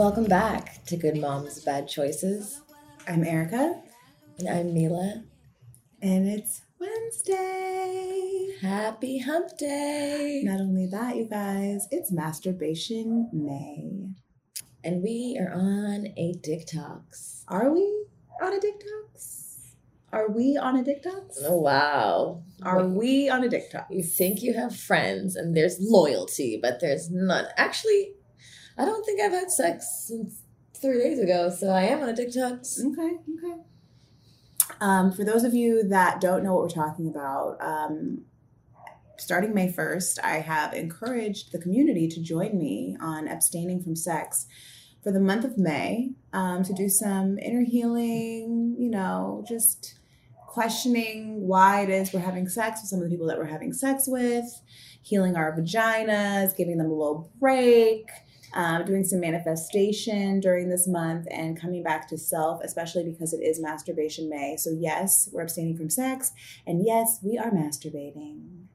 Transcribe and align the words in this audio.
Welcome 0.00 0.24
back 0.24 0.82
to 0.86 0.96
Good 0.96 1.18
Moms 1.18 1.62
Bad 1.62 1.86
Choices. 1.86 2.62
I'm 3.06 3.22
Erica. 3.22 3.82
And 4.38 4.48
I'm 4.48 4.72
Mila. 4.72 5.24
And 6.00 6.26
it's 6.26 6.62
Wednesday. 6.80 8.56
Happy 8.62 9.18
hump 9.18 9.58
day. 9.58 10.40
Not 10.42 10.58
only 10.58 10.86
that, 10.86 11.16
you 11.16 11.26
guys, 11.26 11.86
it's 11.90 12.10
Masturbation 12.10 13.28
May. 13.30 14.08
And 14.82 15.02
we 15.02 15.38
are 15.38 15.52
on 15.52 16.06
a 16.16 16.32
TikToks. 16.32 17.44
Are 17.48 17.70
we 17.70 18.06
on 18.40 18.54
a 18.54 18.58
TikToks? 18.58 19.74
Are 20.14 20.30
we 20.30 20.56
on 20.56 20.78
a 20.78 20.82
TikToks? 20.82 21.42
Oh, 21.44 21.60
wow. 21.60 22.42
Are 22.62 22.86
we 22.86 23.28
on 23.28 23.44
a 23.44 23.50
TikTok? 23.50 23.88
You 23.90 24.02
think 24.02 24.40
you 24.40 24.54
have 24.54 24.74
friends 24.74 25.36
and 25.36 25.54
there's 25.54 25.76
loyalty, 25.78 26.58
but 26.60 26.80
there's 26.80 27.10
none. 27.10 27.44
Actually, 27.58 28.14
I 28.80 28.86
don't 28.86 29.04
think 29.04 29.20
I've 29.20 29.32
had 29.32 29.50
sex 29.50 30.06
since 30.08 30.40
three 30.80 30.98
days 31.02 31.18
ago, 31.18 31.50
so 31.50 31.68
I 31.68 31.82
am 31.82 32.02
on 32.02 32.08
a 32.08 32.16
TikTok. 32.16 32.60
Okay, 32.80 33.18
okay. 33.36 33.60
Um, 34.80 35.12
for 35.12 35.22
those 35.22 35.44
of 35.44 35.52
you 35.52 35.86
that 35.88 36.18
don't 36.18 36.42
know 36.42 36.54
what 36.54 36.62
we're 36.62 36.68
talking 36.70 37.06
about, 37.06 37.58
um, 37.60 38.22
starting 39.18 39.52
May 39.52 39.70
1st, 39.70 40.20
I 40.24 40.38
have 40.38 40.72
encouraged 40.72 41.52
the 41.52 41.58
community 41.58 42.08
to 42.08 42.22
join 42.22 42.56
me 42.58 42.96
on 43.02 43.28
abstaining 43.28 43.82
from 43.82 43.96
sex 43.96 44.46
for 45.04 45.12
the 45.12 45.20
month 45.20 45.44
of 45.44 45.58
May 45.58 46.12
um, 46.32 46.62
to 46.62 46.72
do 46.72 46.88
some 46.88 47.38
inner 47.38 47.66
healing, 47.66 48.76
you 48.78 48.88
know, 48.88 49.44
just 49.46 49.98
questioning 50.46 51.46
why 51.46 51.82
it 51.82 51.90
is 51.90 52.14
we're 52.14 52.20
having 52.20 52.48
sex 52.48 52.80
with 52.80 52.88
some 52.88 53.00
of 53.00 53.04
the 53.04 53.10
people 53.10 53.26
that 53.26 53.36
we're 53.36 53.44
having 53.44 53.74
sex 53.74 54.04
with, 54.06 54.46
healing 55.02 55.36
our 55.36 55.54
vaginas, 55.54 56.56
giving 56.56 56.78
them 56.78 56.86
a 56.86 56.94
little 56.94 57.30
break 57.38 58.08
um, 58.54 58.84
doing 58.84 59.04
some 59.04 59.20
manifestation 59.20 60.40
during 60.40 60.68
this 60.68 60.86
month 60.88 61.26
and 61.30 61.60
coming 61.60 61.82
back 61.82 62.08
to 62.08 62.18
self, 62.18 62.60
especially 62.64 63.04
because 63.04 63.32
it 63.32 63.42
is 63.42 63.60
Masturbation 63.60 64.28
May. 64.28 64.56
So, 64.56 64.70
yes, 64.70 65.28
we're 65.32 65.42
abstaining 65.42 65.76
from 65.76 65.90
sex, 65.90 66.32
and 66.66 66.84
yes, 66.84 67.20
we 67.22 67.38
are 67.38 67.50
masturbating. 67.50 68.66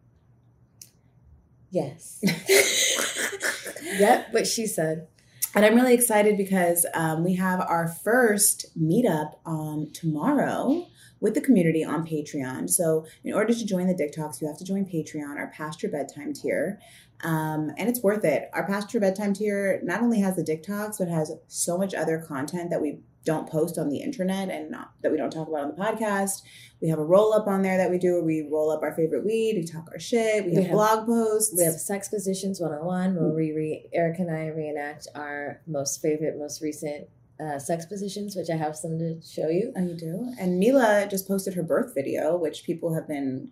Yes. 1.72 2.20
yep, 4.00 4.32
what 4.32 4.48
she 4.48 4.66
said. 4.66 5.08
And 5.54 5.66
I'm 5.66 5.76
really 5.76 5.94
excited 5.94 6.38
because 6.38 6.86
um, 6.94 7.24
we 7.24 7.36
have 7.36 7.62
our 7.62 7.88
first 7.88 8.66
meetup 8.78 9.36
um, 9.46 9.90
tomorrow 9.94 10.86
with 11.20 11.34
the 11.34 11.42
community 11.42 11.84
on 11.84 12.06
Patreon. 12.06 12.70
So, 12.70 13.06
in 13.24 13.34
order 13.34 13.54
to 13.54 13.66
join 13.66 13.88
the 13.88 13.96
Dick 13.96 14.14
Talks, 14.14 14.42
you 14.42 14.48
have 14.48 14.58
to 14.58 14.66
join 14.66 14.86
Patreon, 14.86 15.38
our 15.38 15.52
past 15.56 15.82
your 15.82 15.92
bedtime 15.92 16.34
tier. 16.34 16.80
Um, 17.24 17.72
and 17.78 17.90
it's 17.90 18.04
worth 18.04 18.26
it. 18.26 18.50
Our 18.54 18.68
past 18.68 18.94
your 18.94 19.02
bedtime 19.02 19.34
tier 19.34 19.80
not 19.84 20.02
only 20.02 20.20
has 20.20 20.36
the 20.36 20.44
Dick 20.44 20.64
Talks, 20.64 20.98
but 20.98 21.08
has 21.08 21.32
so 21.48 21.78
much 21.78 21.94
other 21.94 22.20
content 22.20 22.70
that 22.70 22.82
we 22.82 23.00
don't 23.26 23.50
post 23.50 23.78
on 23.78 23.90
the 23.90 23.98
internet 23.98 24.50
and 24.50 24.70
not, 24.70 24.92
that 25.02 25.12
we 25.12 25.18
don't 25.18 25.32
talk 25.32 25.48
about 25.48 25.64
on 25.64 25.70
the 25.70 25.82
podcast. 25.82 26.44
We 26.82 26.90
have 26.90 27.00
a 27.00 27.04
roll 27.04 27.34
up 27.34 27.48
on 27.48 27.64
there 27.64 27.78
that 27.78 27.90
we 27.90 27.98
do 27.98 28.14
where 28.14 28.24
we 28.24 28.48
roll 28.52 28.72
up 28.72 28.84
our 28.84 28.94
favorite 28.94 29.26
weed, 29.26 29.56
we 29.58 29.66
talk 29.66 29.88
our 29.92 30.00
shit, 30.00 30.46
we, 30.46 30.52
we 30.52 30.56
have, 30.58 30.66
have, 30.66 30.74
blog 30.74 31.06
posts. 31.08 31.56
We 31.58 31.64
have 31.64 31.74
sex 31.74 32.08
positions 32.08 32.62
one 32.62 32.72
on 32.72 32.86
one 32.86 33.16
where 33.16 33.34
we 33.34 33.52
re, 33.52 33.90
Eric 33.94 34.20
and 34.20 34.30
I 34.30 34.48
reenact 34.48 35.08
our 35.16 35.62
most 35.66 36.02
favorite, 36.02 36.38
most 36.38 36.62
recent 36.62 37.08
uh, 37.40 37.60
sex 37.60 37.86
positions, 37.86 38.36
which 38.36 38.50
I 38.50 38.56
have 38.56 38.76
some 38.76 38.98
to 39.00 39.22
show 39.22 39.50
you. 39.50 39.74
Oh, 39.76 39.82
you 39.82 39.96
do? 39.96 40.34
And 40.40 40.60
Mila 40.60 41.08
just 41.10 41.28
posted 41.28 41.54
her 41.56 41.64
birth 41.64 41.94
video, 41.94 42.38
which 42.38 42.64
people 42.64 42.94
have 42.94 43.08
been 43.08 43.52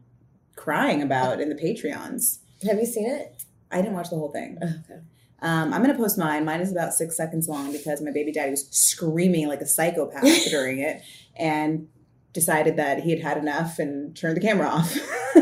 crying 0.55 1.01
about 1.01 1.41
in 1.41 1.49
the 1.49 1.55
Patreons. 1.55 2.39
Have 2.63 2.79
you 2.79 2.85
seen 2.85 3.09
it? 3.09 3.43
I 3.71 3.81
didn't 3.81 3.93
watch 3.93 4.09
the 4.09 4.15
whole 4.15 4.31
thing. 4.31 4.57
Oh, 4.61 4.67
okay. 4.67 5.01
Um, 5.41 5.73
I'm 5.73 5.81
gonna 5.81 5.97
post 5.97 6.17
mine. 6.17 6.45
Mine 6.45 6.61
is 6.61 6.71
about 6.71 6.93
six 6.93 7.17
seconds 7.17 7.49
long 7.49 7.73
because 7.73 8.01
my 8.01 8.11
baby 8.11 8.31
daddy 8.31 8.51
was 8.51 8.65
screaming 8.69 9.49
like 9.49 9.59
a 9.59 9.67
psychopath 9.67 10.23
during 10.49 10.79
it, 10.79 11.01
and 11.35 11.89
decided 12.31 12.77
that 12.77 13.01
he 13.01 13.11
had 13.11 13.19
had 13.19 13.37
enough 13.37 13.77
and 13.77 14.15
turned 14.15 14.37
the 14.37 14.41
camera 14.41 14.67
off. 14.67 14.95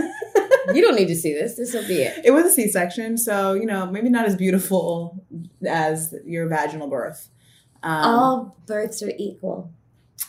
you 0.74 0.82
don't 0.82 0.96
need 0.96 1.08
to 1.08 1.16
see 1.16 1.34
this. 1.34 1.56
This 1.56 1.74
will 1.74 1.88
be 1.88 2.02
it. 2.02 2.26
It 2.26 2.32
was 2.32 2.46
a 2.46 2.50
C-section, 2.50 3.18
so 3.20 3.54
you 3.54 3.68
know 3.68 3.86
maybe 3.86 4.10
not 4.10 4.26
as 4.26 4.36
beautiful 4.36 5.24
as 5.68 6.16
your 6.26 6.48
vaginal 6.48 6.88
birth. 6.88 7.30
Um, 7.84 8.04
All 8.04 8.58
births 8.66 9.02
are 9.04 9.12
equal. 9.18 9.72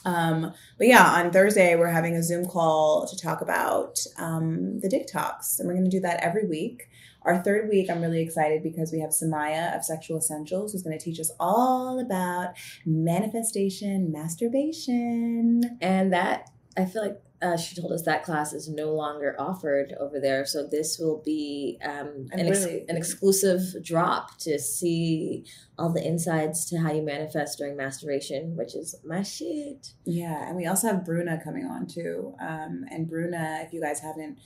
Um, 0.04 0.52
but 0.78 0.86
yeah, 0.86 1.06
on 1.06 1.30
Thursday, 1.30 1.76
we're 1.76 1.88
having 1.88 2.16
a 2.16 2.22
Zoom 2.22 2.46
call 2.46 3.06
to 3.06 3.16
talk 3.16 3.40
about 3.40 3.98
um, 4.18 4.80
the 4.80 4.88
Dick 4.88 5.06
Talks. 5.06 5.58
And 5.58 5.68
we're 5.68 5.74
going 5.74 5.84
to 5.84 5.90
do 5.90 6.00
that 6.00 6.20
every 6.20 6.46
week. 6.46 6.88
Our 7.22 7.40
third 7.42 7.68
week, 7.68 7.88
I'm 7.88 8.02
really 8.02 8.20
excited 8.20 8.64
because 8.64 8.90
we 8.90 8.98
have 9.00 9.10
Samaya 9.10 9.76
of 9.76 9.84
Sexual 9.84 10.18
Essentials 10.18 10.72
who's 10.72 10.82
going 10.82 10.98
to 10.98 11.04
teach 11.04 11.20
us 11.20 11.30
all 11.38 12.00
about 12.00 12.54
manifestation, 12.84 14.10
masturbation. 14.10 15.78
And 15.80 16.12
that, 16.12 16.50
I 16.76 16.84
feel 16.84 17.02
like 17.02 17.22
uh, 17.42 17.56
she 17.56 17.75
told 17.80 17.92
us 17.92 18.03
that 18.03 18.25
class 18.25 18.53
is 18.53 18.69
no 18.69 18.92
longer 18.92 19.34
offered 19.38 19.94
over 19.98 20.20
there. 20.20 20.47
So 20.47 20.66
this 20.66 20.98
will 20.98 21.22
be 21.25 21.78
um, 21.84 22.28
an, 22.32 22.47
ex- 22.47 22.64
really, 22.64 22.84
an 22.88 22.97
exclusive 22.97 23.84
drop 23.84 24.38
to 24.38 24.58
see 24.58 25.44
all 25.78 25.92
the 25.92 26.06
insides 26.06 26.64
to 26.66 26.78
how 26.78 26.92
you 26.92 27.02
manifest 27.02 27.58
during 27.58 27.76
masturbation, 27.76 28.56
which 28.56 28.75
is 28.75 28.94
my 29.04 29.22
shit. 29.22 29.88
Yeah, 30.04 30.47
and 30.47 30.56
we 30.56 30.66
also 30.66 30.88
have 30.88 31.04
Bruna 31.04 31.41
coming 31.42 31.66
on 31.66 31.86
too. 31.86 32.34
Um, 32.41 32.84
and 32.91 33.08
Bruna, 33.08 33.62
if 33.66 33.72
you 33.72 33.81
guys 33.81 34.00
haven't 34.00 34.38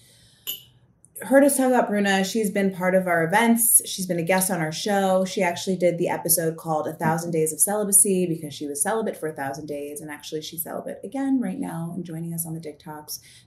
heard 1.23 1.45
us 1.45 1.57
talk 1.57 1.69
about 1.69 1.89
Bruna. 1.89 2.25
She's 2.25 2.51
been 2.51 2.75
part 2.75 2.95
of 2.95 3.07
our 3.07 3.25
events. 3.25 3.81
She's 3.87 4.07
been 4.07 4.19
a 4.19 4.23
guest 4.23 4.51
on 4.51 4.61
our 4.61 4.73
show. 4.73 5.25
She 5.25 5.43
actually 5.43 5.77
did 5.77 5.97
the 5.97 6.09
episode 6.09 6.57
called 6.57 6.87
A 6.87 6.93
Thousand 6.93 7.31
Days 7.31 7.53
of 7.53 7.61
Celibacy 7.61 8.27
because 8.27 8.53
she 8.53 8.67
was 8.67 8.83
celibate 8.83 9.17
for 9.17 9.27
a 9.27 9.33
thousand 9.33 9.67
days. 9.67 10.01
And 10.01 10.11
actually, 10.11 10.43
she's 10.43 10.63
celibate 10.63 11.01
again 11.03 11.41
right 11.41 11.59
now 11.59 11.93
and 11.95 12.05
joining 12.05 12.35
us 12.35 12.47
on 12.47 12.55
the 12.55 12.61
Dick. 12.61 12.83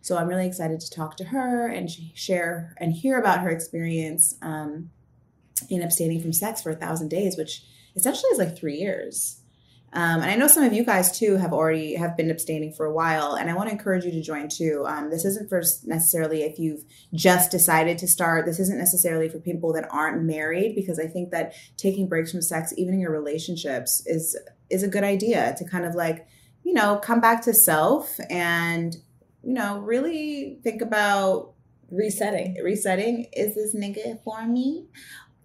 So 0.02 0.18
I'm 0.18 0.28
really 0.28 0.48
excited 0.48 0.80
to 0.80 0.90
talk 0.90 1.16
to 1.18 1.26
her 1.26 1.68
and 1.68 1.90
share 2.16 2.74
and 2.78 2.92
hear 2.92 3.20
about 3.20 3.42
her 3.42 3.50
experience 3.50 4.36
um, 4.42 4.90
in 5.70 5.84
abstaining 5.84 6.22
from 6.22 6.34
sex 6.34 6.62
for 6.62 6.72
a 6.72 6.76
thousand 6.76 7.10
days, 7.10 7.38
which 7.38 7.64
essentially 7.96 8.30
is 8.32 8.40
like 8.40 8.58
three 8.58 8.78
years. 8.78 9.39
Um, 9.92 10.22
and 10.22 10.30
I 10.30 10.36
know 10.36 10.48
some 10.48 10.64
of 10.64 10.74
you 10.74 10.86
guys 10.86 11.18
too 11.18 11.38
have 11.38 11.52
already 11.52 11.96
have 11.96 12.16
been 12.16 12.30
abstaining 12.30 12.74
for 12.74 12.86
a 12.86 12.94
while, 12.94 13.34
and 13.34 13.50
I 13.50 13.56
want 13.56 13.70
to 13.70 13.74
encourage 13.74 14.06
you 14.06 14.12
to 14.12 14.22
join 14.22 14.48
too. 14.48 14.84
Um, 14.86 15.10
this 15.10 15.26
isn't 15.26 15.50
for 15.50 15.64
necessarily 15.86 16.44
if 16.44 16.60
you've 16.60 16.84
just 17.14 17.50
decided 17.50 17.98
to 18.00 18.08
start. 18.08 18.46
This 18.46 18.60
isn't 18.60 18.78
necessarily 18.78 19.30
for 19.30 19.40
people 19.40 19.74
that 19.74 19.88
aren't 19.92 20.22
married, 20.24 20.76
because 20.76 21.00
I 21.00 21.08
think 21.08 21.32
that 21.32 21.54
taking 21.78 22.08
breaks 22.08 22.32
from 22.32 22.42
sex, 22.42 22.74
even 22.78 22.94
in 22.94 23.00
your 23.00 23.12
relationships, 23.12 24.04
is 24.06 24.38
is 24.70 24.84
a 24.84 24.88
good 24.88 25.04
idea 25.04 25.56
to 25.58 25.66
kind 25.66 25.86
of 25.86 25.96
like, 25.96 26.28
you 26.64 26.74
know, 26.74 26.98
come 26.98 27.20
back 27.20 27.42
to 27.44 27.54
self 27.54 28.20
and 28.30 28.96
you 29.44 29.54
know 29.54 29.80
really 29.80 30.60
think 30.64 30.84
about 30.84 31.54
resetting. 31.90 32.58
Resetting. 32.64 33.26
Is 33.34 33.56
this 33.56 33.76
nigga 33.76 34.24
for 34.24 34.46
me? 34.46 34.86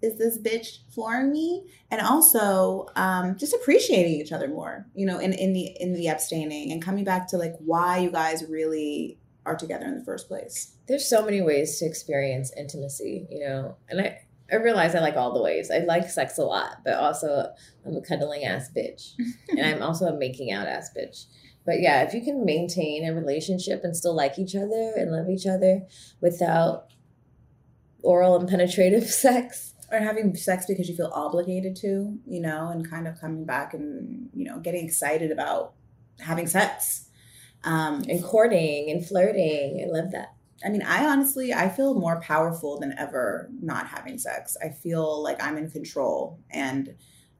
Is 0.04 0.19
this 0.19 0.38
bitch 0.38 0.78
for 0.94 1.25
me? 1.25 1.65
And 1.91 2.00
also 2.00 2.87
um, 2.94 3.37
just 3.38 3.54
appreciating 3.54 4.20
each 4.20 4.32
other 4.32 4.48
more 4.48 4.87
you 4.94 5.06
know 5.06 5.19
in, 5.19 5.32
in 5.32 5.53
the 5.53 5.76
in 5.81 5.94
the 5.94 6.09
abstaining 6.09 6.72
and 6.72 6.82
coming 6.82 7.04
back 7.04 7.28
to 7.28 7.37
like 7.37 7.54
why 7.59 7.98
you 7.98 8.10
guys 8.10 8.44
really 8.48 9.19
are 9.47 9.56
together 9.56 9.87
in 9.87 9.98
the 9.98 10.04
first 10.04 10.28
place. 10.28 10.76
There's 10.87 11.09
so 11.09 11.25
many 11.25 11.41
ways 11.43 11.78
to 11.78 11.87
experience 11.87 12.53
intimacy 12.56 13.26
you 13.31 13.41
know? 13.41 13.76
And 13.88 14.00
i 14.00 14.19
i 14.53 14.56
realize 14.56 14.94
i 14.94 15.00
like 15.00 15.17
all 15.17 15.32
the 15.32 15.43
ways. 15.43 15.70
I 15.70 15.78
like 15.78 16.08
sex 16.11 16.38
a 16.38 16.44
lot 16.44 16.78
but 16.84 16.94
also 16.94 17.52
i'm 17.87 17.96
a 17.96 18.00
cuddling 18.00 18.44
ass 18.44 18.70
bitch. 18.76 19.12
And 19.50 19.64
i'm 19.67 19.82
also 19.82 20.06
a 20.06 20.19
making 20.19 20.52
out 20.52 20.67
ass 20.67 20.90
bitch. 20.96 21.26
But 21.64 21.81
yeah 21.81 22.02
if 22.02 22.14
you 22.14 22.23
can 22.23 22.44
maintain 22.44 23.06
a 23.06 23.14
relationship 23.14 23.84
and 23.84 23.96
still 23.96 24.14
like 24.14 24.38
each 24.38 24.55
other 24.56 24.93
and 24.96 25.12
love 25.12 25.28
each 25.28 25.46
other 25.46 25.82
without 26.20 26.88
oral 28.02 28.37
and 28.37 28.49
penetrative 28.49 29.05
sex 29.25 29.74
or 29.94 30.00
having 30.00 30.35
sex 30.35 30.67
because 30.67 30.88
you 30.88 30.96
feel 30.96 31.11
obligated 31.14 31.76
to, 31.76 32.19
you 32.26 32.41
know, 32.41 32.69
and 32.69 32.88
kind 32.88 33.06
of 33.06 33.20
coming 33.20 33.44
back 33.44 33.75
and, 33.75 34.29
you 34.35 34.44
know, 34.44 34.58
getting 34.58 34.85
excited 34.85 35.31
about 35.31 35.75
having 36.20 36.46
sex. 36.46 37.08
Um, 37.64 38.05
and 38.11 38.23
courting 38.23 38.91
and 38.91 39.06
flirting. 39.06 39.82
I 39.82 39.91
love 39.91 40.11
that. 40.12 40.35
I 40.64 40.69
mean, 40.69 40.82
I 40.82 41.06
honestly, 41.06 41.52
I 41.52 41.69
feel 41.69 41.94
more 41.94 42.20
powerful 42.20 42.79
than 42.79 42.94
ever 42.99 43.49
not 43.61 43.87
having 43.87 44.19
sex. 44.19 44.56
I 44.62 44.69
feel 44.69 45.23
like 45.23 45.43
I'm 45.43 45.56
in 45.56 45.70
control 45.70 46.40
and 46.50 46.94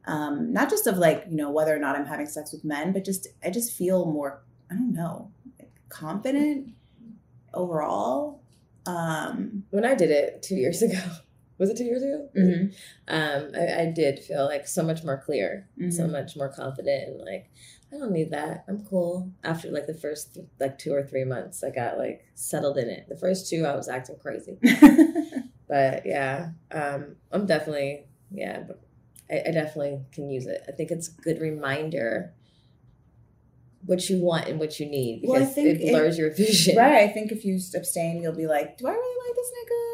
um, 0.07 0.53
not 0.53 0.69
just 0.69 0.87
of 0.87 0.99
like, 0.99 1.25
you 1.31 1.37
know, 1.37 1.51
whether 1.51 1.75
or 1.75 1.79
not 1.79 1.97
I'm 1.97 2.07
having 2.07 2.27
sex 2.27 2.53
with 2.53 2.65
men, 2.65 2.93
but 2.93 3.05
just, 3.05 3.29
I 3.43 3.51
just 3.51 3.73
feel 3.73 4.07
more, 4.07 4.43
I 4.71 4.75
don't 4.75 4.93
know, 4.93 5.31
confident 5.89 6.73
overall. 7.55 8.43
Um, 8.87 9.65
when 9.71 9.87
I 9.87 9.95
did 9.95 10.11
it 10.11 10.43
two 10.43 10.57
years 10.57 10.83
ago, 10.83 11.01
was 11.65 11.71
it 11.71 11.79
two 11.79 11.85
years 11.85 12.03
ago? 12.03 12.29
Mm-hmm. 12.37 12.67
Um, 13.09 13.53
I, 13.55 13.83
I, 13.83 13.87
did 13.87 14.19
feel 14.19 14.45
like 14.45 14.69
so 14.69 14.83
much 14.83 15.03
more 15.03 15.23
clear, 15.25 15.67
mm-hmm. 15.81 15.91
so 15.91 16.07
much 16.07 16.37
more 16.37 16.51
confident, 16.51 17.09
and 17.09 17.21
like 17.21 17.51
I 17.93 17.97
don't 17.97 18.13
need 18.13 18.31
that. 18.33 18.65
I'm 18.69 18.85
cool. 18.85 19.33
After 19.43 19.71
like 19.71 19.87
the 19.87 19.95
first 19.95 20.39
like 20.61 20.79
two 20.79 20.93
or 20.93 21.03
three 21.03 21.25
months, 21.25 21.65
I 21.65 21.71
got 21.71 21.97
like 21.97 22.27
settled 22.35 22.77
in 22.77 22.89
it. 22.89 23.09
The 23.09 23.17
first 23.17 23.49
two, 23.49 23.65
I 23.65 23.75
was 23.75 23.89
acting 23.89 24.17
crazy, 24.21 24.59
but 25.69 26.05
yeah, 26.05 26.51
um, 26.71 27.17
I'm 27.33 27.47
definitely 27.47 28.05
yeah. 28.31 28.65
I, 29.31 29.43
I 29.47 29.51
definitely 29.53 30.01
can 30.13 30.29
use 30.29 30.47
it. 30.47 30.63
I 30.69 30.73
think 30.73 30.91
it's 30.91 31.09
a 31.09 31.23
good 31.23 31.41
reminder 31.41 32.35
what 33.87 34.09
you 34.09 34.19
want 34.19 34.49
and 34.49 34.59
what 34.59 34.79
you 34.81 34.87
need 34.87 35.21
because 35.21 35.33
Well, 35.33 35.43
I 35.43 35.47
think 35.47 35.81
it 35.81 35.91
blurs 35.91 36.19
it- 36.19 36.21
your 36.21 36.35
vision. 36.35 36.77
Right. 36.77 37.09
I 37.09 37.09
think 37.09 37.33
if 37.33 37.45
you 37.45 37.59
abstain, 37.75 38.23
you'll 38.23 38.35
be 38.35 38.47
like, 38.47 38.79
do 38.79 38.87
I 38.87 38.93
really 38.93 39.29
like 39.29 39.37
this 39.37 39.51
nigga? 39.51 39.94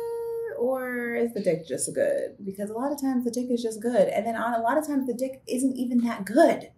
Or 0.61 1.15
is 1.15 1.33
the 1.33 1.41
dick 1.41 1.67
just 1.67 1.95
good? 1.95 2.37
Because 2.45 2.69
a 2.69 2.75
lot 2.75 2.93
of 2.93 3.01
times 3.01 3.25
the 3.25 3.31
dick 3.31 3.47
is 3.51 3.63
just 3.63 3.81
good. 3.81 4.09
And 4.09 4.27
then 4.27 4.37
on 4.37 4.53
a 4.53 4.63
lot 4.63 4.77
of 4.77 4.87
times 4.87 5.07
the 5.07 5.15
dick 5.15 5.43
isn't 5.49 5.75
even 5.75 6.03
that 6.03 6.27
good. 6.27 6.71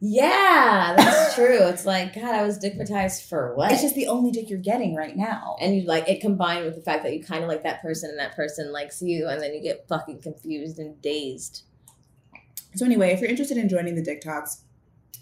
Yeah, 0.00 0.94
that's 0.96 1.34
true. 1.36 1.58
It's 1.68 1.84
like, 1.84 2.14
God, 2.14 2.34
I 2.34 2.42
was 2.42 2.58
dickmatized 2.58 3.28
for 3.28 3.54
what? 3.54 3.70
It's 3.70 3.82
just 3.82 3.94
the 3.94 4.06
only 4.06 4.30
dick 4.30 4.48
you're 4.48 4.58
getting 4.58 4.96
right 4.96 5.14
now. 5.14 5.56
and 5.60 5.76
you 5.76 5.82
like 5.82 6.08
it 6.08 6.22
combined 6.22 6.64
with 6.64 6.74
the 6.74 6.80
fact 6.80 7.02
that 7.04 7.12
you 7.12 7.22
kind 7.22 7.44
of 7.44 7.50
like 7.50 7.62
that 7.64 7.82
person 7.82 8.08
and 8.08 8.18
that 8.18 8.34
person 8.34 8.72
likes 8.72 9.02
you, 9.02 9.28
and 9.28 9.42
then 9.42 9.52
you 9.52 9.62
get 9.62 9.86
fucking 9.88 10.22
confused 10.22 10.78
and 10.78 11.00
dazed. 11.02 11.64
So 12.74 12.86
anyway, 12.86 13.10
if 13.12 13.20
you're 13.20 13.28
interested 13.28 13.58
in 13.58 13.68
joining 13.68 13.94
the 13.94 14.02
Dick 14.02 14.22
Talks, 14.22 14.62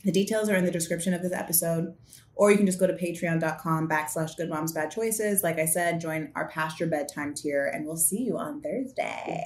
the 0.04 0.12
details 0.12 0.48
are 0.48 0.54
in 0.54 0.64
the 0.64 0.70
description 0.70 1.12
of 1.12 1.22
this 1.22 1.32
episode, 1.32 1.94
or 2.40 2.50
you 2.50 2.56
can 2.56 2.64
just 2.64 2.80
go 2.80 2.86
to 2.86 2.94
patreon.com 2.94 3.86
backslash 3.86 4.34
good 4.34 4.48
moms 4.48 4.72
bad 4.72 4.90
choices. 4.90 5.42
Like 5.42 5.58
I 5.58 5.66
said, 5.66 6.00
join 6.00 6.32
our 6.34 6.48
past 6.48 6.80
your 6.80 6.88
bedtime 6.88 7.34
tier, 7.34 7.66
and 7.66 7.84
we'll 7.84 7.98
see 7.98 8.22
you 8.22 8.38
on 8.38 8.62
Thursday. 8.62 9.44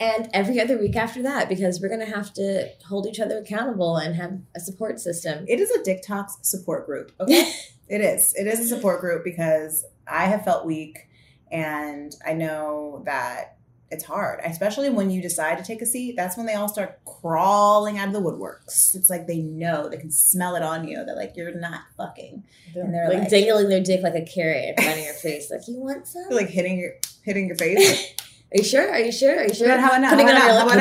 And 0.00 0.28
every 0.34 0.60
other 0.60 0.76
week 0.76 0.96
after 0.96 1.22
that, 1.22 1.48
because 1.48 1.80
we're 1.80 1.88
gonna 1.88 2.04
have 2.04 2.34
to 2.34 2.68
hold 2.84 3.06
each 3.06 3.20
other 3.20 3.38
accountable 3.38 3.96
and 3.96 4.16
have 4.16 4.40
a 4.56 4.60
support 4.60 4.98
system. 4.98 5.44
It 5.46 5.60
is 5.60 5.70
a 5.70 5.84
Dick 5.84 6.02
support 6.42 6.84
group. 6.84 7.12
Okay. 7.20 7.50
It 7.88 8.00
is. 8.00 8.32
It 8.38 8.46
is 8.46 8.60
a 8.60 8.74
support 8.74 9.02
group 9.02 9.22
because 9.22 9.84
I 10.08 10.24
have 10.24 10.44
felt 10.44 10.64
weak 10.64 11.10
and 11.50 12.14
I 12.26 12.32
know 12.32 13.02
that 13.04 13.58
it's 13.92 14.04
hard, 14.04 14.40
especially 14.44 14.90
when 14.90 15.10
you 15.10 15.20
decide 15.22 15.58
to 15.58 15.64
take 15.64 15.82
a 15.82 15.86
seat. 15.86 16.16
That's 16.16 16.36
when 16.36 16.46
they 16.46 16.54
all 16.54 16.68
start 16.68 16.98
crawling 17.04 17.98
out 17.98 18.08
of 18.08 18.14
the 18.14 18.20
woodworks. 18.20 18.94
It's 18.96 19.08
like 19.10 19.26
they 19.26 19.38
know, 19.38 19.88
they 19.88 19.98
can 19.98 20.10
smell 20.10 20.56
it 20.56 20.62
on 20.62 20.88
you. 20.88 21.04
They're 21.04 21.14
like, 21.14 21.34
you're 21.36 21.54
not 21.54 21.82
fucking. 21.96 22.42
And 22.74 22.92
they're 22.94 23.08
like, 23.08 23.18
like- 23.20 23.30
dangling 23.30 23.68
their 23.68 23.82
dick 23.82 24.02
like 24.02 24.14
a 24.14 24.22
carrot 24.24 24.70
in 24.76 24.82
front 24.82 24.98
of 24.98 25.04
your 25.04 25.14
face, 25.14 25.50
like 25.50 25.60
you 25.68 25.76
want 25.78 26.06
some? 26.08 26.24
They're 26.28 26.38
like 26.38 26.48
hitting 26.48 26.78
your 26.78 26.92
hitting 27.22 27.46
your 27.46 27.56
face. 27.56 28.14
Are 28.52 28.58
you 28.58 28.64
sure? 28.64 28.90
Are 28.90 28.98
you 29.00 29.12
sure? 29.12 29.38
Are 29.38 29.46
you 29.46 29.54
sure? 29.54 29.78
How 29.78 29.96
about? 29.96 30.10
Putting 30.10 30.28
it 30.28 30.34
on 30.34 30.38
now? 30.38 30.46
your 30.46 30.56
How 30.58 30.66
about 30.66 30.76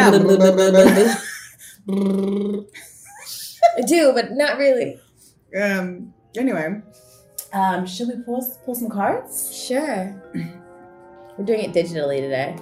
I 3.78 3.82
do, 3.88 4.12
but 4.14 4.32
not 4.32 4.58
really. 4.58 5.00
um. 5.60 6.14
Anyway, 6.38 6.82
um, 7.54 7.86
should 7.86 8.08
we 8.08 8.16
pull 8.24 8.46
pull 8.66 8.76
some 8.76 8.90
cards? 8.90 9.54
Sure. 9.56 10.22
We're 11.38 11.46
doing 11.46 11.62
it 11.64 11.74
digitally 11.74 12.20
today. 12.20 12.56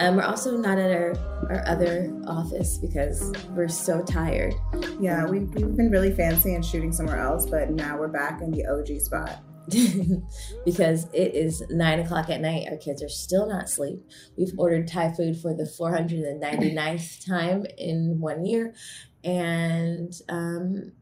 Um, 0.00 0.16
we're 0.16 0.22
also 0.22 0.56
not 0.56 0.78
at 0.78 0.90
our, 0.92 1.16
our 1.50 1.66
other 1.66 2.12
office 2.26 2.78
because 2.78 3.32
we're 3.50 3.68
so 3.68 4.02
tired. 4.02 4.54
Yeah, 5.00 5.24
we 5.26 5.40
we've 5.40 5.76
been 5.76 5.90
really 5.90 6.14
fancy 6.14 6.54
and 6.54 6.64
shooting 6.64 6.92
somewhere 6.92 7.18
else, 7.18 7.46
but 7.46 7.70
now 7.70 7.98
we're 7.98 8.08
back 8.08 8.40
in 8.40 8.52
the 8.52 8.64
OG 8.66 9.00
spot. 9.00 9.40
because 10.64 11.08
it 11.12 11.34
is 11.34 11.62
nine 11.68 12.00
o'clock 12.00 12.30
at 12.30 12.40
night. 12.40 12.66
Our 12.70 12.78
kids 12.78 13.02
are 13.02 13.08
still 13.08 13.46
not 13.46 13.64
asleep. 13.64 14.00
We've 14.36 14.52
ordered 14.56 14.88
Thai 14.88 15.12
food 15.12 15.36
for 15.36 15.52
the 15.52 15.64
499th 15.64 17.26
time 17.26 17.66
in 17.76 18.18
one 18.18 18.46
year, 18.46 18.74
and 19.22 20.10
um, 20.30 20.92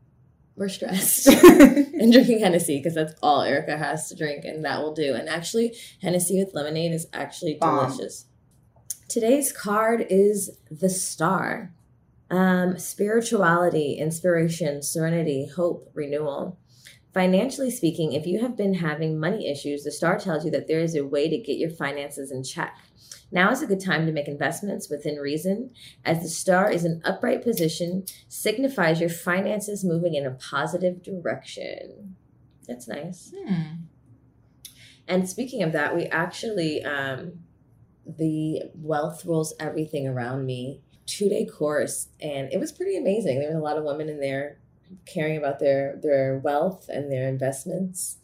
we're 0.56 0.68
stressed. 0.68 1.28
and 1.44 2.12
drinking 2.12 2.40
Hennessy 2.40 2.78
because 2.78 2.94
that's 2.94 3.14
all 3.22 3.42
Erica 3.42 3.76
has 3.76 4.08
to 4.08 4.16
drink, 4.16 4.44
and 4.44 4.64
that 4.64 4.82
will 4.82 4.94
do. 4.94 5.14
And 5.14 5.28
actually, 5.28 5.76
Hennessy 6.02 6.42
with 6.42 6.54
lemonade 6.54 6.92
is 6.92 7.06
actually 7.12 7.58
Bomb. 7.60 7.90
delicious. 7.90 8.26
Today's 9.08 9.52
card 9.52 10.06
is 10.10 10.58
the 10.70 10.90
star. 10.90 11.72
Um, 12.28 12.78
spirituality, 12.78 13.94
inspiration, 13.94 14.82
serenity, 14.82 15.48
hope, 15.54 15.90
renewal. 15.94 16.58
Financially 17.14 17.70
speaking, 17.70 18.12
if 18.12 18.26
you 18.26 18.40
have 18.40 18.56
been 18.56 18.74
having 18.74 19.18
money 19.18 19.50
issues, 19.50 19.84
the 19.84 19.92
star 19.92 20.18
tells 20.18 20.44
you 20.44 20.50
that 20.50 20.66
there 20.66 20.80
is 20.80 20.94
a 20.94 21.06
way 21.06 21.30
to 21.30 21.38
get 21.38 21.56
your 21.56 21.70
finances 21.70 22.30
in 22.32 22.42
check. 22.42 22.76
Now 23.30 23.50
is 23.50 23.62
a 23.62 23.66
good 23.66 23.80
time 23.80 24.06
to 24.06 24.12
make 24.12 24.28
investments 24.28 24.90
within 24.90 25.16
reason, 25.16 25.70
as 26.04 26.20
the 26.22 26.28
star 26.28 26.70
is 26.70 26.84
in 26.84 27.00
upright 27.04 27.42
position, 27.42 28.04
signifies 28.28 29.00
your 29.00 29.08
finances 29.08 29.84
moving 29.84 30.14
in 30.14 30.26
a 30.26 30.32
positive 30.32 31.02
direction. 31.02 32.16
That's 32.66 32.86
nice. 32.86 33.32
And 35.08 35.28
speaking 35.28 35.62
of 35.62 35.72
that, 35.72 35.94
we 35.94 36.06
actually, 36.06 36.84
um, 36.84 37.40
the 38.06 38.62
Wealth 38.74 39.24
Rules 39.24 39.54
Everything 39.58 40.06
Around 40.06 40.46
Me 40.46 40.80
two 41.06 41.28
day 41.28 41.46
course, 41.46 42.08
and 42.20 42.52
it 42.52 42.58
was 42.58 42.72
pretty 42.72 42.96
amazing. 42.96 43.38
There 43.38 43.48
was 43.48 43.56
a 43.56 43.60
lot 43.60 43.78
of 43.78 43.84
women 43.84 44.08
in 44.08 44.20
there 44.20 44.58
caring 45.06 45.36
about 45.36 45.58
their 45.58 45.98
their 46.02 46.38
wealth 46.38 46.88
and 46.88 47.10
their 47.10 47.28
investments. 47.28 48.18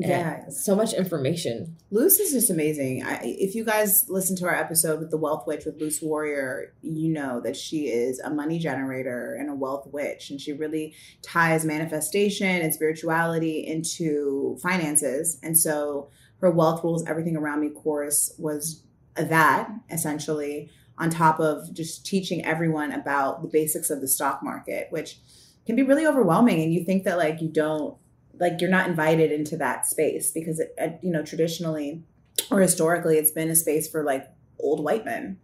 Yeah, 0.00 0.48
so 0.50 0.76
much 0.76 0.92
information. 0.92 1.76
Luz 1.90 2.20
is 2.20 2.30
just 2.30 2.50
amazing. 2.50 3.02
I, 3.04 3.18
if 3.24 3.56
you 3.56 3.64
guys 3.64 4.04
listen 4.08 4.36
to 4.36 4.46
our 4.46 4.54
episode 4.54 5.00
with 5.00 5.10
the 5.10 5.16
Wealth 5.16 5.44
Witch 5.44 5.64
with 5.64 5.80
Luz 5.80 5.98
Warrior, 6.00 6.72
you 6.82 7.08
know 7.08 7.40
that 7.40 7.56
she 7.56 7.88
is 7.88 8.20
a 8.20 8.30
money 8.30 8.60
generator 8.60 9.36
and 9.40 9.50
a 9.50 9.56
wealth 9.56 9.88
witch, 9.90 10.30
and 10.30 10.40
she 10.40 10.52
really 10.52 10.94
ties 11.22 11.64
manifestation 11.64 12.46
and 12.46 12.72
spirituality 12.72 13.66
into 13.66 14.56
finances. 14.62 15.40
And 15.42 15.58
so 15.58 16.10
her 16.40 16.50
Wealth 16.52 16.84
Rules 16.84 17.04
Everything 17.08 17.36
Around 17.36 17.60
Me 17.62 17.70
course 17.70 18.32
was 18.38 18.84
that 19.24 19.70
essentially 19.90 20.70
on 20.96 21.10
top 21.10 21.38
of 21.38 21.72
just 21.72 22.04
teaching 22.04 22.44
everyone 22.44 22.92
about 22.92 23.42
the 23.42 23.48
basics 23.48 23.90
of 23.90 24.00
the 24.00 24.08
stock 24.08 24.42
market, 24.42 24.88
which 24.90 25.20
can 25.66 25.76
be 25.76 25.82
really 25.82 26.06
overwhelming. 26.06 26.60
And 26.60 26.72
you 26.72 26.84
think 26.84 27.04
that 27.04 27.18
like 27.18 27.40
you 27.40 27.48
don't 27.48 27.96
like 28.38 28.60
you're 28.60 28.70
not 28.70 28.88
invited 28.88 29.32
into 29.32 29.56
that 29.56 29.86
space 29.86 30.30
because 30.30 30.60
it, 30.60 30.74
uh, 30.80 30.88
you 31.02 31.10
know 31.10 31.22
traditionally 31.22 32.04
or 32.50 32.60
historically 32.60 33.18
it's 33.18 33.32
been 33.32 33.50
a 33.50 33.56
space 33.56 33.88
for 33.88 34.04
like 34.04 34.24
old 34.60 34.82
white 34.82 35.04
men. 35.04 35.38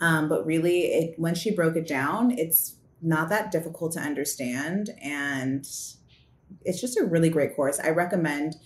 Um, 0.00 0.28
but 0.28 0.46
really 0.46 0.86
it 0.86 1.18
when 1.18 1.34
she 1.34 1.54
broke 1.54 1.76
it 1.76 1.86
down 1.86 2.30
it's 2.30 2.76
not 3.02 3.28
that 3.30 3.50
difficult 3.50 3.92
to 3.92 4.00
understand. 4.00 4.90
And 5.02 5.66
it's 6.64 6.80
just 6.80 6.98
a 6.98 7.04
really 7.04 7.30
great 7.30 7.56
course. 7.56 7.80
I 7.80 7.90
recommend 7.90 8.56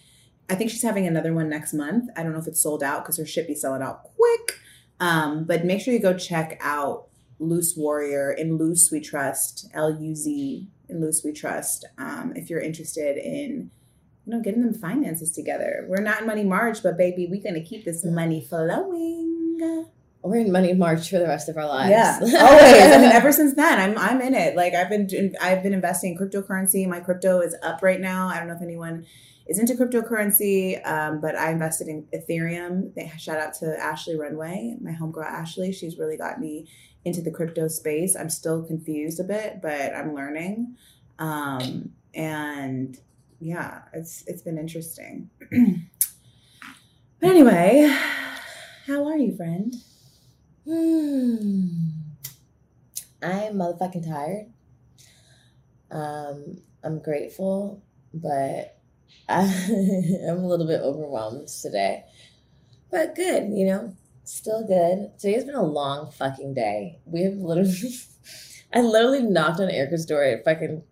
i 0.50 0.54
think 0.54 0.70
she's 0.70 0.82
having 0.82 1.06
another 1.06 1.32
one 1.32 1.48
next 1.48 1.72
month. 1.72 2.10
I 2.16 2.22
don't 2.22 2.32
know 2.32 2.38
if 2.38 2.46
it's 2.46 2.62
sold 2.62 2.82
out 2.82 3.02
because 3.02 3.16
her 3.18 3.26
shit 3.26 3.46
be 3.46 3.54
selling 3.54 3.82
out 3.82 4.02
quick. 4.02 4.58
Um, 5.00 5.44
but 5.44 5.64
make 5.64 5.80
sure 5.80 5.92
you 5.92 6.00
go 6.00 6.16
check 6.16 6.58
out 6.60 7.08
Luz 7.38 7.74
Warrior 7.76 8.32
in 8.32 8.58
Luz 8.58 8.88
we 8.92 9.00
trust 9.00 9.68
l-u-z 9.74 10.68
in 10.88 11.00
Luz 11.00 11.22
we 11.24 11.32
trust 11.32 11.84
um, 11.98 12.32
if 12.36 12.48
you're 12.48 12.60
interested 12.60 13.16
in 13.16 13.70
you 14.24 14.32
know 14.32 14.40
getting 14.40 14.62
them 14.62 14.74
finances 14.74 15.30
together. 15.32 15.84
We're 15.88 16.02
not 16.02 16.20
in 16.20 16.26
money 16.26 16.44
march 16.44 16.82
but 16.82 16.96
baby 16.96 17.26
we're 17.30 17.42
gonna 17.42 17.64
keep 17.64 17.84
this 17.84 18.04
money 18.04 18.40
flowing. 18.40 19.86
We're 20.22 20.36
in 20.36 20.52
money 20.52 20.72
march 20.72 21.10
for 21.10 21.18
the 21.18 21.26
rest 21.26 21.48
of 21.48 21.56
our 21.58 21.66
lives. 21.66 21.90
yeah 21.90 22.18
always. 22.40 22.94
I 22.94 22.98
mean 22.98 23.12
ever 23.12 23.32
since 23.32 23.54
then 23.54 23.78
i'm 23.78 23.98
i'm 23.98 24.20
in 24.22 24.34
it. 24.34 24.56
Like 24.56 24.74
i've 24.74 24.88
been 24.88 25.34
i've 25.40 25.62
been 25.62 25.74
investing 25.74 26.12
in 26.12 26.18
cryptocurrency. 26.18 26.86
My 26.88 27.00
crypto 27.00 27.40
is 27.40 27.54
up 27.62 27.82
right 27.82 28.00
now. 28.00 28.28
I 28.28 28.38
don't 28.38 28.46
know 28.46 28.54
if 28.54 28.62
anyone 28.62 29.06
is 29.46 29.58
into 29.58 29.74
cryptocurrency 29.74 30.84
um, 30.86 31.20
but 31.20 31.36
i 31.36 31.50
invested 31.50 31.88
in 31.88 32.06
ethereum. 32.14 32.92
Shout 33.18 33.38
out 33.38 33.54
to 33.54 33.78
ashley 33.80 34.16
runway 34.16 34.76
my 34.80 34.92
homegirl 34.92 35.24
ashley. 35.26 35.72
She's 35.72 35.98
really 35.98 36.16
got 36.16 36.40
me 36.40 36.68
into 37.04 37.20
the 37.20 37.30
crypto 37.30 37.68
space. 37.68 38.16
I'm 38.16 38.30
still 38.30 38.62
confused 38.62 39.20
a 39.20 39.24
bit 39.24 39.60
but 39.62 39.94
i'm 39.94 40.14
learning. 40.14 40.76
Um, 41.18 41.90
and 42.14 42.98
yeah 43.40 43.82
it's 43.92 44.24
it's 44.26 44.42
been 44.42 44.58
interesting. 44.58 45.30
But 47.20 47.30
anyway 47.30 47.90
how 48.86 49.06
are 49.06 49.16
you 49.16 49.34
friend? 49.34 49.74
Hmm. 50.66 51.68
I'm 53.22 53.54
motherfucking 53.54 54.06
tired. 54.06 54.52
Um, 55.90 56.58
I'm 56.82 56.98
grateful, 56.98 57.82
but 58.12 58.73
I, 59.28 59.42
I'm 60.28 60.38
a 60.38 60.46
little 60.46 60.66
bit 60.66 60.80
overwhelmed 60.80 61.48
today. 61.48 62.04
But 62.90 63.14
good, 63.14 63.50
you 63.50 63.66
know, 63.66 63.94
still 64.24 64.66
good. 64.66 65.18
Today's 65.18 65.44
been 65.44 65.54
a 65.54 65.62
long 65.62 66.10
fucking 66.10 66.54
day. 66.54 67.00
We 67.04 67.22
have 67.22 67.34
literally, 67.34 67.94
I 68.74 68.80
literally 68.80 69.22
knocked 69.22 69.60
on 69.60 69.70
Erica's 69.70 70.06
door 70.06 70.22
at 70.22 70.44
fucking 70.44 70.82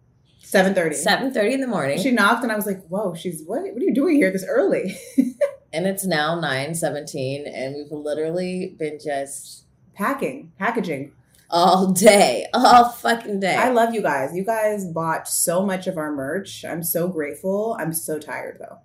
7.30 0.44 0.94
seven 0.94 1.32
thirty 1.32 1.54
in 1.54 1.60
the 1.62 1.66
morning, 1.66 1.98
She 1.98 2.10
knocked, 2.10 2.42
and 2.42 2.52
I 2.52 2.56
was 2.56 2.66
like, 2.66 2.86
"Whoa, 2.88 3.14
she's 3.14 3.42
what? 3.46 3.62
What 3.62 3.80
are 3.80 3.84
you 3.84 3.94
doing 3.94 4.16
here 4.16 4.30
this 4.30 4.44
early?" 4.46 4.98
and 5.72 5.86
it's 5.86 6.04
now 6.04 6.38
nine 6.38 6.74
seventeen, 6.74 7.46
and 7.46 7.74
we've 7.74 7.90
literally 7.90 8.76
been 8.78 8.98
just 9.02 9.62
Packing, 9.94 10.52
packaging. 10.58 11.12
All 11.52 11.92
day, 11.92 12.46
all 12.54 12.88
fucking 12.88 13.40
day. 13.40 13.54
I 13.54 13.68
love 13.68 13.94
you 13.94 14.00
guys. 14.02 14.34
You 14.34 14.44
guys 14.44 14.86
bought 14.86 15.28
so 15.28 15.64
much 15.64 15.86
of 15.86 15.98
our 15.98 16.10
merch. 16.10 16.64
I'm 16.64 16.82
so 16.82 17.08
grateful. 17.08 17.76
I'm 17.78 17.92
so 17.92 18.18
tired 18.18 18.56
though. 18.58 18.78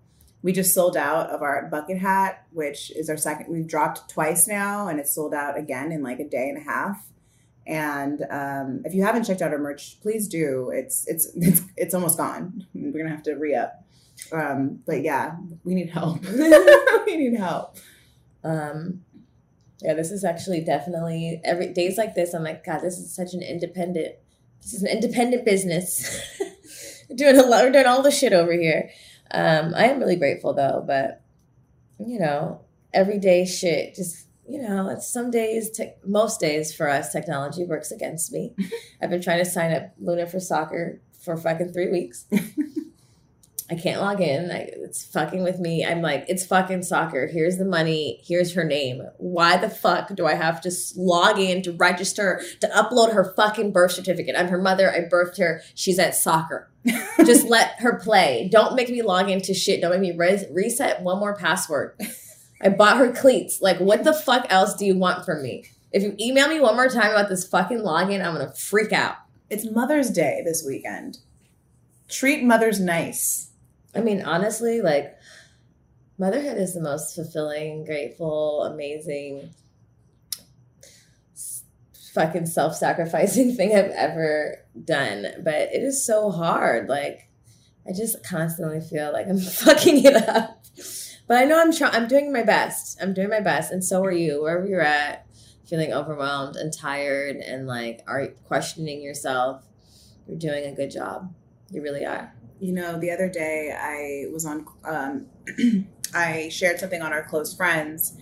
We 0.43 0.51
just 0.51 0.73
sold 0.73 0.95
out 0.95 1.29
of 1.29 1.41
our 1.41 1.67
bucket 1.71 1.97
hat, 1.97 2.45
which 2.51 2.91
is 2.91 3.09
our 3.09 3.17
second. 3.17 3.51
We've 3.51 3.67
dropped 3.67 4.09
twice 4.09 4.47
now, 4.47 4.87
and 4.87 4.99
it's 4.99 5.15
sold 5.15 5.33
out 5.33 5.57
again 5.57 5.91
in 5.91 6.03
like 6.03 6.19
a 6.19 6.27
day 6.27 6.49
and 6.49 6.57
a 6.57 6.61
half. 6.61 7.07
And 7.65 8.23
um, 8.29 8.81
if 8.85 8.93
you 8.93 9.03
haven't 9.03 9.23
checked 9.23 9.41
out 9.41 9.51
our 9.51 9.57
merch, 9.57 9.99
please 10.01 10.27
do. 10.27 10.69
It's 10.73 11.07
it's 11.07 11.31
it's 11.35 11.61
it's 11.75 11.93
almost 11.93 12.17
gone. 12.17 12.65
We're 12.73 12.97
gonna 12.97 13.09
have 13.15 13.23
to 13.23 13.33
re 13.33 13.55
up. 13.55 13.83
Um, 14.31 14.79
but 14.85 15.01
yeah, 15.01 15.37
we 15.63 15.73
need 15.73 15.89
help. 15.89 16.23
we 17.05 17.17
need 17.17 17.37
help. 17.37 17.77
Um, 18.43 19.03
yeah, 19.79 19.93
this 19.93 20.11
is 20.11 20.23
actually 20.23 20.61
definitely 20.61 21.41
every 21.43 21.73
days 21.73 21.97
like 21.97 22.15
this. 22.15 22.33
I'm 22.33 22.43
like, 22.43 22.65
God, 22.65 22.79
this 22.79 22.97
is 22.97 23.13
such 23.13 23.33
an 23.33 23.41
independent. 23.41 24.15
This 24.61 24.73
is 24.73 24.81
an 24.81 24.89
independent 24.89 25.45
business. 25.45 26.19
we're 27.09 27.15
doing 27.15 27.37
a 27.37 27.43
lot. 27.43 27.63
We're 27.63 27.71
doing 27.71 27.85
all 27.85 28.01
the 28.01 28.11
shit 28.11 28.33
over 28.33 28.53
here. 28.53 28.89
Um, 29.31 29.73
I 29.75 29.85
am 29.85 29.99
really 29.99 30.15
grateful 30.15 30.53
though, 30.53 30.83
but 30.85 31.21
you 31.99 32.19
know, 32.19 32.61
everyday 32.93 33.45
shit 33.45 33.95
just 33.95 34.27
you 34.47 34.61
know, 34.61 34.87
it's 34.89 35.07
some 35.07 35.29
days, 35.29 35.69
te- 35.69 35.93
most 36.05 36.39
days 36.39 36.73
for 36.73 36.89
us, 36.89 37.11
technology 37.11 37.65
works 37.65 37.91
against 37.91 38.31
me. 38.31 38.55
I've 39.01 39.09
been 39.09 39.21
trying 39.21 39.43
to 39.43 39.49
sign 39.49 39.73
up 39.73 39.91
Luna 39.99 40.25
for 40.25 40.39
soccer 40.39 41.01
for 41.19 41.35
fucking 41.35 41.73
three 41.73 41.89
weeks. 41.89 42.25
I 43.69 43.75
can't 43.75 43.99
log 43.99 44.21
in. 44.21 44.49
I, 44.49 44.69
it's 44.71 45.05
fucking 45.05 45.43
with 45.43 45.59
me. 45.59 45.85
I'm 45.85 46.01
like, 46.01 46.25
it's 46.29 46.45
fucking 46.45 46.83
soccer. 46.83 47.27
Here's 47.27 47.57
the 47.57 47.65
money. 47.65 48.21
Here's 48.25 48.53
her 48.53 48.63
name. 48.63 49.01
Why 49.17 49.57
the 49.57 49.69
fuck 49.69 50.15
do 50.15 50.25
I 50.25 50.35
have 50.35 50.61
to 50.61 50.71
log 50.95 51.37
in 51.37 51.61
to 51.63 51.73
register 51.73 52.41
to 52.61 52.67
upload 52.67 53.13
her 53.13 53.33
fucking 53.35 53.73
birth 53.73 53.91
certificate? 53.91 54.35
I'm 54.37 54.47
her 54.47 54.61
mother. 54.61 54.89
I 54.89 55.01
birthed 55.01 55.37
her. 55.39 55.61
She's 55.75 55.99
at 55.99 56.15
soccer. 56.15 56.71
Just 57.25 57.47
let 57.47 57.79
her 57.79 57.99
play. 57.99 58.47
Don't 58.49 58.75
make 58.75 58.89
me 58.89 59.01
log 59.01 59.29
into 59.29 59.53
shit. 59.53 59.81
Don't 59.81 59.91
make 59.91 60.13
me 60.13 60.17
res- 60.17 60.45
reset 60.49 61.01
one 61.01 61.19
more 61.19 61.35
password. 61.35 61.99
I 62.61 62.69
bought 62.69 62.97
her 62.97 63.11
cleats. 63.11 63.61
Like, 63.61 63.79
what 63.79 64.05
the 64.05 64.13
fuck 64.13 64.47
else 64.49 64.75
do 64.75 64.85
you 64.85 64.97
want 64.97 65.25
from 65.25 65.43
me? 65.43 65.65
If 65.91 66.03
you 66.03 66.15
email 66.19 66.47
me 66.47 66.61
one 66.61 66.75
more 66.75 66.89
time 66.89 67.11
about 67.11 67.29
this 67.29 67.47
fucking 67.47 67.79
login, 67.79 68.25
I'm 68.25 68.33
gonna 68.33 68.53
freak 68.53 68.93
out. 68.93 69.15
It's 69.49 69.69
Mother's 69.69 70.09
Day 70.09 70.41
this 70.43 70.63
weekend. 70.65 71.19
Treat 72.09 72.43
mothers 72.43 72.79
nice. 72.79 73.51
I 73.95 74.01
mean, 74.01 74.21
honestly, 74.21 74.81
like 74.81 75.17
motherhood 76.17 76.57
is 76.57 76.73
the 76.73 76.81
most 76.81 77.15
fulfilling, 77.15 77.85
grateful, 77.85 78.63
amazing, 78.63 79.51
fucking 82.13 82.47
self-sacrificing 82.47 83.53
thing 83.55 83.75
I've 83.75 83.91
ever 83.91 84.65
done. 84.83 85.27
But 85.43 85.73
it 85.73 85.83
is 85.83 86.05
so 86.05 86.31
hard. 86.31 86.89
Like 86.89 87.29
I 87.87 87.93
just 87.93 88.23
constantly 88.23 88.81
feel 88.81 89.13
like 89.13 89.27
I'm 89.27 89.39
fucking 89.39 90.03
it 90.03 90.15
up. 90.15 90.65
But 91.27 91.37
I 91.37 91.43
know 91.43 91.59
I'm 91.59 91.73
trying. 91.73 91.93
I'm 91.93 92.07
doing 92.07 92.31
my 92.31 92.43
best. 92.43 92.97
I'm 93.01 93.13
doing 93.13 93.29
my 93.29 93.41
best, 93.41 93.71
and 93.71 93.83
so 93.83 94.03
are 94.03 94.11
you. 94.11 94.43
Wherever 94.43 94.65
you're 94.65 94.81
at, 94.81 95.25
feeling 95.65 95.91
overwhelmed 95.91 96.55
and 96.55 96.71
tired, 96.71 97.35
and 97.37 97.67
like 97.67 98.01
are 98.07 98.27
questioning 98.45 99.01
yourself. 99.01 99.63
You're 100.27 100.39
doing 100.39 100.65
a 100.65 100.75
good 100.75 100.91
job. 100.91 101.33
You 101.69 101.81
really 101.81 102.05
are. 102.05 102.33
You 102.59 102.73
know, 102.73 102.99
the 102.99 103.11
other 103.11 103.29
day 103.29 103.75
I 103.77 104.31
was 104.31 104.45
on. 104.45 104.65
Um, 104.83 105.27
I 106.13 106.49
shared 106.49 106.79
something 106.79 107.01
on 107.01 107.11
our 107.11 107.23
close 107.23 107.53
friends, 107.53 108.17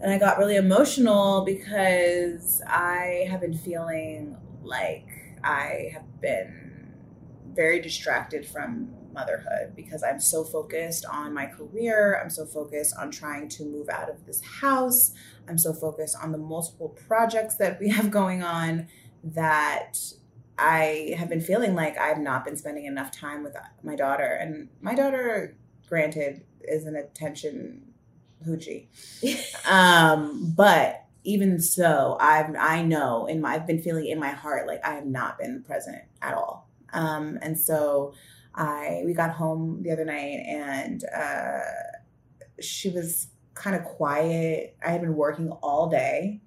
and 0.00 0.12
I 0.12 0.18
got 0.18 0.38
really 0.38 0.56
emotional 0.56 1.44
because 1.44 2.60
I 2.66 3.26
have 3.30 3.40
been 3.40 3.56
feeling 3.56 4.36
like 4.62 5.08
I 5.42 5.90
have 5.92 6.20
been 6.20 6.92
very 7.54 7.80
distracted 7.80 8.44
from 8.46 8.92
motherhood 9.14 9.74
because 9.74 10.02
I'm 10.02 10.20
so 10.20 10.44
focused 10.44 11.06
on 11.06 11.32
my 11.32 11.46
career. 11.46 12.20
I'm 12.20 12.28
so 12.28 12.44
focused 12.44 12.94
on 12.98 13.10
trying 13.10 13.48
to 13.50 13.64
move 13.64 13.88
out 13.88 14.10
of 14.10 14.26
this 14.26 14.42
house. 14.42 15.12
I'm 15.48 15.56
so 15.56 15.72
focused 15.72 16.16
on 16.20 16.32
the 16.32 16.38
multiple 16.38 16.88
projects 17.06 17.56
that 17.56 17.80
we 17.80 17.88
have 17.90 18.10
going 18.10 18.42
on 18.42 18.88
that 19.22 19.98
I 20.58 21.14
have 21.16 21.28
been 21.28 21.40
feeling 21.40 21.74
like 21.74 21.98
I've 21.98 22.18
not 22.18 22.44
been 22.44 22.56
spending 22.56 22.84
enough 22.84 23.10
time 23.10 23.42
with 23.42 23.56
my 23.82 23.96
daughter. 23.96 24.38
And 24.40 24.68
my 24.80 24.94
daughter, 24.94 25.56
granted, 25.88 26.44
is 26.62 26.84
an 26.84 26.96
attention 26.96 27.94
hoochie. 28.46 28.86
um, 29.70 30.52
but 30.56 31.04
even 31.24 31.60
so, 31.60 32.16
I've 32.20 32.54
I 32.58 32.82
know 32.82 33.26
in 33.26 33.40
my 33.40 33.54
I've 33.54 33.66
been 33.66 33.80
feeling 33.80 34.06
in 34.06 34.20
my 34.20 34.30
heart 34.30 34.66
like 34.66 34.84
I 34.84 34.94
have 34.94 35.06
not 35.06 35.38
been 35.38 35.62
present 35.62 36.02
at 36.22 36.34
all. 36.34 36.68
Um, 36.92 37.38
and 37.42 37.58
so 37.58 38.14
I 38.54 39.02
we 39.04 39.14
got 39.14 39.30
home 39.30 39.82
the 39.82 39.90
other 39.90 40.04
night 40.04 40.44
and 40.46 41.02
uh, 41.04 41.60
she 42.60 42.90
was 42.90 43.28
kind 43.54 43.74
of 43.74 43.84
quiet. 43.84 44.76
I 44.84 44.90
had 44.90 45.00
been 45.00 45.16
working 45.16 45.50
all 45.62 45.88
day 45.88 46.40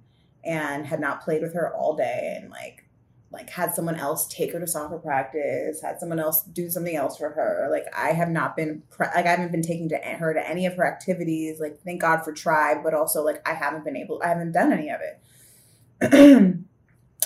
and 0.43 0.85
had 0.85 0.99
not 0.99 1.21
played 1.21 1.41
with 1.41 1.53
her 1.53 1.73
all 1.73 1.95
day 1.95 2.37
and 2.39 2.49
like 2.49 2.86
like 3.31 3.49
had 3.49 3.73
someone 3.73 3.95
else 3.95 4.27
take 4.27 4.53
her 4.53 4.59
to 4.59 4.67
soccer 4.67 4.97
practice, 4.97 5.81
had 5.81 5.99
someone 5.99 6.19
else 6.19 6.43
do 6.43 6.69
something 6.69 6.95
else 6.95 7.17
for 7.17 7.29
her. 7.29 7.67
Like 7.69 7.85
I 7.95 8.09
have 8.09 8.29
not 8.29 8.55
been 8.55 8.83
pre- 8.89 9.07
like 9.07 9.25
I 9.25 9.31
haven't 9.31 9.51
been 9.51 9.61
taking 9.61 9.89
to 9.89 9.97
her 9.97 10.33
to 10.33 10.49
any 10.49 10.65
of 10.65 10.75
her 10.75 10.87
activities. 10.87 11.59
Like 11.59 11.81
thank 11.83 12.01
God 12.01 12.23
for 12.23 12.31
Tribe, 12.31 12.79
but 12.83 12.93
also 12.93 13.23
like 13.23 13.47
I 13.47 13.53
haven't 13.53 13.83
been 13.83 13.97
able 13.97 14.21
I 14.23 14.29
haven't 14.29 14.53
done 14.53 14.71
any 14.71 14.89
of 14.89 15.01
it. 15.01 16.63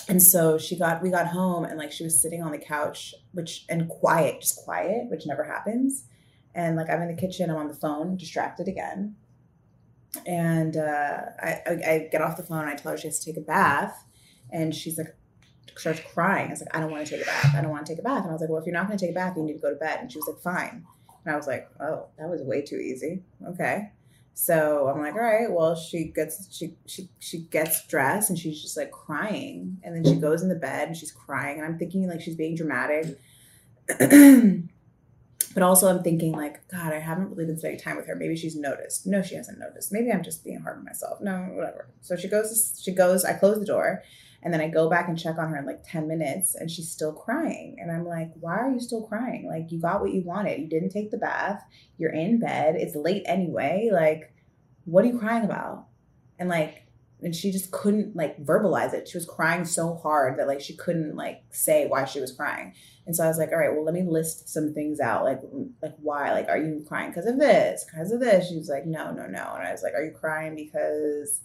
and 0.08 0.22
so 0.22 0.58
she 0.58 0.78
got 0.78 1.02
we 1.02 1.10
got 1.10 1.28
home 1.28 1.64
and 1.64 1.78
like 1.78 1.92
she 1.92 2.04
was 2.04 2.22
sitting 2.22 2.42
on 2.42 2.52
the 2.52 2.58
couch 2.58 3.14
which 3.34 3.66
and 3.70 3.88
quiet 3.88 4.42
just 4.42 4.58
quiet 4.64 5.10
which 5.10 5.26
never 5.26 5.44
happens 5.44 6.06
and 6.56 6.76
like 6.76 6.90
i'm 6.90 7.02
in 7.02 7.14
the 7.14 7.22
kitchen 7.22 7.50
i'm 7.50 7.58
on 7.58 7.68
the 7.68 7.74
phone 7.74 8.18
distracted 8.18 8.68
again 8.68 9.16
and 10.26 10.76
uh, 10.76 11.22
I, 11.40 11.62
I, 11.66 11.72
I 11.72 12.10
get 12.12 12.22
off 12.22 12.38
the 12.38 12.44
phone 12.44 12.66
i 12.66 12.76
tell 12.76 12.92
her 12.92 12.98
she 12.98 13.08
has 13.08 13.20
to 13.20 13.26
take 13.26 13.38
a 13.38 13.46
bath 13.46 14.06
and 14.52 14.76
she's 14.76 14.98
like 14.98 15.16
starts 15.76 16.02
crying 16.14 16.48
i 16.48 16.50
was 16.52 16.62
like 16.62 16.76
i 16.76 16.80
don't 16.80 16.92
want 16.92 17.06
to 17.06 17.12
take 17.12 17.22
a 17.22 17.26
bath 17.26 17.56
i 17.56 17.62
don't 17.62 17.72
want 17.72 17.86
to 17.86 17.92
take 17.92 18.00
a 18.00 18.04
bath 18.04 18.22
and 18.22 18.30
i 18.30 18.34
was 18.34 18.42
like 18.42 18.50
well 18.50 18.60
if 18.60 18.66
you're 18.66 18.74
not 18.74 18.88
going 18.88 18.98
to 18.98 19.06
take 19.06 19.12
a 19.12 19.18
bath 19.18 19.36
you 19.38 19.44
need 19.44 19.54
to 19.54 19.60
go 19.60 19.70
to 19.70 19.76
bed 19.76 20.00
and 20.00 20.12
she 20.12 20.18
was 20.18 20.28
like 20.28 20.40
fine 20.40 20.86
and 21.26 21.34
i 21.34 21.38
was 21.38 21.48
like 21.48 21.70
oh 21.80 22.08
that 22.18 22.30
was 22.30 22.42
way 22.42 22.62
too 22.62 22.78
easy 22.78 23.22
okay 23.48 23.92
so 24.34 24.88
I'm 24.88 25.02
like, 25.02 25.14
all 25.14 25.22
right, 25.22 25.52
well, 25.52 25.76
she 25.76 26.06
gets 26.06 26.48
she 26.52 26.76
she 26.86 27.10
she 27.20 27.40
gets 27.40 27.86
dressed 27.88 28.30
and 28.30 28.40
she's 28.40 28.62
just 28.62 28.78
like 28.78 28.92
crying. 28.92 29.80
And 29.84 29.96
then 29.96 30.04
she 30.04 30.20
goes 30.20 30.42
in 30.42 30.50
the 30.50 30.56
bed 30.56 30.88
and 30.88 30.98
she's 30.98 31.12
crying. 31.12 31.58
And 31.58 31.66
I'm 31.66 31.78
thinking 31.78 32.08
like 32.08 32.22
she's 32.22 32.36
being 32.36 32.56
dramatic. 32.56 33.20
but 34.00 35.64
also 35.64 35.90
I'm 35.90 36.02
thinking 36.02 36.32
like, 36.32 36.68
God, 36.70 36.94
I 36.94 37.00
haven't 37.00 37.32
really 37.32 37.46
been 37.46 37.60
spending 37.60 37.80
time 37.80 37.98
with 37.98 38.08
her. 38.08 38.16
Maybe 38.16 38.38
she's 38.38 38.56
noticed. 38.56 39.06
No, 39.06 39.22
she 39.22 39.36
hasn't 39.36 39.60
noticed. 39.60 39.92
Maybe 39.92 40.12
I'm 40.12 40.24
just 40.24 40.44
being 40.46 40.62
hard 40.62 40.78
on 40.78 40.86
myself. 40.86 41.20
No, 41.22 41.38
whatever. 41.54 41.90
So 42.02 42.16
she 42.16 42.30
goes, 42.30 42.80
she 42.82 42.94
goes, 42.94 43.26
I 43.26 43.34
close 43.34 43.60
the 43.60 43.66
door 43.66 44.02
and 44.44 44.54
then 44.54 44.62
I 44.62 44.70
go 44.70 44.90
back 44.90 45.08
and 45.08 45.20
check 45.20 45.38
on 45.38 45.50
her 45.50 45.58
in 45.58 45.66
like 45.66 45.84
10 45.84 46.08
minutes 46.08 46.56
and 46.56 46.70
she's 46.70 46.90
still 46.90 47.14
crying. 47.14 47.78
And 47.80 47.92
I'm 47.92 48.06
like, 48.06 48.32
why 48.40 48.58
are 48.58 48.72
you 48.72 48.80
still 48.80 49.04
crying? 49.04 49.48
Like, 49.48 49.72
you 49.72 49.80
got 49.80 50.02
what 50.02 50.14
you 50.14 50.24
wanted. 50.24 50.60
You 50.60 50.68
didn't 50.68 50.90
take 50.90 51.12
the 51.12 51.18
bath. 51.18 51.64
You're 51.98 52.14
in 52.14 52.40
bed. 52.40 52.76
It's 52.76 52.96
late 52.96 53.24
anyway. 53.26 53.90
Like, 53.92 54.34
what 54.86 55.06
are 55.06 55.08
you 55.08 55.20
crying 55.20 55.46
about? 55.46 55.86
And 56.40 56.50
like, 56.50 56.88
and 57.22 57.36
she 57.36 57.52
just 57.52 57.70
couldn't 57.70 58.16
like 58.16 58.44
verbalize 58.44 58.94
it. 58.94 59.08
She 59.08 59.18
was 59.18 59.28
crying 59.28 59.64
so 59.64 59.94
hard 59.94 60.40
that 60.40 60.48
like 60.48 60.60
she 60.60 60.76
couldn't 60.76 61.16
like 61.16 61.44
say 61.52 61.86
why 61.86 62.06
she 62.06 62.20
was 62.20 62.32
crying. 62.32 62.74
And 63.06 63.16
so 63.16 63.24
I 63.24 63.28
was 63.28 63.38
like, 63.38 63.52
all 63.52 63.60
right, 63.60 63.72
well, 63.72 63.86
let 63.86 63.94
me 63.94 64.02
list 64.02 64.50
some 64.50 64.74
things 64.74 65.00
out. 65.00 65.24
Like, 65.24 65.42
like 65.84 65.96
why? 66.02 66.32
Like, 66.32 66.50
are 66.50 66.58
you 66.58 66.84
crying 66.88 67.12
because 67.12 67.28
of 67.28 67.38
this? 67.38 67.84
Because 67.84 68.12
of 68.12 68.20
this? 68.20 68.50
She 68.50 68.58
was 68.58 68.70
like, 68.70 68.88
no, 68.88 69.12
no, 69.12 69.28
no. 69.28 69.54
And 69.54 69.68
I 69.68 69.72
was 69.72 69.84
like, 69.84 69.94
are 69.94 70.04
you 70.04 70.12
crying 70.12 70.56
because 70.56 71.42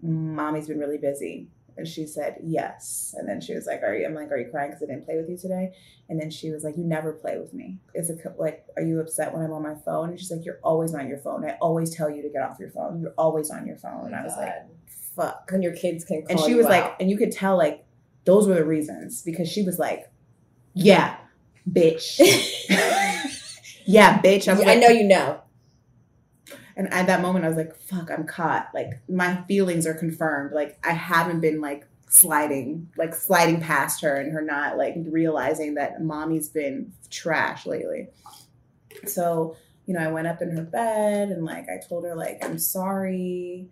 mommy's 0.00 0.68
been 0.68 0.78
really 0.78 0.98
busy? 0.98 1.48
And 1.76 1.86
she 1.86 2.06
said, 2.06 2.38
yes. 2.42 3.14
And 3.18 3.28
then 3.28 3.40
she 3.40 3.54
was 3.54 3.66
like, 3.66 3.82
are 3.82 3.94
you, 3.94 4.06
I'm 4.06 4.14
like, 4.14 4.30
are 4.30 4.38
you 4.38 4.48
crying 4.50 4.70
because 4.70 4.82
I 4.82 4.86
didn't 4.86 5.04
play 5.04 5.16
with 5.16 5.28
you 5.28 5.36
today? 5.36 5.72
And 6.08 6.20
then 6.20 6.30
she 6.30 6.50
was 6.50 6.64
like, 6.64 6.76
you 6.76 6.84
never 6.84 7.12
play 7.12 7.38
with 7.38 7.52
me. 7.52 7.78
Is 7.94 8.08
it 8.08 8.20
like, 8.38 8.64
are 8.76 8.82
you 8.82 9.00
upset 9.00 9.34
when 9.34 9.42
I'm 9.42 9.52
on 9.52 9.62
my 9.62 9.74
phone? 9.74 10.10
And 10.10 10.18
she's 10.18 10.30
like, 10.30 10.44
you're 10.44 10.60
always 10.62 10.94
on 10.94 11.08
your 11.08 11.18
phone. 11.18 11.44
I 11.44 11.56
always 11.60 11.94
tell 11.94 12.08
you 12.08 12.22
to 12.22 12.30
get 12.30 12.42
off 12.42 12.58
your 12.58 12.70
phone. 12.70 13.00
You're 13.00 13.14
always 13.18 13.50
on 13.50 13.66
your 13.66 13.76
phone. 13.76 14.00
Oh 14.02 14.06
and 14.06 14.14
I 14.14 14.22
was 14.22 14.34
God. 14.34 14.42
like, 14.42 14.90
fuck. 15.16 15.50
And 15.52 15.62
your 15.62 15.74
kids 15.74 16.04
can 16.04 16.24
And 16.30 16.40
she 16.40 16.54
was 16.54 16.66
out. 16.66 16.70
like, 16.70 16.96
and 17.00 17.10
you 17.10 17.18
could 17.18 17.32
tell 17.32 17.56
like, 17.56 17.84
those 18.24 18.48
were 18.48 18.54
the 18.54 18.64
reasons 18.64 19.22
because 19.22 19.48
she 19.48 19.62
was 19.62 19.78
like, 19.78 20.10
yeah, 20.74 21.16
bitch. 21.70 22.18
yeah, 23.84 24.20
bitch. 24.20 24.48
I, 24.48 24.54
like, 24.54 24.68
I 24.68 24.74
know 24.76 24.88
you 24.88 25.04
know. 25.04 25.40
And 26.76 26.92
at 26.92 27.06
that 27.06 27.22
moment, 27.22 27.44
I 27.44 27.48
was 27.48 27.56
like, 27.56 27.74
fuck, 27.74 28.10
I'm 28.10 28.26
caught. 28.26 28.68
Like, 28.74 29.00
my 29.08 29.42
feelings 29.48 29.86
are 29.86 29.94
confirmed. 29.94 30.52
Like, 30.52 30.78
I 30.84 30.92
haven't 30.92 31.40
been 31.40 31.60
like 31.62 31.86
sliding, 32.08 32.88
like 32.96 33.14
sliding 33.14 33.60
past 33.60 34.02
her 34.02 34.16
and 34.16 34.32
her 34.32 34.42
not 34.42 34.76
like 34.76 34.94
realizing 34.96 35.74
that 35.74 36.02
mommy's 36.02 36.48
been 36.48 36.92
trash 37.10 37.66
lately. 37.66 38.08
So, 39.06 39.56
you 39.86 39.94
know, 39.94 40.00
I 40.00 40.12
went 40.12 40.26
up 40.26 40.42
in 40.42 40.54
her 40.56 40.62
bed 40.62 41.30
and 41.30 41.44
like 41.44 41.66
I 41.68 41.80
told 41.86 42.04
her, 42.04 42.14
like, 42.14 42.44
I'm 42.44 42.58
sorry. 42.58 43.68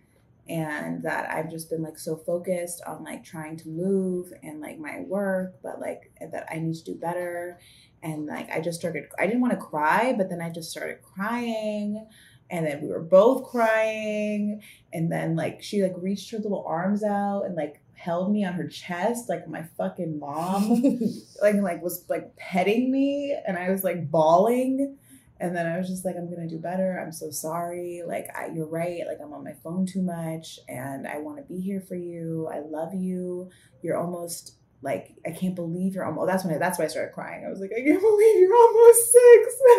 And 0.47 1.03
that 1.05 1.31
I've 1.31 1.51
just 1.51 1.71
been 1.71 1.83
like 1.83 1.99
so 1.99 2.17
focused 2.17 2.83
on 2.87 3.03
like 3.03 3.25
trying 3.25 3.57
to 3.59 3.69
move 3.69 4.31
and 4.43 4.61
like 4.61 4.79
my 4.79 5.01
work, 5.01 5.55
but 5.63 5.81
like 5.81 6.13
that 6.21 6.47
I 6.51 6.59
need 6.59 6.75
to 6.75 6.85
do 6.85 6.95
better. 6.95 7.59
And 8.03 8.27
like 8.27 8.51
I 8.51 8.61
just 8.61 8.79
started, 8.79 9.05
I 9.19 9.27
didn't 9.27 9.41
want 9.41 9.55
to 9.55 9.59
cry, 9.59 10.13
but 10.15 10.29
then 10.29 10.43
I 10.43 10.51
just 10.51 10.71
started 10.71 10.99
crying 11.03 12.07
and 12.51 12.67
then 12.67 12.83
we 12.83 12.89
were 12.89 13.03
both 13.03 13.45
crying 13.51 14.61
and 14.93 15.11
then 15.11 15.35
like 15.35 15.63
she 15.63 15.83
like 15.83 15.95
reached 15.97 16.31
her 16.31 16.39
little 16.39 16.65
arms 16.67 17.03
out 17.03 17.43
and 17.43 17.55
like 17.55 17.81
held 18.05 18.31
me 18.31 18.45
on 18.45 18.53
her 18.53 18.69
chest 18.69 19.31
like 19.31 19.49
my 19.49 19.63
fucking 19.79 20.19
mom, 20.19 20.83
like 21.43 21.55
like 21.57 21.83
was 21.83 22.05
like 22.09 22.37
petting 22.37 22.91
me, 22.91 23.37
and 23.47 23.57
I 23.57 23.71
was 23.71 23.83
like 23.83 24.11
bawling. 24.11 24.99
And 25.41 25.55
then 25.55 25.67
I 25.67 25.77
was 25.77 25.89
just 25.89 26.05
like, 26.05 26.15
I'm 26.17 26.31
gonna 26.31 26.49
do 26.49 26.59
better. 26.59 27.01
I'm 27.03 27.13
so 27.13 27.31
sorry. 27.31 28.03
Like, 28.07 28.29
I, 28.37 28.51
you're 28.55 28.69
right. 28.69 29.01
Like, 29.07 29.19
I'm 29.21 29.33
on 29.33 29.43
my 29.43 29.55
phone 29.65 29.85
too 29.85 30.01
much, 30.01 30.61
and 30.69 31.09
I 31.09 31.19
want 31.19 31.39
to 31.39 31.43
be 31.43 31.61
here 31.61 31.81
for 31.81 31.97
you. 31.97 32.49
I 32.53 32.61
love 32.61 32.95
you. 32.95 33.51
You're 33.83 33.99
almost 33.99 34.57
like, 34.85 35.15
I 35.27 35.31
can't 35.31 35.55
believe 35.55 35.95
you're 35.95 36.05
almost. 36.05 36.29
That's 36.29 36.45
when 36.45 36.55
I, 36.55 36.59
that's 36.59 36.79
why 36.79 36.85
I 36.85 36.89
started 36.89 37.15
crying. 37.15 37.45
I 37.47 37.51
was 37.51 37.59
like, 37.59 37.73
I 37.73 37.81
can't 37.81 38.01
believe 38.01 38.39
you're 38.39 38.55
almost 38.55 39.13
six. 39.13 39.57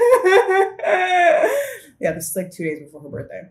yeah, 2.00 2.12
this 2.12 2.30
is 2.30 2.36
like 2.36 2.52
two 2.52 2.64
days 2.64 2.80
before 2.80 3.02
her 3.02 3.10
birthday. 3.10 3.44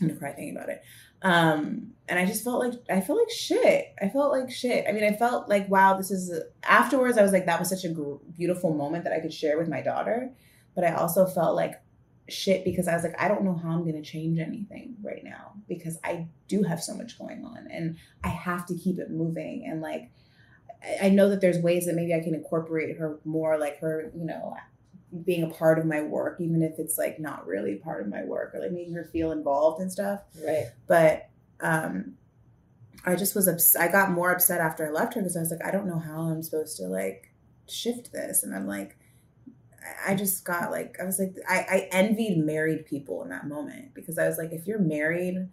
I'm 0.00 0.08
gonna 0.08 0.18
cry 0.18 0.32
thinking 0.32 0.56
about 0.56 0.68
it. 0.68 0.82
Um, 1.22 1.92
and 2.08 2.18
I 2.18 2.26
just 2.26 2.44
felt 2.44 2.60
like 2.60 2.74
I 2.90 3.00
felt 3.00 3.20
like 3.20 3.30
shit. 3.30 3.94
I 4.02 4.08
felt 4.08 4.32
like 4.32 4.50
shit. 4.50 4.86
I 4.88 4.92
mean, 4.92 5.04
I 5.04 5.16
felt 5.16 5.48
like 5.48 5.68
wow, 5.68 5.96
this 5.96 6.10
is 6.10 6.36
afterwards. 6.64 7.16
I 7.16 7.22
was 7.22 7.32
like, 7.32 7.46
that 7.46 7.60
was 7.60 7.68
such 7.68 7.84
a 7.84 7.88
gr- 7.88 8.16
beautiful 8.36 8.74
moment 8.74 9.04
that 9.04 9.12
I 9.12 9.20
could 9.20 9.32
share 9.32 9.58
with 9.58 9.68
my 9.68 9.80
daughter. 9.80 10.32
But 10.74 10.84
I 10.84 10.94
also 10.94 11.26
felt 11.26 11.54
like 11.54 11.80
shit 12.28 12.64
because 12.64 12.88
I 12.88 12.94
was 12.94 13.04
like, 13.04 13.20
I 13.20 13.28
don't 13.28 13.44
know 13.44 13.54
how 13.54 13.70
I'm 13.70 13.84
gonna 13.84 14.02
change 14.02 14.40
anything 14.40 14.96
right 15.02 15.22
now 15.22 15.52
because 15.68 15.98
I 16.04 16.26
do 16.48 16.64
have 16.64 16.82
so 16.82 16.94
much 16.94 17.18
going 17.18 17.44
on 17.44 17.68
and 17.70 17.96
I 18.24 18.28
have 18.28 18.66
to 18.66 18.76
keep 18.76 18.98
it 18.98 19.10
moving. 19.10 19.66
And 19.68 19.80
like, 19.80 20.10
I 21.02 21.08
know 21.08 21.28
that 21.30 21.40
there's 21.40 21.58
ways 21.58 21.86
that 21.86 21.94
maybe 21.94 22.14
I 22.14 22.20
can 22.20 22.34
incorporate 22.34 22.96
her 22.98 23.18
more, 23.24 23.58
like 23.58 23.78
her, 23.80 24.10
you 24.14 24.24
know, 24.24 24.56
being 25.24 25.42
a 25.42 25.48
part 25.48 25.78
of 25.78 25.86
my 25.86 26.02
work, 26.02 26.40
even 26.40 26.62
if 26.62 26.78
it's 26.78 26.98
like 26.98 27.18
not 27.18 27.46
really 27.46 27.76
part 27.76 28.02
of 28.02 28.08
my 28.08 28.24
work 28.24 28.54
or 28.54 28.60
like 28.60 28.72
making 28.72 28.94
her 28.94 29.04
feel 29.04 29.32
involved 29.32 29.80
and 29.80 29.90
stuff. 29.90 30.22
Right. 30.44 30.66
But 30.86 31.28
um 31.60 32.16
I 33.04 33.14
just 33.14 33.34
was 33.36 33.46
ups- 33.46 33.76
I 33.76 33.88
got 33.88 34.10
more 34.10 34.32
upset 34.32 34.60
after 34.60 34.86
I 34.86 34.90
left 34.90 35.14
her 35.14 35.20
because 35.20 35.36
I 35.36 35.40
was 35.40 35.50
like, 35.50 35.64
I 35.64 35.70
don't 35.70 35.86
know 35.86 36.00
how 36.00 36.22
I'm 36.22 36.42
supposed 36.42 36.76
to 36.78 36.84
like 36.84 37.32
shift 37.68 38.12
this. 38.12 38.42
And 38.42 38.54
I'm 38.54 38.66
like, 38.66 38.96
I 40.04 40.16
just 40.16 40.44
got 40.44 40.72
like, 40.72 40.96
I 41.00 41.04
was 41.04 41.20
like, 41.20 41.36
I, 41.48 41.58
I 41.70 41.88
envied 41.92 42.38
married 42.38 42.86
people 42.86 43.22
in 43.22 43.28
that 43.28 43.46
moment 43.46 43.94
because 43.94 44.18
I 44.18 44.26
was 44.26 44.38
like, 44.38 44.52
if 44.52 44.66
you're 44.66 44.80
married, 44.80 45.48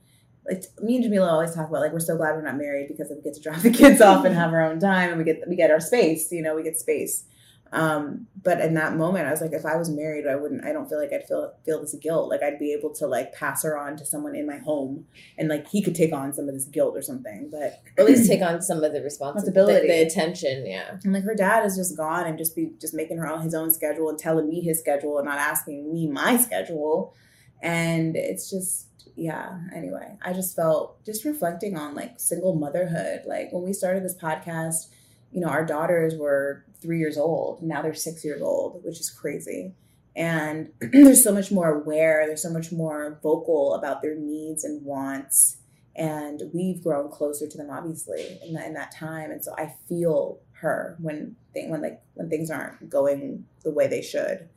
like 0.50 0.64
me 0.82 0.96
and 0.96 1.04
Jamila 1.04 1.30
always 1.30 1.56
talk 1.56 1.70
about 1.70 1.82
like 1.82 1.94
we're 1.94 2.00
so 2.00 2.18
glad 2.18 2.36
we're 2.36 2.42
not 2.42 2.58
married 2.58 2.88
because 2.88 3.10
we 3.10 3.22
get 3.22 3.34
to 3.36 3.42
drop 3.42 3.62
the 3.62 3.72
kids 3.72 4.02
off 4.02 4.26
and 4.26 4.36
have 4.36 4.52
our 4.52 4.62
own 4.62 4.80
time 4.80 5.10
and 5.10 5.18
we 5.18 5.24
get 5.24 5.42
we 5.48 5.56
get 5.56 5.72
our 5.72 5.80
space, 5.80 6.32
you 6.32 6.42
know, 6.42 6.56
we 6.56 6.64
get 6.64 6.78
space. 6.78 7.26
Um, 7.74 8.28
but 8.44 8.62
in 8.62 8.76
that 8.76 8.98
moment, 8.98 9.26
I 9.26 9.32
was 9.32 9.42
like, 9.42 9.52
if 9.52 9.66
I 9.66 9.76
was 9.78 9.90
married, 9.90 10.28
I 10.28 10.36
wouldn't. 10.36 10.64
I 10.64 10.72
don't 10.72 10.88
feel 10.88 11.00
like 11.00 11.12
I'd 11.12 11.28
feel 11.28 11.56
feel 11.66 11.82
this 11.82 11.96
guilt. 11.96 12.30
Like 12.30 12.44
I'd 12.44 12.60
be 12.60 12.72
able 12.72 12.94
to 12.96 13.08
like 13.08 13.34
pass 13.34 13.64
her 13.64 13.76
on 13.76 13.98
to 13.98 14.06
someone 14.06 14.36
in 14.36 14.46
my 14.46 14.60
home, 14.60 15.08
and 15.40 15.50
like 15.50 15.68
he 15.68 15.82
could 15.82 15.96
take 15.96 16.14
on 16.14 16.34
some 16.34 16.48
of 16.48 16.54
this 16.54 16.66
guilt 16.66 16.96
or 16.96 17.02
something. 17.02 17.50
But 17.52 17.82
at 17.98 18.06
least 18.06 18.30
take 18.30 18.44
on 18.44 18.62
some 18.62 18.84
of 18.84 18.94
the 18.94 19.02
responsibility, 19.02 19.88
the, 19.88 19.94
the, 19.94 20.02
attention. 20.04 20.68
Yeah. 20.68 20.98
And 21.04 21.14
like 21.14 21.24
her 21.24 21.34
dad 21.34 21.66
is 21.66 21.76
just 21.76 21.98
gone 21.98 22.28
and 22.28 22.38
just 22.38 22.56
be 22.56 22.74
just 22.80 22.94
making 22.94 23.18
her 23.18 23.28
on 23.28 23.42
his 23.42 23.56
own 23.56 23.74
schedule 23.74 24.08
and 24.08 24.20
telling 24.20 24.48
me 24.48 24.62
his 24.62 24.80
schedule 24.80 25.18
and 25.18 25.26
not 25.26 25.40
asking 25.40 25.92
me 25.92 26.06
my 26.06 26.38
schedule, 26.38 27.16
and 27.64 28.16
it's 28.16 28.52
just 28.52 28.88
yeah. 29.16 29.60
Anyway, 29.76 30.18
I 30.22 30.34
just 30.34 30.56
felt 30.56 31.04
just 31.06 31.26
reflecting 31.26 31.78
on 31.78 31.96
like 31.96 32.20
single 32.20 32.56
motherhood. 32.56 33.22
Like 33.26 33.52
when 33.52 33.64
we 33.64 33.74
started 33.74 34.04
this 34.04 34.16
podcast 34.16 34.88
you 35.34 35.42
know, 35.42 35.48
our 35.48 35.66
daughters 35.66 36.16
were 36.16 36.64
three 36.80 37.00
years 37.00 37.18
old. 37.18 37.64
Now 37.64 37.82
they're 37.82 37.96
six 37.96 38.24
years 38.24 38.42
old, 38.42 38.84
which 38.84 39.00
is 39.00 39.10
crazy. 39.10 39.74
And 40.16 40.70
they're 40.80 41.16
so 41.16 41.34
much 41.34 41.52
more 41.52 41.82
aware, 41.82 42.26
they're 42.28 42.38
so 42.38 42.52
much 42.52 42.72
more 42.72 43.20
vocal 43.24 43.74
about 43.74 44.02
their 44.02 44.16
needs 44.16 44.64
and 44.64 44.86
wants. 44.86 45.58
And 45.96 46.42
we've 46.54 46.84
grown 46.84 47.10
closer 47.12 47.48
to 47.48 47.58
them, 47.58 47.70
obviously, 47.72 48.40
in 48.46 48.54
that, 48.54 48.68
in 48.68 48.74
that 48.76 48.96
time. 48.96 49.32
And 49.32 49.44
so 49.44 49.54
I 49.58 49.74
feel 49.90 50.40
her 50.54 50.96
when 51.00 51.36
thing, 51.54 51.70
when 51.70 51.82
like 51.82 52.02
when 52.14 52.30
things 52.30 52.50
aren't 52.50 52.90
going 52.90 53.46
the 53.64 53.72
way 53.72 53.88
they 53.88 54.02
should. 54.02 54.50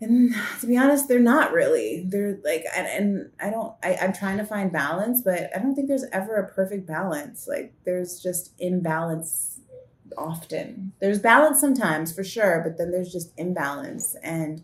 And 0.00 0.34
to 0.60 0.66
be 0.66 0.76
honest, 0.76 1.08
they're 1.08 1.20
not 1.20 1.52
really. 1.52 2.04
They're 2.06 2.38
like, 2.44 2.64
and, 2.76 2.86
and 2.86 3.30
I 3.40 3.50
don't. 3.50 3.74
I, 3.82 3.96
I'm 4.02 4.12
trying 4.12 4.38
to 4.38 4.44
find 4.44 4.72
balance, 4.72 5.22
but 5.22 5.50
I 5.54 5.58
don't 5.60 5.74
think 5.74 5.88
there's 5.88 6.04
ever 6.12 6.36
a 6.36 6.52
perfect 6.52 6.86
balance. 6.86 7.46
Like 7.48 7.72
there's 7.84 8.20
just 8.20 8.52
imbalance 8.58 9.60
often. 10.18 10.92
There's 11.00 11.18
balance 11.18 11.60
sometimes 11.60 12.14
for 12.14 12.24
sure, 12.24 12.60
but 12.64 12.76
then 12.76 12.90
there's 12.90 13.12
just 13.12 13.32
imbalance 13.36 14.16
and 14.22 14.62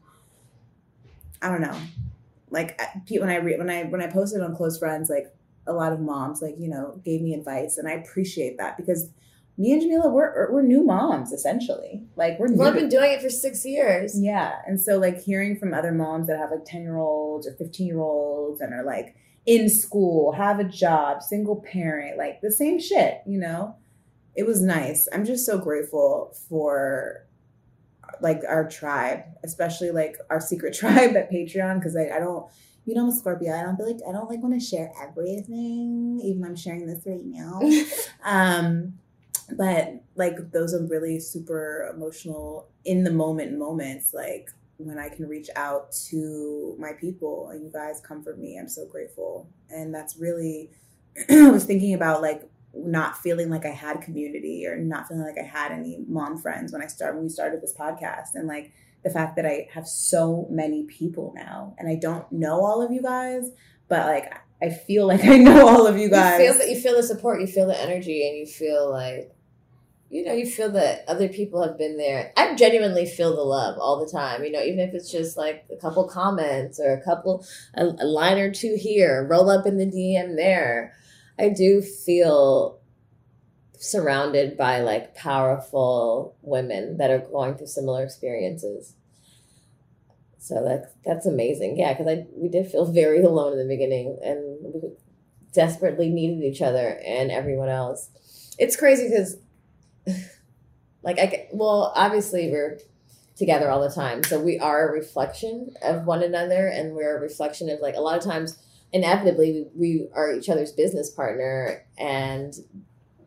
I 1.42 1.48
don't 1.48 1.60
know. 1.60 1.76
Like 2.50 2.80
pete 3.06 3.20
when 3.20 3.30
I 3.30 3.36
read 3.36 3.58
when 3.58 3.70
I 3.70 3.84
when 3.84 4.02
I 4.02 4.08
posted 4.08 4.42
on 4.42 4.56
close 4.56 4.78
friends, 4.78 5.08
like 5.08 5.32
a 5.66 5.72
lot 5.72 5.92
of 5.92 6.00
moms 6.00 6.42
like 6.42 6.56
you 6.58 6.68
know 6.68 7.00
gave 7.04 7.22
me 7.22 7.34
advice, 7.34 7.78
and 7.78 7.88
I 7.88 7.92
appreciate 7.92 8.58
that 8.58 8.76
because 8.76 9.10
me 9.60 9.72
and 9.72 9.82
Jamila 9.82 10.08
we're 10.10 10.50
we're 10.50 10.62
new 10.62 10.82
moms 10.82 11.32
essentially. 11.32 12.02
Like 12.16 12.38
we're 12.38 12.52
well, 12.52 12.68
I've 12.68 12.74
been 12.74 12.88
doing 12.88 13.12
it 13.12 13.22
for 13.22 13.30
six 13.30 13.64
years. 13.64 14.20
Yeah, 14.20 14.54
and 14.66 14.80
so 14.80 14.98
like 14.98 15.20
hearing 15.20 15.56
from 15.56 15.74
other 15.74 15.92
moms 15.92 16.26
that 16.26 16.38
have 16.38 16.50
like 16.50 16.64
ten 16.64 16.82
year 16.82 16.96
olds 16.96 17.46
or 17.46 17.52
fifteen 17.52 17.86
year 17.86 18.00
olds 18.00 18.60
and 18.60 18.74
are 18.74 18.84
like 18.84 19.14
in 19.46 19.68
school, 19.68 20.32
have 20.32 20.58
a 20.58 20.64
job, 20.64 21.22
single 21.22 21.56
parent, 21.56 22.18
like 22.18 22.40
the 22.40 22.50
same 22.50 22.80
shit, 22.80 23.22
you 23.26 23.38
know 23.38 23.76
it 24.34 24.46
was 24.46 24.62
nice. 24.62 25.08
I'm 25.12 25.24
just 25.24 25.44
so 25.44 25.58
grateful 25.58 26.34
for 26.48 27.26
like 28.20 28.42
our 28.48 28.68
tribe, 28.68 29.24
especially 29.44 29.90
like 29.90 30.16
our 30.30 30.40
secret 30.40 30.74
tribe 30.78 31.16
at 31.16 31.30
Patreon, 31.30 31.78
because 31.78 31.96
I, 31.96 32.16
I 32.16 32.18
don't, 32.18 32.46
you 32.84 32.94
know, 32.94 33.02
I'm 33.02 33.08
a 33.08 33.12
Scorpio. 33.12 33.52
I 33.52 33.62
don't 33.62 33.76
feel 33.76 33.86
like 33.86 34.00
I 34.08 34.12
don't 34.12 34.28
like 34.28 34.42
want 34.42 34.54
to 34.54 34.60
share 34.60 34.92
everything, 35.02 36.20
even 36.24 36.44
I'm 36.44 36.56
sharing 36.56 36.86
this 36.86 37.02
right 37.06 37.20
now. 37.22 37.60
um, 38.24 38.94
but 39.56 40.02
like 40.16 40.52
those 40.52 40.74
are 40.74 40.84
really 40.86 41.20
super 41.20 41.92
emotional 41.94 42.68
in 42.84 43.04
the 43.04 43.10
moment 43.10 43.58
moments, 43.58 44.14
like 44.14 44.50
when 44.76 44.98
I 44.98 45.08
can 45.08 45.28
reach 45.28 45.48
out 45.56 45.92
to 46.08 46.76
my 46.78 46.92
people 46.92 47.50
and 47.50 47.62
you 47.62 47.70
guys 47.70 48.00
comfort 48.00 48.38
me. 48.38 48.58
I'm 48.58 48.68
so 48.68 48.86
grateful, 48.86 49.48
and 49.68 49.94
that's 49.94 50.16
really. 50.16 50.70
I 51.30 51.50
was 51.50 51.64
thinking 51.64 51.94
about 51.94 52.22
like 52.22 52.48
not 52.72 53.18
feeling 53.18 53.50
like 53.50 53.66
I 53.66 53.70
had 53.70 54.00
community 54.00 54.64
or 54.66 54.76
not 54.76 55.08
feeling 55.08 55.24
like 55.24 55.38
I 55.38 55.46
had 55.46 55.72
any 55.72 56.04
mom 56.06 56.38
friends 56.38 56.72
when 56.72 56.82
I 56.82 56.86
started 56.86 57.16
when 57.16 57.24
we 57.24 57.28
started 57.28 57.60
this 57.60 57.74
podcast 57.74 58.34
and 58.34 58.46
like 58.46 58.72
the 59.02 59.10
fact 59.10 59.34
that 59.36 59.44
I 59.44 59.68
have 59.72 59.88
so 59.88 60.46
many 60.50 60.84
people 60.84 61.32
now 61.34 61.74
and 61.78 61.88
I 61.88 61.96
don't 61.96 62.30
know 62.30 62.64
all 62.64 62.80
of 62.80 62.92
you 62.92 63.02
guys 63.02 63.50
but 63.88 64.06
like 64.06 64.32
I 64.62 64.70
feel 64.70 65.06
like 65.06 65.24
I 65.24 65.36
know 65.38 65.68
all 65.68 65.86
of 65.86 65.98
you 65.98 66.08
guys. 66.08 66.40
You 66.40 66.46
feel 66.46 66.58
that 66.58 66.68
you 66.70 66.80
feel 66.80 66.96
the 66.96 67.02
support, 67.02 67.40
you 67.40 67.46
feel 67.46 67.66
the 67.66 67.78
energy 67.78 68.26
and 68.26 68.38
you 68.38 68.46
feel 68.46 68.90
like 68.90 69.32
you 70.10 70.24
know, 70.24 70.32
you 70.32 70.44
feel 70.44 70.70
that 70.72 71.04
other 71.06 71.28
people 71.28 71.62
have 71.62 71.78
been 71.78 71.96
there. 71.96 72.32
I 72.36 72.54
genuinely 72.56 73.06
feel 73.06 73.34
the 73.34 73.42
love 73.42 73.78
all 73.78 74.04
the 74.04 74.10
time, 74.10 74.44
you 74.44 74.50
know, 74.50 74.62
even 74.62 74.80
if 74.80 74.92
it's 74.92 75.10
just 75.10 75.36
like 75.36 75.64
a 75.72 75.76
couple 75.76 76.06
comments 76.08 76.80
or 76.80 76.92
a 76.92 77.02
couple, 77.02 77.46
a, 77.74 77.84
a 77.84 78.06
line 78.06 78.38
or 78.38 78.50
two 78.50 78.76
here, 78.78 79.26
roll 79.30 79.48
up 79.48 79.66
in 79.66 79.78
the 79.78 79.86
DM 79.86 80.36
there. 80.36 80.94
I 81.38 81.48
do 81.48 81.80
feel 81.80 82.80
surrounded 83.78 84.56
by 84.58 84.80
like 84.80 85.14
powerful 85.14 86.36
women 86.42 86.98
that 86.98 87.10
are 87.10 87.20
going 87.20 87.54
through 87.54 87.68
similar 87.68 88.04
experiences. 88.04 88.94
So 90.38 90.64
that 90.64 90.94
that's 91.04 91.26
amazing. 91.26 91.78
Yeah, 91.78 91.92
because 91.92 92.08
I 92.08 92.26
we 92.34 92.48
did 92.48 92.70
feel 92.70 92.84
very 92.92 93.22
alone 93.22 93.52
in 93.52 93.58
the 93.58 93.72
beginning, 93.72 94.18
and 94.22 94.58
we 94.62 94.90
desperately 95.52 96.10
needed 96.10 96.44
each 96.44 96.62
other 96.62 97.00
and 97.04 97.30
everyone 97.30 97.68
else. 97.68 98.10
It's 98.58 98.76
crazy 98.76 99.08
because, 99.08 99.36
like, 101.02 101.18
I 101.18 101.48
well, 101.52 101.92
obviously 101.94 102.50
we're 102.50 102.78
together 103.36 103.70
all 103.70 103.80
the 103.80 103.94
time, 103.94 104.22
so 104.22 104.40
we 104.40 104.58
are 104.58 104.88
a 104.88 104.92
reflection 104.92 105.74
of 105.82 106.04
one 106.04 106.22
another, 106.22 106.68
and 106.68 106.94
we're 106.94 107.16
a 107.16 107.20
reflection 107.20 107.70
of 107.70 107.80
like 107.80 107.96
a 107.96 108.00
lot 108.00 108.18
of 108.18 108.24
times 108.24 108.58
inevitably 108.92 109.66
we 109.74 110.08
are 110.14 110.32
each 110.32 110.48
other's 110.48 110.72
business 110.72 111.10
partner 111.10 111.84
and 111.98 112.54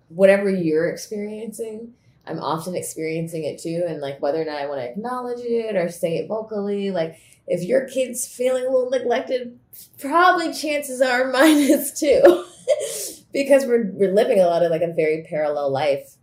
whatever 0.10 0.50
you're 0.50 0.90
experiencing 0.90 1.94
i'm 2.28 2.40
often 2.40 2.76
experiencing 2.76 3.44
it 3.44 3.62
too 3.62 3.84
and 3.88 4.02
like 4.02 4.22
whether 4.22 4.42
or 4.42 4.46
not 4.46 4.60
i 4.60 4.66
want 4.66 4.80
to 4.80 4.90
acknowledge 4.90 5.40
it 5.40 5.76
or 5.76 5.90
say 5.90 6.18
it 6.18 6.28
vocally 6.28 6.92
like 6.92 7.18
if 7.48 7.64
your 7.64 7.88
kid's 7.88 8.28
feeling 8.28 8.66
a 8.66 8.70
little 8.70 8.90
neglected 8.90 9.58
probably 10.00 10.54
chances 10.54 11.02
are 11.02 11.26
mine 11.32 11.58
is 11.58 11.98
too 11.98 12.46
because 13.32 13.66
we're, 13.66 13.90
we're 13.94 14.14
living 14.14 14.40
a 14.40 14.46
lot 14.46 14.64
of 14.64 14.72
like 14.72 14.82
a 14.82 14.94
very 14.94 15.26
parallel 15.30 15.72
life 15.72 16.18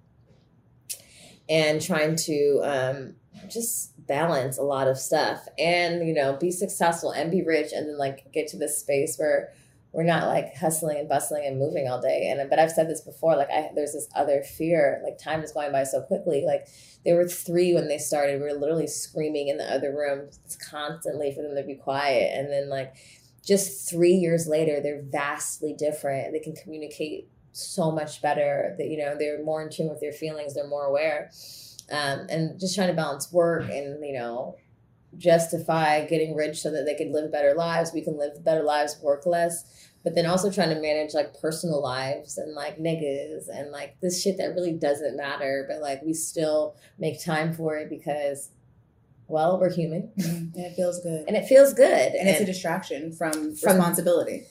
and 1.51 1.83
trying 1.83 2.17
to 2.17 2.61
um, 2.63 3.15
just 3.51 3.91
balance 4.07 4.57
a 4.57 4.63
lot 4.63 4.89
of 4.89 4.99
stuff 4.99 5.47
and 5.59 6.07
you 6.07 6.15
know 6.15 6.37
be 6.37 6.51
successful 6.51 7.11
and 7.11 7.31
be 7.31 7.43
rich 7.43 7.73
and 7.73 7.89
then 7.89 7.99
like 7.99 8.33
get 8.33 8.49
to 8.49 8.57
this 8.57 8.79
space 8.79 9.17
where 9.19 9.53
we're 9.93 10.05
not 10.05 10.29
like 10.29 10.55
hustling 10.57 10.99
and 10.99 11.09
bustling 11.09 11.45
and 11.47 11.59
moving 11.59 11.89
all 11.89 12.01
day. 12.01 12.29
And 12.31 12.49
but 12.49 12.59
i've 12.59 12.71
said 12.71 12.89
this 12.89 13.01
before 13.01 13.37
like 13.37 13.51
i 13.51 13.71
there's 13.75 13.93
this 13.93 14.09
other 14.15 14.43
fear 14.43 15.01
like 15.05 15.19
time 15.19 15.43
is 15.43 15.53
going 15.53 15.73
by 15.73 15.85
so 15.85 16.01
quickly. 16.03 16.45
Like 16.47 16.69
they 17.05 17.13
were 17.13 17.27
three 17.27 17.75
when 17.75 17.89
they 17.89 17.99
started. 17.99 18.41
We 18.41 18.47
were 18.47 18.59
literally 18.59 18.87
screaming 18.87 19.49
in 19.49 19.59
the 19.59 19.73
other 19.73 19.95
room 19.95 20.29
constantly 20.71 21.35
for 21.35 21.43
them 21.43 21.57
to 21.57 21.63
be 21.63 21.75
quiet. 21.75 22.37
And 22.37 22.53
then 22.53 22.69
like 22.69 22.95
just 23.45 23.91
three 23.91 24.13
years 24.13 24.47
later 24.47 24.81
they're 24.81 25.03
vastly 25.03 25.75
different. 25.77 26.33
They 26.33 26.41
can 26.41 26.55
communicate 26.55 27.29
so 27.53 27.91
much 27.91 28.23
better. 28.23 28.75
That 28.79 28.89
you 28.89 28.99
know 28.99 29.17
they're 29.19 29.43
more 29.43 29.63
in 29.63 29.71
tune 29.71 29.89
with 29.89 30.01
their 30.01 30.13
feelings. 30.13 30.55
They're 30.55 30.69
more 30.69 30.85
aware, 30.85 31.31
um, 31.91 32.27
and 32.29 32.59
just 32.59 32.75
trying 32.75 32.89
to 32.89 32.95
balance 32.95 33.33
work 33.33 33.65
and 33.71 34.05
you 34.05 34.13
know 34.13 34.57
justify 35.17 36.07
getting 36.07 36.37
rich 36.37 36.61
so 36.61 36.71
that 36.71 36.85
they 36.85 36.95
could 36.95 37.13
live 37.13 37.33
better 37.33 37.55
lives. 37.55 37.93
We 37.93 38.03
can 38.03 38.19
live 38.19 38.45
better 38.45 38.63
lives, 38.63 38.97
work 39.03 39.27
less, 39.27 39.91
but 40.05 40.15
then 40.15 40.27
also 40.27 40.51
trying 40.51 40.75
to 40.75 40.81
manage 40.81 41.15
like 41.15 41.41
personal 41.41 41.83
lives 41.83 42.39
and 42.39 42.55
like 42.55 42.79
niggas 42.79 43.49
and 43.53 43.71
like 43.71 43.97
this 44.01 44.23
shit 44.23 44.39
that 44.39 44.55
really 44.55 44.73
doesn't 44.73 45.17
matter, 45.17 45.67
but 45.69 45.81
like 45.81 46.03
we 46.03 46.15
still 46.15 46.77
make 46.99 47.23
time 47.23 47.53
for 47.53 47.77
it 47.77 47.91
because 47.91 48.51
well, 49.31 49.61
we're 49.61 49.71
human. 49.71 50.11
and 50.17 50.53
it 50.57 50.75
feels 50.75 51.01
good. 51.01 51.25
And 51.29 51.37
it 51.37 51.47
feels 51.47 51.73
good. 51.73 51.87
And, 52.13 52.17
and 52.17 52.29
it's 52.29 52.41
a 52.41 52.45
distraction 52.45 53.13
from, 53.13 53.33
from 53.33 53.77
responsibility. 53.77 54.45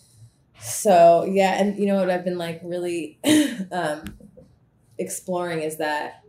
So 0.61 1.25
yeah, 1.25 1.59
and 1.59 1.77
you 1.77 1.85
know 1.85 1.95
what 1.95 2.09
I've 2.09 2.25
been 2.25 2.37
like 2.37 2.61
really 2.63 3.19
um 3.71 4.03
exploring 4.97 5.61
is 5.61 5.77
that 5.77 6.23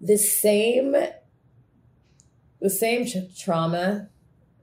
the 0.00 0.18
same 0.18 0.94
the 2.60 2.70
same 2.70 3.06
trauma 3.36 4.08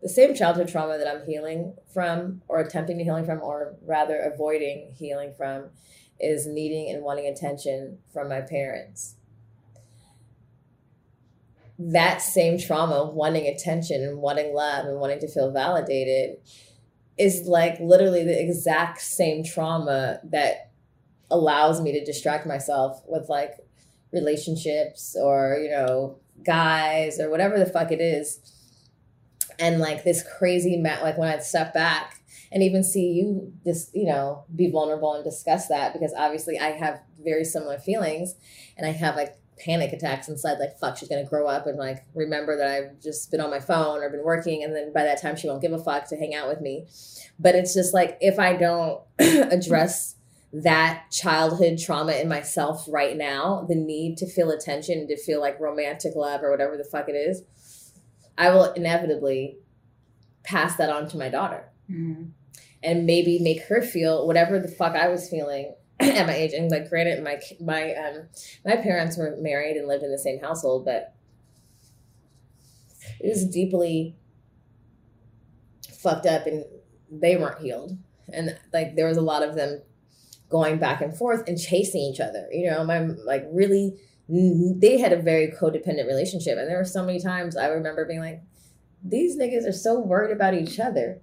the 0.03 0.09
same 0.09 0.35
childhood 0.35 0.67
trauma 0.67 0.97
that 0.97 1.07
I'm 1.07 1.25
healing 1.25 1.75
from, 1.93 2.41
or 2.49 2.59
attempting 2.59 2.97
to 2.97 3.05
healing 3.05 3.25
from, 3.25 3.41
or 3.41 3.75
rather 3.85 4.17
avoiding 4.17 4.91
healing 4.99 5.33
from, 5.35 5.69
is 6.19 6.45
needing 6.45 6.93
and 6.93 7.03
wanting 7.03 7.25
attention 7.25 7.99
from 8.11 8.27
my 8.27 8.41
parents. 8.41 9.15
That 11.79 12.21
same 12.21 12.59
trauma, 12.59 13.05
wanting 13.05 13.47
attention 13.47 14.03
and 14.03 14.17
wanting 14.17 14.53
love 14.53 14.85
and 14.85 14.99
wanting 14.99 15.19
to 15.19 15.27
feel 15.29 15.51
validated, 15.51 16.37
is 17.17 17.47
like 17.47 17.79
literally 17.79 18.23
the 18.23 18.39
exact 18.39 19.01
same 19.01 19.43
trauma 19.43 20.19
that 20.23 20.71
allows 21.29 21.81
me 21.81 21.91
to 21.91 22.03
distract 22.03 22.45
myself 22.45 23.01
with 23.07 23.29
like 23.29 23.57
relationships 24.11 25.15
or, 25.19 25.59
you 25.61 25.69
know, 25.69 26.17
guys 26.43 27.19
or 27.19 27.29
whatever 27.29 27.57
the 27.57 27.65
fuck 27.65 27.91
it 27.91 28.01
is. 28.01 28.39
And 29.59 29.79
like 29.79 30.03
this 30.03 30.23
crazy 30.37 30.77
mat 30.77 31.03
like 31.03 31.15
when 31.17 31.29
i'd 31.29 31.43
step 31.43 31.75
back 31.75 32.23
and 32.53 32.63
even 32.63 32.83
see 32.83 33.11
you 33.11 33.51
just 33.65 33.93
you 33.95 34.05
know 34.05 34.45
be 34.55 34.69
vulnerable 34.69 35.13
and 35.15 35.23
discuss 35.23 35.67
that 35.67 35.91
because 35.91 36.13
obviously 36.17 36.59
i 36.59 36.71
have 36.71 37.01
very 37.23 37.43
similar 37.43 37.77
feelings 37.77 38.35
and 38.77 38.87
i 38.87 38.91
have 38.91 39.15
like 39.15 39.37
panic 39.59 39.93
attacks 39.93 40.27
inside 40.27 40.57
like 40.59 40.77
fuck 40.79 40.97
she's 40.97 41.09
gonna 41.09 41.23
grow 41.23 41.47
up 41.47 41.67
and 41.67 41.77
like 41.77 42.03
remember 42.15 42.57
that 42.57 42.67
i've 42.67 43.01
just 43.01 43.29
been 43.31 43.41
on 43.41 43.49
my 43.49 43.59
phone 43.59 44.01
or 44.01 44.09
been 44.09 44.23
working 44.23 44.63
and 44.63 44.75
then 44.75 44.91
by 44.93 45.03
that 45.03 45.21
time 45.21 45.35
she 45.35 45.47
won't 45.47 45.61
give 45.61 45.73
a 45.73 45.83
fuck 45.83 46.07
to 46.07 46.17
hang 46.17 46.33
out 46.33 46.47
with 46.47 46.61
me 46.61 46.85
but 47.39 47.55
it's 47.55 47.73
just 47.73 47.93
like 47.93 48.17
if 48.21 48.39
i 48.39 48.53
don't 48.53 49.01
address 49.19 50.15
that 50.51 51.05
childhood 51.11 51.79
trauma 51.79 52.13
in 52.13 52.29
myself 52.29 52.85
right 52.87 53.17
now 53.17 53.65
the 53.67 53.75
need 53.75 54.17
to 54.17 54.29
feel 54.29 54.51
attention 54.51 55.07
to 55.07 55.17
feel 55.17 55.39
like 55.39 55.59
romantic 55.59 56.15
love 56.15 56.41
or 56.43 56.51
whatever 56.51 56.77
the 56.77 56.83
fuck 56.83 57.09
it 57.09 57.13
is 57.13 57.43
I 58.37 58.49
will 58.49 58.71
inevitably 58.73 59.57
pass 60.43 60.75
that 60.77 60.89
on 60.89 61.07
to 61.09 61.17
my 61.17 61.29
daughter. 61.29 61.69
Mm-hmm. 61.89 62.23
And 62.81 63.05
maybe 63.05 63.39
make 63.39 63.63
her 63.67 63.81
feel 63.81 64.27
whatever 64.27 64.59
the 64.59 64.67
fuck 64.67 64.95
I 64.95 65.07
was 65.07 65.29
feeling 65.29 65.73
at 66.17 66.27
my 66.27 66.33
age. 66.33 66.53
And 66.53 66.69
like, 66.69 66.89
granted, 66.89 67.23
my 67.23 67.39
my 67.59 67.93
um 67.95 68.23
my 68.65 68.75
parents 68.77 69.17
were 69.17 69.35
married 69.39 69.77
and 69.77 69.87
lived 69.87 70.03
in 70.03 70.11
the 70.11 70.17
same 70.17 70.39
household, 70.39 70.85
but 70.85 71.13
it 73.19 73.29
was 73.29 73.45
deeply 73.45 74.15
fucked 75.99 76.25
up, 76.25 76.45
and 76.45 76.65
they 77.11 77.35
weren't 77.35 77.59
healed. 77.59 77.97
And 78.31 78.57
like, 78.71 78.95
there 78.95 79.07
was 79.07 79.17
a 79.17 79.21
lot 79.21 79.43
of 79.43 79.55
them 79.55 79.81
going 80.49 80.77
back 80.77 81.01
and 81.01 81.15
forth 81.15 81.43
and 81.47 81.59
chasing 81.59 82.01
each 82.01 82.19
other. 82.19 82.47
You 82.51 82.69
know, 82.69 82.83
my 82.83 82.99
like 82.99 83.45
really 83.51 83.97
they 84.29 84.97
had 84.99 85.11
a 85.11 85.21
very 85.21 85.47
codependent 85.47 86.07
relationship. 86.07 86.57
And 86.57 86.69
there 86.69 86.77
were 86.77 86.85
so 86.85 87.03
many 87.03 87.19
times 87.19 87.57
I 87.57 87.67
remember 87.67 88.05
being 88.05 88.21
like, 88.21 88.41
these 89.03 89.37
niggas 89.37 89.67
are 89.67 89.73
so 89.73 89.99
worried 89.99 90.31
about 90.31 90.53
each 90.53 90.79
other. 90.79 91.21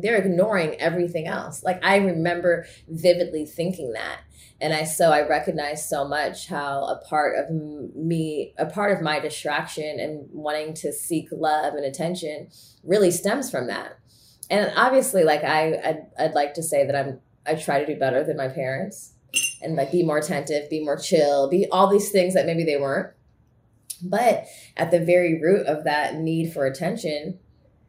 They're 0.00 0.16
ignoring 0.16 0.74
everything 0.80 1.26
else. 1.26 1.62
Like 1.62 1.84
I 1.84 1.96
remember 1.96 2.66
vividly 2.88 3.44
thinking 3.44 3.92
that. 3.92 4.20
And 4.60 4.72
I 4.72 4.84
so 4.84 5.10
I 5.10 5.26
recognize 5.26 5.88
so 5.88 6.06
much 6.06 6.48
how 6.48 6.84
a 6.84 6.96
part 7.08 7.38
of 7.38 7.50
me, 7.50 8.54
a 8.58 8.66
part 8.66 8.96
of 8.96 9.02
my 9.02 9.20
distraction 9.20 10.00
and 10.00 10.28
wanting 10.32 10.74
to 10.74 10.92
seek 10.92 11.28
love 11.30 11.74
and 11.74 11.84
attention 11.84 12.48
really 12.82 13.10
stems 13.10 13.50
from 13.50 13.68
that. 13.68 13.98
And 14.50 14.72
obviously, 14.76 15.24
like 15.24 15.44
I, 15.44 15.74
I'd, 15.84 16.06
I'd 16.18 16.34
like 16.34 16.54
to 16.54 16.62
say 16.62 16.86
that 16.86 16.96
I'm, 16.96 17.20
I 17.46 17.54
try 17.54 17.80
to 17.80 17.86
do 17.86 17.98
better 17.98 18.24
than 18.24 18.36
my 18.36 18.48
parents 18.48 19.12
and 19.62 19.76
like 19.76 19.92
be 19.92 20.02
more 20.02 20.18
attentive, 20.18 20.70
be 20.70 20.82
more 20.82 20.96
chill, 20.96 21.48
be 21.48 21.66
all 21.70 21.88
these 21.88 22.10
things 22.10 22.34
that 22.34 22.46
maybe 22.46 22.64
they 22.64 22.76
weren't. 22.76 23.14
But 24.02 24.46
at 24.76 24.90
the 24.90 25.04
very 25.04 25.40
root 25.40 25.66
of 25.66 25.84
that 25.84 26.16
need 26.16 26.52
for 26.52 26.66
attention 26.66 27.38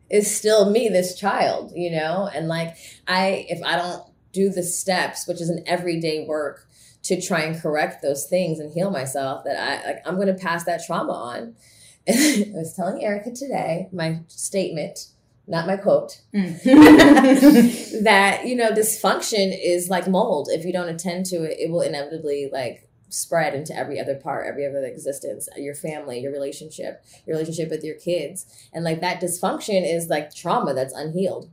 is 0.09 0.35
still 0.35 0.69
me, 0.69 0.89
this 0.89 1.17
child, 1.17 1.71
you 1.75 1.91
know? 1.91 2.29
And 2.33 2.47
like, 2.47 2.75
I, 3.07 3.45
if 3.49 3.61
I 3.63 3.75
don't 3.75 4.03
do 4.33 4.49
the 4.49 4.63
steps, 4.63 5.27
which 5.27 5.41
is 5.41 5.49
an 5.49 5.63
everyday 5.65 6.25
work 6.25 6.67
to 7.03 7.21
try 7.21 7.41
and 7.41 7.59
correct 7.59 8.01
those 8.01 8.25
things 8.25 8.59
and 8.59 8.71
heal 8.73 8.91
myself, 8.91 9.43
that 9.45 9.57
I, 9.57 9.85
like, 9.85 10.01
I'm 10.05 10.15
going 10.15 10.27
to 10.27 10.33
pass 10.33 10.63
that 10.65 10.85
trauma 10.85 11.13
on. 11.13 11.55
I 12.07 12.51
was 12.53 12.73
telling 12.75 13.03
Erica 13.03 13.31
today, 13.31 13.87
my 13.91 14.21
statement 14.27 15.07
not 15.49 15.65
my 15.65 15.77
quote, 15.77 16.21
mm. 16.33 16.61
that, 18.03 18.45
you 18.45 18.55
know, 18.55 18.71
dysfunction 18.71 19.57
is 19.59 19.89
like 19.89 20.07
mold. 20.07 20.47
If 20.51 20.63
you 20.63 20.71
don't 20.71 20.89
attend 20.89 21.25
to 21.27 21.37
it, 21.37 21.59
it 21.59 21.71
will 21.71 21.81
inevitably 21.81 22.51
like 22.53 22.87
spread 23.09 23.53
into 23.53 23.75
every 23.75 23.99
other 23.99 24.15
part, 24.15 24.47
every 24.47 24.65
other 24.65 24.83
existence, 24.85 25.49
your 25.57 25.75
family, 25.75 26.19
your 26.19 26.31
relationship, 26.31 27.03
your 27.25 27.35
relationship 27.35 27.69
with 27.69 27.83
your 27.83 27.95
kids. 27.95 28.45
And 28.73 28.83
like 28.83 29.01
that 29.01 29.21
dysfunction 29.21 29.83
is 29.83 30.07
like 30.09 30.33
trauma 30.33 30.73
that's 30.73 30.93
unhealed. 30.93 31.51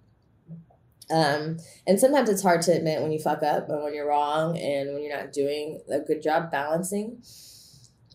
Um, 1.11 1.59
and 1.87 2.01
sometimes 2.01 2.29
it's 2.29 2.43
hard 2.43 2.63
to 2.63 2.73
admit 2.73 3.01
when 3.01 3.13
you 3.13 3.19
fuck 3.19 3.43
up 3.43 3.69
and 3.69 3.83
when 3.83 3.95
you're 3.95 4.09
wrong 4.09 4.59
and 4.59 4.93
when 4.93 5.03
you're 5.03 5.17
not 5.17 5.33
doing 5.33 5.81
a 5.91 6.01
good 6.01 6.23
job 6.23 6.51
balancing. 6.51 7.23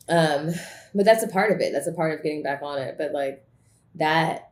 Um, 0.10 0.52
but 0.94 1.06
that's 1.06 1.24
a 1.24 1.28
part 1.28 1.52
of 1.52 1.62
it. 1.62 1.72
That's 1.72 1.88
a 1.88 1.94
part 1.94 2.14
of 2.14 2.24
getting 2.24 2.44
back 2.44 2.62
on 2.62 2.80
it. 2.80 2.96
But 2.98 3.14
like 3.14 3.46
that 3.96 4.52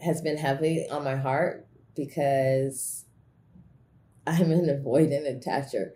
has 0.00 0.22
been 0.22 0.36
heavy 0.36 0.86
on 0.88 1.02
my 1.02 1.16
heart 1.16 1.66
because 1.96 3.04
I'm 4.26 4.52
an 4.52 4.66
avoidant 4.66 5.26
attacher. 5.26 5.90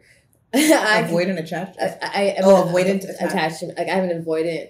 avoidant 0.54 1.38
attacher. 1.38 1.74
I, 1.80 1.96
I, 2.02 2.22
am 2.38 2.44
oh, 2.44 2.64
avoidant 2.64 3.04
attachment. 3.22 3.76
Like 3.76 3.88
I 3.88 3.94
have 3.94 4.04
an 4.04 4.24
avoidant 4.24 4.68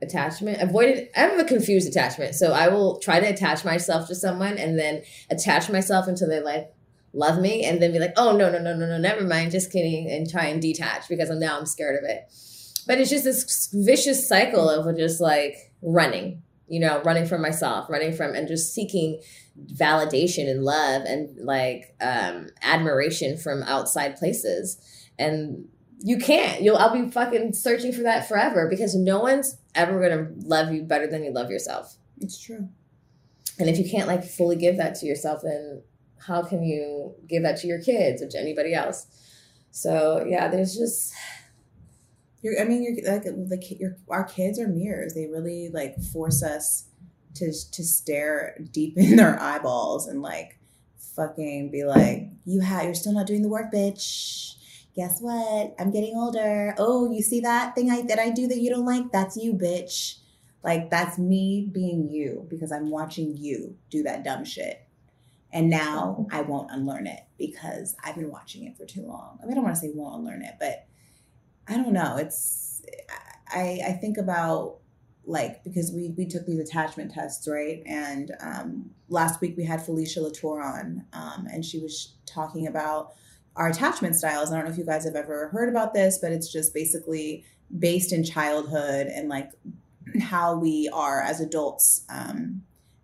attachment. 0.00 0.58
Avoidant. 0.60 1.08
I 1.16 1.20
have 1.20 1.38
a 1.38 1.44
confused 1.44 1.88
attachment. 1.88 2.34
So 2.34 2.52
I 2.52 2.68
will 2.68 2.98
try 3.00 3.18
to 3.18 3.26
attach 3.26 3.64
myself 3.64 4.06
to 4.08 4.14
someone 4.14 4.56
and 4.56 4.78
then 4.78 5.02
attach 5.30 5.68
myself 5.68 6.06
until 6.06 6.28
they 6.28 6.40
like 6.40 6.72
love 7.12 7.40
me, 7.40 7.64
and 7.64 7.82
then 7.82 7.92
be 7.92 7.98
like, 7.98 8.12
oh 8.16 8.36
no 8.36 8.50
no 8.50 8.58
no 8.58 8.76
no 8.76 8.86
no, 8.86 8.98
never 8.98 9.24
mind, 9.24 9.50
just 9.50 9.72
kidding, 9.72 10.10
and 10.10 10.30
try 10.30 10.44
and 10.46 10.62
detach 10.62 11.08
because 11.08 11.30
I'm 11.30 11.40
now 11.40 11.58
I'm 11.58 11.66
scared 11.66 12.02
of 12.02 12.08
it. 12.08 12.32
But 12.86 12.98
it's 12.98 13.10
just 13.10 13.24
this 13.24 13.68
vicious 13.72 14.28
cycle 14.28 14.70
of 14.70 14.96
just 14.96 15.20
like 15.20 15.72
running 15.82 16.42
you 16.68 16.80
know, 16.80 17.00
running 17.02 17.26
from 17.26 17.42
myself, 17.42 17.88
running 17.88 18.12
from 18.12 18.34
and 18.34 18.48
just 18.48 18.74
seeking 18.74 19.20
validation 19.74 20.48
and 20.48 20.62
love 20.62 21.02
and 21.02 21.36
like 21.44 21.94
um 22.00 22.48
admiration 22.62 23.36
from 23.36 23.62
outside 23.64 24.16
places. 24.16 24.78
And 25.18 25.66
you 26.00 26.18
can't. 26.18 26.62
You'll 26.62 26.76
I'll 26.76 26.92
be 26.92 27.10
fucking 27.10 27.54
searching 27.54 27.92
for 27.92 28.02
that 28.02 28.28
forever 28.28 28.68
because 28.68 28.94
no 28.94 29.20
one's 29.20 29.56
ever 29.74 30.00
gonna 30.00 30.30
love 30.44 30.72
you 30.72 30.82
better 30.82 31.06
than 31.06 31.24
you 31.24 31.32
love 31.32 31.50
yourself. 31.50 31.96
It's 32.20 32.40
true. 32.40 32.68
And 33.58 33.68
if 33.68 33.78
you 33.78 33.88
can't 33.88 34.06
like 34.06 34.24
fully 34.24 34.56
give 34.56 34.76
that 34.76 34.94
to 34.96 35.06
yourself, 35.06 35.42
then 35.42 35.82
how 36.26 36.42
can 36.42 36.62
you 36.62 37.14
give 37.26 37.42
that 37.42 37.58
to 37.60 37.66
your 37.66 37.80
kids 37.80 38.22
or 38.22 38.28
to 38.28 38.38
anybody 38.38 38.74
else? 38.74 39.06
So 39.70 40.24
yeah, 40.28 40.48
there's 40.48 40.76
just 40.76 41.12
you're, 42.42 42.60
I 42.60 42.64
mean, 42.64 42.82
you're 42.82 43.12
like 43.12 43.24
like 43.50 43.80
your 43.80 43.96
our 44.08 44.24
kids 44.24 44.58
are 44.58 44.68
mirrors. 44.68 45.14
They 45.14 45.26
really 45.26 45.70
like 45.72 46.00
force 46.00 46.42
us 46.42 46.84
to 47.34 47.46
to 47.46 47.84
stare 47.84 48.58
deep 48.72 48.94
in 48.96 49.16
their 49.16 49.40
eyeballs 49.40 50.06
and 50.06 50.22
like 50.22 50.58
fucking 51.16 51.70
be 51.70 51.84
like, 51.84 52.28
you 52.44 52.60
have 52.60 52.84
you're 52.84 52.94
still 52.94 53.12
not 53.12 53.26
doing 53.26 53.42
the 53.42 53.48
work, 53.48 53.72
bitch. 53.72 54.54
Guess 54.94 55.20
what? 55.20 55.74
I'm 55.78 55.92
getting 55.92 56.16
older. 56.16 56.74
Oh, 56.78 57.10
you 57.12 57.22
see 57.22 57.40
that 57.40 57.74
thing 57.74 57.90
I 57.90 58.02
that 58.02 58.18
I 58.18 58.30
do 58.30 58.46
that 58.48 58.58
you 58.58 58.70
don't 58.70 58.86
like? 58.86 59.12
That's 59.12 59.36
you, 59.36 59.54
bitch. 59.54 60.18
Like 60.62 60.90
that's 60.90 61.18
me 61.18 61.68
being 61.72 62.08
you 62.08 62.46
because 62.48 62.72
I'm 62.72 62.90
watching 62.90 63.36
you 63.36 63.76
do 63.90 64.02
that 64.04 64.24
dumb 64.24 64.44
shit. 64.44 64.84
And 65.52 65.70
now 65.70 66.26
I 66.30 66.42
won't 66.42 66.70
unlearn 66.70 67.06
it 67.06 67.20
because 67.38 67.96
I've 68.04 68.16
been 68.16 68.30
watching 68.30 68.64
it 68.64 68.76
for 68.76 68.84
too 68.84 69.06
long. 69.06 69.38
I 69.40 69.46
mean, 69.46 69.52
I 69.52 69.54
don't 69.54 69.64
want 69.64 69.76
to 69.76 69.80
say 69.80 69.90
won't 69.94 70.16
unlearn 70.20 70.42
it, 70.42 70.56
but 70.60 70.86
I 71.68 71.76
don't 71.76 71.92
know. 71.92 72.16
It's 72.16 72.82
I 73.48 73.80
I 73.86 73.92
think 73.92 74.18
about 74.18 74.78
like 75.24 75.62
because 75.62 75.92
we 75.92 76.14
we 76.16 76.26
took 76.26 76.46
these 76.46 76.58
attachment 76.58 77.12
tests 77.12 77.46
right 77.46 77.82
and 77.84 78.32
um, 78.40 78.90
last 79.08 79.40
week 79.40 79.56
we 79.56 79.64
had 79.64 79.84
felicia 79.84 80.22
latour 80.22 80.62
on 80.62 81.04
um, 81.12 81.46
and 81.52 81.64
she 81.64 81.78
was 81.78 82.14
talking 82.24 82.66
about 82.66 83.12
our 83.56 83.68
attachment 83.68 84.14
styles. 84.14 84.50
I 84.50 84.56
don't 84.56 84.64
know 84.64 84.70
if 84.70 84.78
you 84.78 84.86
guys 84.86 85.04
have 85.04 85.16
ever 85.16 85.48
heard 85.48 85.68
about 85.68 85.92
this, 85.92 86.18
but 86.18 86.32
it's 86.32 86.50
just 86.50 86.72
basically 86.72 87.44
based 87.76 88.12
in 88.12 88.24
childhood 88.24 89.08
and 89.08 89.28
like 89.28 89.50
how 90.20 90.56
we 90.56 90.88
are 90.92 91.20
as 91.20 91.40
adults 91.40 92.04
um, 92.08 92.62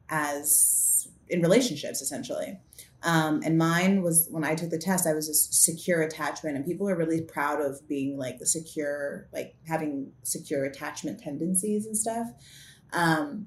as 0.09 1.09
in 1.29 1.42
relationships 1.42 2.00
essentially 2.00 2.59
um, 3.05 3.40
and 3.45 3.57
mine 3.59 4.03
was 4.03 4.29
when 4.31 4.45
i 4.45 4.55
took 4.55 4.71
the 4.71 4.79
test 4.79 5.07
i 5.07 5.12
was 5.12 5.29
a 5.29 5.35
secure 5.35 6.03
attachment 6.03 6.57
and 6.57 6.64
people 6.64 6.88
are 6.88 6.97
really 6.97 7.21
proud 7.21 7.61
of 7.61 7.87
being 7.88 8.19
like 8.19 8.38
the 8.38 8.47
secure 8.47 9.29
like 9.33 9.55
having 9.67 10.11
secure 10.23 10.64
attachment 10.64 11.21
tendencies 11.21 11.87
and 11.87 11.97
stuff 11.97 12.29
um, 12.93 13.47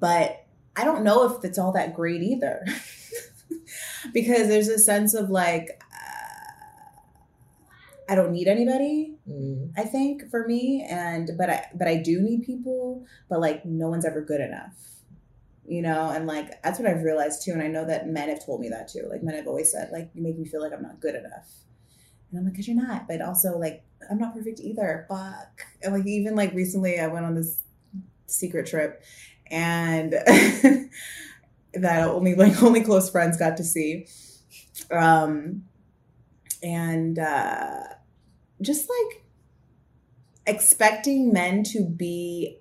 but 0.00 0.46
i 0.76 0.84
don't 0.84 1.02
know 1.02 1.24
if 1.24 1.44
it's 1.44 1.58
all 1.58 1.72
that 1.72 1.94
great 1.94 2.22
either 2.22 2.64
because 4.12 4.48
there's 4.48 4.68
a 4.68 4.78
sense 4.78 5.14
of 5.14 5.30
like 5.30 5.80
I 8.08 8.14
don't 8.14 8.32
need 8.32 8.48
anybody. 8.48 9.16
Mm. 9.28 9.72
I 9.76 9.82
think 9.82 10.30
for 10.30 10.46
me, 10.46 10.86
and 10.88 11.30
but 11.36 11.50
I 11.50 11.66
but 11.74 11.86
I 11.86 11.96
do 11.96 12.22
need 12.22 12.42
people, 12.42 13.04
but 13.28 13.40
like 13.40 13.66
no 13.66 13.88
one's 13.88 14.06
ever 14.06 14.22
good 14.22 14.40
enough, 14.40 14.74
you 15.68 15.82
know. 15.82 16.10
And 16.10 16.26
like 16.26 16.62
that's 16.62 16.78
what 16.78 16.88
I've 16.88 17.02
realized 17.02 17.44
too. 17.44 17.52
And 17.52 17.62
I 17.62 17.68
know 17.68 17.84
that 17.84 18.08
men 18.08 18.28
have 18.28 18.44
told 18.44 18.60
me 18.60 18.68
that 18.70 18.88
too. 18.88 19.08
Like 19.10 19.22
men 19.22 19.34
have 19.34 19.46
always 19.46 19.70
said, 19.70 19.90
like 19.92 20.10
you 20.14 20.22
make 20.22 20.38
me 20.38 20.46
feel 20.46 20.62
like 20.62 20.72
I'm 20.72 20.82
not 20.82 21.00
good 21.00 21.14
enough. 21.14 21.48
And 22.30 22.38
I'm 22.38 22.44
like, 22.44 22.54
because 22.54 22.68
you're 22.68 22.76
not. 22.76 23.06
But 23.08 23.20
also 23.20 23.58
like 23.58 23.84
I'm 24.10 24.18
not 24.18 24.34
perfect 24.34 24.60
either. 24.60 25.06
Fuck. 25.08 25.66
And 25.82 25.94
like 25.94 26.06
even 26.06 26.34
like 26.34 26.54
recently, 26.54 26.98
I 26.98 27.06
went 27.08 27.26
on 27.26 27.34
this 27.34 27.60
secret 28.26 28.66
trip, 28.66 29.02
and 29.50 30.12
that 31.74 32.08
only 32.08 32.34
like 32.34 32.62
only 32.62 32.82
close 32.82 33.10
friends 33.10 33.36
got 33.36 33.56
to 33.58 33.64
see. 33.64 34.06
Um, 34.90 35.64
and 36.62 37.18
uh 37.18 37.82
just 38.60 38.88
like 38.90 39.24
expecting 40.46 41.32
men 41.32 41.62
to 41.62 41.84
be 41.84 42.58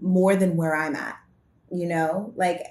more 0.00 0.36
than 0.36 0.56
where 0.56 0.76
I'm 0.76 0.94
at, 0.94 1.16
you 1.70 1.86
know? 1.86 2.32
Like 2.36 2.62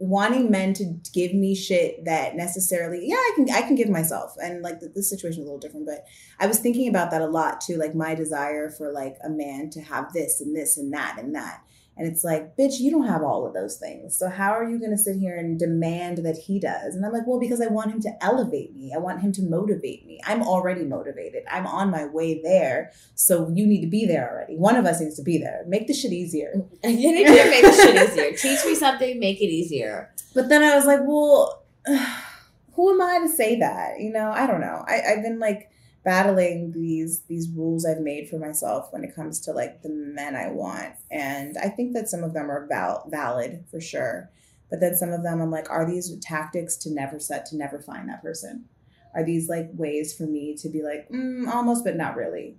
wanting 0.00 0.50
men 0.50 0.72
to 0.72 0.98
give 1.12 1.34
me 1.34 1.54
shit 1.54 2.06
that 2.06 2.34
necessarily 2.34 3.06
yeah 3.06 3.16
i 3.16 3.32
can 3.36 3.50
i 3.50 3.60
can 3.60 3.74
give 3.74 3.90
myself 3.90 4.34
and 4.42 4.62
like 4.62 4.80
this 4.94 5.10
situation 5.10 5.42
is 5.42 5.46
a 5.46 5.52
little 5.52 5.58
different 5.58 5.84
but 5.84 6.06
i 6.40 6.46
was 6.46 6.58
thinking 6.58 6.88
about 6.88 7.10
that 7.10 7.20
a 7.20 7.26
lot 7.26 7.60
too 7.60 7.76
like 7.76 7.94
my 7.94 8.14
desire 8.14 8.70
for 8.70 8.90
like 8.90 9.18
a 9.22 9.28
man 9.28 9.68
to 9.68 9.78
have 9.82 10.10
this 10.14 10.40
and 10.40 10.56
this 10.56 10.78
and 10.78 10.90
that 10.90 11.18
and 11.18 11.34
that 11.34 11.62
and 11.96 12.06
it's 12.06 12.24
like, 12.24 12.56
bitch, 12.56 12.80
you 12.80 12.90
don't 12.90 13.06
have 13.06 13.22
all 13.22 13.46
of 13.46 13.52
those 13.52 13.76
things. 13.76 14.16
So 14.16 14.30
how 14.30 14.52
are 14.52 14.64
you 14.64 14.78
going 14.78 14.92
to 14.92 14.96
sit 14.96 15.16
here 15.16 15.36
and 15.36 15.58
demand 15.58 16.18
that 16.18 16.36
he 16.36 16.58
does? 16.58 16.94
And 16.94 17.04
I'm 17.04 17.12
like, 17.12 17.26
well, 17.26 17.38
because 17.38 17.60
I 17.60 17.66
want 17.66 17.92
him 17.92 18.00
to 18.02 18.24
elevate 18.24 18.74
me. 18.74 18.92
I 18.94 18.98
want 18.98 19.20
him 19.20 19.32
to 19.32 19.42
motivate 19.42 20.06
me. 20.06 20.18
I'm 20.24 20.42
already 20.42 20.84
motivated. 20.84 21.42
I'm 21.50 21.66
on 21.66 21.90
my 21.90 22.06
way 22.06 22.40
there. 22.42 22.92
So 23.14 23.50
you 23.50 23.66
need 23.66 23.82
to 23.82 23.86
be 23.86 24.06
there 24.06 24.30
already. 24.30 24.56
One 24.56 24.76
of 24.76 24.86
us 24.86 25.00
needs 25.00 25.16
to 25.16 25.22
be 25.22 25.36
there. 25.38 25.62
Make 25.66 25.88
the 25.88 25.94
shit 25.94 26.12
easier. 26.12 26.52
you 26.84 27.12
need 27.12 27.26
to 27.26 27.50
make 27.50 27.64
the 27.64 27.72
shit 27.72 28.10
easier. 28.10 28.32
Teach 28.36 28.64
me 28.64 28.74
something, 28.74 29.20
make 29.20 29.40
it 29.40 29.50
easier. 29.50 30.10
But 30.34 30.48
then 30.48 30.62
I 30.62 30.76
was 30.76 30.86
like, 30.86 31.00
well, 31.02 31.64
who 32.72 32.94
am 32.94 33.02
I 33.02 33.18
to 33.18 33.28
say 33.28 33.58
that? 33.58 34.00
You 34.00 34.10
know, 34.10 34.30
I 34.30 34.46
don't 34.46 34.62
know. 34.62 34.84
I, 34.86 35.02
I've 35.12 35.22
been 35.22 35.38
like, 35.38 35.70
battling 36.02 36.72
these 36.72 37.22
these 37.22 37.48
rules 37.50 37.84
I've 37.84 38.00
made 38.00 38.28
for 38.28 38.38
myself 38.38 38.92
when 38.92 39.04
it 39.04 39.14
comes 39.14 39.40
to 39.40 39.52
like 39.52 39.82
the 39.82 39.90
men 39.90 40.34
I 40.34 40.48
want. 40.50 40.94
And 41.10 41.56
I 41.58 41.68
think 41.68 41.92
that 41.94 42.08
some 42.08 42.24
of 42.24 42.32
them 42.32 42.50
are 42.50 42.66
val- 42.66 43.06
valid 43.10 43.64
for 43.70 43.80
sure. 43.80 44.30
But 44.70 44.80
then 44.80 44.94
some 44.94 45.10
of 45.10 45.22
them 45.22 45.40
I'm 45.40 45.50
like, 45.50 45.68
are 45.68 45.86
these 45.86 46.14
tactics 46.20 46.76
to 46.78 46.90
never 46.90 47.18
set 47.18 47.46
to 47.46 47.56
never 47.56 47.80
find 47.80 48.08
that 48.08 48.22
person? 48.22 48.66
Are 49.14 49.24
these 49.24 49.48
like 49.48 49.68
ways 49.72 50.16
for 50.16 50.22
me 50.22 50.56
to 50.58 50.68
be 50.68 50.82
like, 50.82 51.08
mm, 51.10 51.48
almost, 51.48 51.84
but 51.84 51.96
not 51.96 52.16
really? 52.16 52.56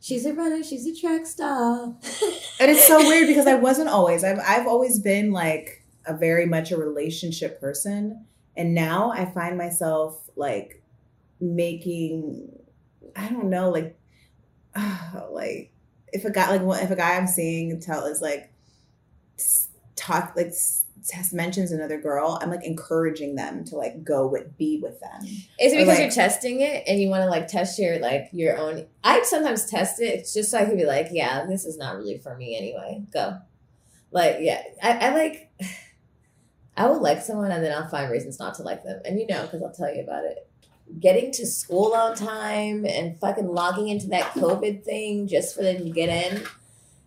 She's 0.00 0.24
a 0.24 0.32
runner, 0.32 0.62
she's 0.62 0.86
a 0.86 0.98
track 0.98 1.26
star. 1.26 1.84
and 2.58 2.70
it's 2.70 2.86
so 2.86 2.98
weird 3.06 3.26
because 3.26 3.46
I 3.46 3.54
wasn't 3.68 3.90
always. 3.90 4.24
I've 4.24 4.40
I've 4.40 4.66
always 4.66 4.98
been 4.98 5.30
like 5.30 5.84
a 6.06 6.16
very 6.16 6.46
much 6.46 6.72
a 6.72 6.76
relationship 6.76 7.60
person. 7.60 8.24
And 8.56 8.74
now 8.74 9.12
I 9.12 9.26
find 9.26 9.56
myself 9.56 10.28
like 10.36 10.82
making 11.40 12.59
I 13.16 13.28
don't 13.28 13.50
know, 13.50 13.70
like, 13.70 13.98
uh, 14.74 15.22
like 15.30 15.72
if 16.12 16.24
a 16.24 16.30
guy, 16.30 16.56
like, 16.56 16.82
if 16.82 16.90
a 16.90 16.96
guy 16.96 17.16
I'm 17.16 17.26
seeing 17.26 17.80
tell 17.80 18.06
is 18.06 18.20
like 18.20 18.52
talk, 19.96 20.34
like 20.36 20.52
test 21.06 21.32
mentions 21.32 21.72
another 21.72 22.00
girl, 22.00 22.38
I'm 22.40 22.50
like 22.50 22.64
encouraging 22.64 23.36
them 23.36 23.64
to 23.66 23.76
like 23.76 24.04
go 24.04 24.26
with 24.26 24.56
be 24.56 24.80
with 24.82 25.00
them. 25.00 25.22
Is 25.60 25.72
it 25.72 25.76
because 25.76 25.88
like, 25.88 25.98
you're 25.98 26.10
testing 26.10 26.60
it 26.60 26.84
and 26.86 27.00
you 27.00 27.08
want 27.08 27.22
to 27.22 27.30
like 27.30 27.48
test 27.48 27.78
your 27.78 27.98
like 27.98 28.28
your 28.32 28.58
own? 28.58 28.86
I 29.04 29.22
sometimes 29.22 29.66
test 29.66 30.00
it 30.00 30.28
just 30.32 30.50
so 30.50 30.58
I 30.58 30.64
can 30.64 30.76
be 30.76 30.84
like, 30.84 31.08
yeah, 31.10 31.46
this 31.46 31.64
is 31.64 31.78
not 31.78 31.96
really 31.96 32.18
for 32.18 32.36
me 32.36 32.56
anyway. 32.56 33.02
Go, 33.12 33.38
like, 34.10 34.38
yeah, 34.40 34.62
I, 34.82 34.98
I 34.98 35.14
like. 35.14 35.50
I 36.76 36.86
will 36.86 37.02
like 37.02 37.20
someone 37.20 37.50
and 37.50 37.62
then 37.62 37.76
I'll 37.76 37.90
find 37.90 38.10
reasons 38.10 38.38
not 38.38 38.54
to 38.54 38.62
like 38.62 38.84
them, 38.84 39.02
and 39.04 39.18
you 39.18 39.26
know 39.26 39.42
because 39.42 39.62
I'll 39.62 39.72
tell 39.72 39.94
you 39.94 40.02
about 40.02 40.24
it 40.24 40.49
getting 40.98 41.30
to 41.32 41.46
school 41.46 41.94
on 41.94 42.14
time 42.14 42.84
and 42.84 43.18
fucking 43.20 43.46
logging 43.46 43.88
into 43.88 44.08
that 44.08 44.32
COVID 44.32 44.82
thing 44.82 45.28
just 45.28 45.54
for 45.54 45.62
them 45.62 45.84
to 45.84 45.90
get 45.90 46.08
in. 46.08 46.44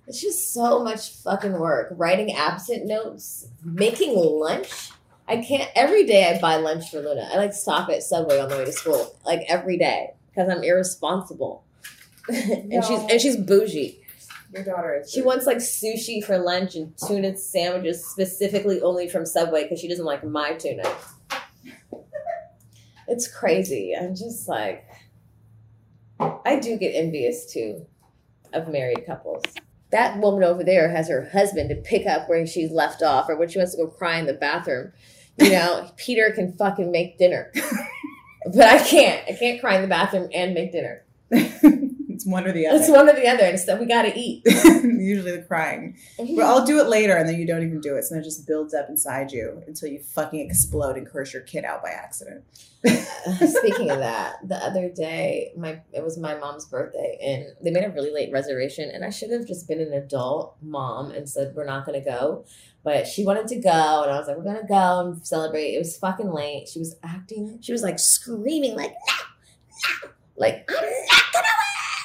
It's 0.07 0.21
just 0.21 0.53
so 0.53 0.83
much 0.83 1.11
fucking 1.11 1.53
work. 1.53 1.93
Writing 1.95 2.33
absent 2.33 2.85
notes, 2.85 3.47
making 3.63 4.15
lunch. 4.15 4.91
I 5.27 5.37
can't 5.37 5.69
every 5.75 6.05
day 6.05 6.29
I 6.29 6.39
buy 6.39 6.57
lunch 6.57 6.91
for 6.91 6.99
Luna. 6.99 7.29
I 7.31 7.37
like 7.37 7.53
stop 7.53 7.89
at 7.89 8.03
Subway 8.03 8.39
on 8.39 8.49
the 8.49 8.57
way 8.57 8.65
to 8.65 8.73
school. 8.73 9.15
Like 9.25 9.41
every 9.47 9.77
day. 9.77 10.13
Because 10.29 10.49
I'm 10.49 10.63
irresponsible. 10.63 11.63
and 12.27 12.69
no. 12.69 12.81
she's 12.81 12.99
and 12.99 13.21
she's 13.21 13.37
bougie. 13.37 13.99
Your 14.53 14.63
daughter 14.63 14.99
is. 14.99 15.11
She 15.11 15.21
wants 15.21 15.45
like 15.45 15.57
sushi 15.57 16.23
for 16.23 16.37
lunch 16.37 16.75
and 16.75 16.93
tuna 17.07 17.37
sandwiches 17.37 18.05
specifically 18.05 18.81
only 18.81 19.07
from 19.07 19.25
Subway 19.25 19.63
because 19.63 19.79
she 19.79 19.87
doesn't 19.87 20.05
like 20.05 20.23
my 20.23 20.53
tuna 20.53 20.83
it's 23.07 23.27
crazy. 23.27 23.93
I'm 23.99 24.15
just 24.15 24.47
like, 24.47 24.85
I 26.19 26.59
do 26.59 26.77
get 26.77 26.91
envious 26.91 27.51
too 27.51 27.85
of 28.53 28.67
married 28.67 29.05
couples. 29.05 29.43
That 29.91 30.19
woman 30.19 30.43
over 30.43 30.63
there 30.63 30.89
has 30.89 31.09
her 31.09 31.29
husband 31.31 31.69
to 31.69 31.75
pick 31.75 32.07
up 32.07 32.27
where 32.27 32.45
she's 32.47 32.71
left 32.71 33.03
off 33.03 33.29
or 33.29 33.35
when 33.37 33.49
she 33.49 33.59
wants 33.59 33.75
to 33.75 33.83
go 33.83 33.87
cry 33.87 34.17
in 34.17 34.25
the 34.25 34.33
bathroom. 34.33 34.91
You 35.37 35.51
know, 35.51 35.91
Peter 35.97 36.31
can 36.31 36.53
fucking 36.53 36.91
make 36.91 37.17
dinner. 37.17 37.51
but 38.45 38.65
I 38.65 38.79
can't. 38.79 39.27
I 39.27 39.33
can't 39.33 39.59
cry 39.59 39.75
in 39.75 39.81
the 39.81 39.87
bathroom 39.87 40.29
and 40.33 40.53
make 40.53 40.71
dinner. 40.71 41.05
It's 42.13 42.25
one 42.25 42.45
or 42.45 42.51
the 42.51 42.67
other. 42.67 42.79
It's 42.79 42.89
one 42.89 43.09
or 43.09 43.13
the 43.13 43.27
other, 43.27 43.43
and 43.43 43.59
stuff 43.59 43.79
we 43.79 43.85
got 43.85 44.03
to 44.03 44.17
eat. 44.17 44.43
Usually 44.45 45.31
the 45.31 45.43
crying. 45.47 45.97
Mm-hmm. 46.19 46.35
But 46.35 46.45
I'll 46.45 46.65
do 46.65 46.79
it 46.79 46.87
later, 46.87 47.15
and 47.15 47.27
then 47.27 47.39
you 47.39 47.47
don't 47.47 47.63
even 47.63 47.81
do 47.81 47.95
it. 47.95 48.03
So 48.03 48.15
it 48.15 48.23
just 48.23 48.47
builds 48.47 48.73
up 48.73 48.87
inside 48.89 49.31
you 49.31 49.63
until 49.67 49.89
you 49.89 49.99
fucking 49.99 50.39
explode 50.39 50.97
and 50.97 51.07
curse 51.07 51.33
your 51.33 51.41
kid 51.41 51.65
out 51.65 51.81
by 51.81 51.89
accident. 51.89 52.43
Speaking 52.85 53.89
of 53.89 53.99
that, 53.99 54.47
the 54.47 54.57
other 54.57 54.89
day, 54.89 55.53
my 55.57 55.81
it 55.91 56.03
was 56.03 56.17
my 56.17 56.35
mom's 56.35 56.65
birthday, 56.65 57.17
and 57.21 57.45
they 57.63 57.71
made 57.71 57.85
a 57.85 57.91
really 57.91 58.11
late 58.11 58.31
reservation, 58.31 58.89
and 58.89 59.03
I 59.03 59.09
should 59.09 59.31
have 59.31 59.47
just 59.47 59.67
been 59.67 59.81
an 59.81 59.93
adult 59.93 60.57
mom 60.61 61.11
and 61.11 61.27
said 61.27 61.53
we're 61.55 61.65
not 61.65 61.85
going 61.85 62.01
to 62.01 62.09
go. 62.09 62.45
But 62.83 63.07
she 63.07 63.25
wanted 63.25 63.47
to 63.47 63.55
go, 63.55 64.03
and 64.03 64.11
I 64.11 64.19
was 64.19 64.27
like, 64.27 64.35
"We're 64.37 64.43
gonna 64.43 64.67
go 64.67 64.99
and 64.99 65.25
celebrate." 65.25 65.73
It 65.73 65.79
was 65.79 65.95
fucking 65.95 66.29
late. 66.29 66.67
She 66.67 66.79
was 66.79 66.97
acting. 67.01 67.59
She 67.61 67.71
was 67.71 67.81
like 67.81 67.97
screaming, 67.97 68.75
like, 68.75 68.91
"No, 68.91 69.13
no!" 70.03 70.09
Like, 70.35 70.69
I'm 70.69 70.75
not 70.75 71.33
gonna 71.33 71.47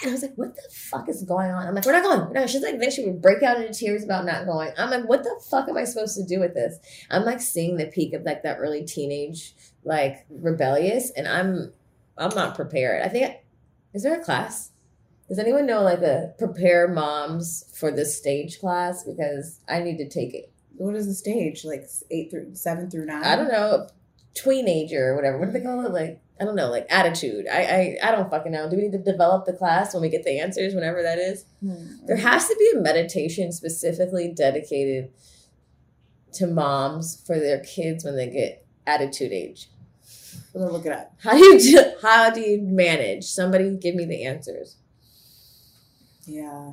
and 0.02 0.10
I 0.10 0.12
was 0.12 0.22
like, 0.22 0.34
what 0.36 0.54
the 0.54 0.68
fuck 0.70 1.08
is 1.08 1.22
going 1.24 1.50
on? 1.50 1.66
I'm 1.66 1.74
like, 1.74 1.84
we're 1.84 1.92
not 1.92 2.04
going. 2.04 2.32
No, 2.32 2.46
she's 2.46 2.62
like, 2.62 2.78
then 2.78 2.90
she 2.90 3.04
would 3.04 3.20
break 3.20 3.42
out 3.42 3.60
into 3.60 3.72
tears 3.72 4.04
about 4.04 4.24
not 4.24 4.46
going. 4.46 4.72
I'm 4.78 4.90
like, 4.90 5.08
what 5.08 5.24
the 5.24 5.40
fuck 5.50 5.68
am 5.68 5.76
I 5.76 5.84
supposed 5.84 6.16
to 6.16 6.24
do 6.24 6.40
with 6.40 6.54
this? 6.54 6.78
I'm 7.10 7.24
like 7.24 7.40
seeing 7.40 7.76
the 7.76 7.86
peak 7.86 8.12
of 8.12 8.22
like 8.22 8.42
that 8.42 8.58
early 8.58 8.84
teenage, 8.84 9.54
like 9.84 10.24
rebellious, 10.30 11.10
and 11.10 11.26
I'm, 11.26 11.72
I'm 12.16 12.34
not 12.34 12.54
prepared. 12.54 13.04
I 13.04 13.08
think, 13.08 13.36
is 13.92 14.02
there 14.02 14.20
a 14.20 14.24
class? 14.24 14.70
Does 15.28 15.38
anyone 15.38 15.66
know 15.66 15.82
like 15.82 16.00
a 16.00 16.32
prepare 16.38 16.88
moms 16.88 17.64
for 17.78 17.90
this 17.90 18.16
stage 18.16 18.60
class? 18.60 19.04
Because 19.04 19.60
I 19.68 19.80
need 19.80 19.98
to 19.98 20.08
take 20.08 20.34
it. 20.34 20.50
What 20.76 20.94
is 20.94 21.06
the 21.06 21.14
stage? 21.14 21.64
Like 21.64 21.84
eight 22.10 22.30
through 22.30 22.54
seven 22.54 22.90
through 22.90 23.06
nine? 23.06 23.24
I 23.24 23.36
don't 23.36 23.48
know. 23.48 23.88
Tweenager 24.34 25.00
or 25.00 25.16
whatever. 25.16 25.38
What 25.38 25.46
do 25.46 25.52
they 25.52 25.60
call 25.60 25.84
it? 25.84 25.92
Like 25.92 26.22
I 26.40 26.44
don't 26.44 26.54
know, 26.54 26.70
like 26.70 26.86
attitude. 26.88 27.46
I, 27.50 27.98
I 28.02 28.08
I 28.08 28.10
don't 28.12 28.30
fucking 28.30 28.52
know. 28.52 28.70
Do 28.70 28.76
we 28.76 28.82
need 28.82 28.92
to 28.92 28.98
develop 28.98 29.44
the 29.44 29.52
class 29.52 29.92
when 29.92 30.02
we 30.02 30.08
get 30.08 30.24
the 30.24 30.38
answers, 30.38 30.74
whenever 30.74 31.02
that 31.02 31.18
is? 31.18 31.44
Mm-hmm. 31.64 32.06
There 32.06 32.16
has 32.16 32.46
to 32.48 32.56
be 32.58 32.78
a 32.78 32.80
meditation 32.80 33.50
specifically 33.52 34.32
dedicated 34.32 35.10
to 36.34 36.46
moms 36.46 37.20
for 37.26 37.38
their 37.38 37.60
kids 37.60 38.04
when 38.04 38.16
they 38.16 38.30
get 38.30 38.64
attitude 38.86 39.32
age. 39.32 39.68
I'm 40.54 40.60
gonna 40.60 40.72
look 40.72 40.86
it 40.86 40.92
up. 40.92 41.12
How 41.22 41.32
do 41.32 41.38
you 41.38 41.58
do, 41.58 41.92
how 42.02 42.30
do 42.30 42.40
you 42.40 42.60
manage? 42.62 43.24
Somebody 43.24 43.76
give 43.76 43.94
me 43.94 44.04
the 44.04 44.24
answers. 44.24 44.76
Yeah. 46.24 46.72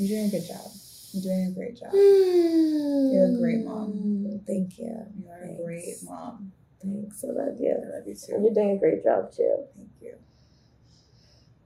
You're 0.00 0.08
doing 0.16 0.28
a 0.28 0.30
good 0.30 0.48
job. 0.48 0.70
You're 1.12 1.22
doing 1.22 1.46
a 1.48 1.50
great 1.52 1.76
job. 1.78 1.92
You're 1.92 3.26
a 3.26 3.36
great 3.38 3.64
mom. 3.66 3.92
Mm, 3.92 4.46
Thank 4.46 4.78
you. 4.78 4.96
You 5.18 5.28
are 5.28 5.42
a 5.42 5.62
great 5.62 5.96
mom. 6.04 6.52
Thanks. 6.82 7.22
I 7.22 7.28
love 7.32 7.60
you. 7.60 7.70
I 7.76 7.98
love 7.98 8.06
you 8.08 8.14
too. 8.14 8.40
You're 8.40 8.54
doing 8.54 8.70
a 8.70 8.78
great 8.78 9.04
job 9.04 9.30
too. 9.30 9.56
Thank 9.76 9.90
you. 10.00 10.14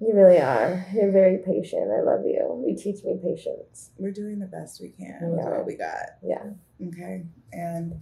You 0.01 0.13
really 0.15 0.39
are. 0.41 0.85
You're 0.93 1.13
very 1.13 1.39
patient. 1.39 1.93
I 1.93 2.01
love 2.01 2.25
you. 2.27 2.65
You 2.67 2.77
teach 2.77 3.05
me 3.05 3.21
patience. 3.23 3.91
We're 3.99 4.11
doing 4.11 4.41
the 4.41 4.47
best 4.47 4.81
we 4.81 4.89
can 4.89 5.17
with 5.31 5.39
Yeah. 5.39 5.51
what 5.51 5.67
we 5.67 5.77
got. 5.77 6.19
Yeah. 6.21 6.43
Okay. 6.85 7.23
And 7.53 8.01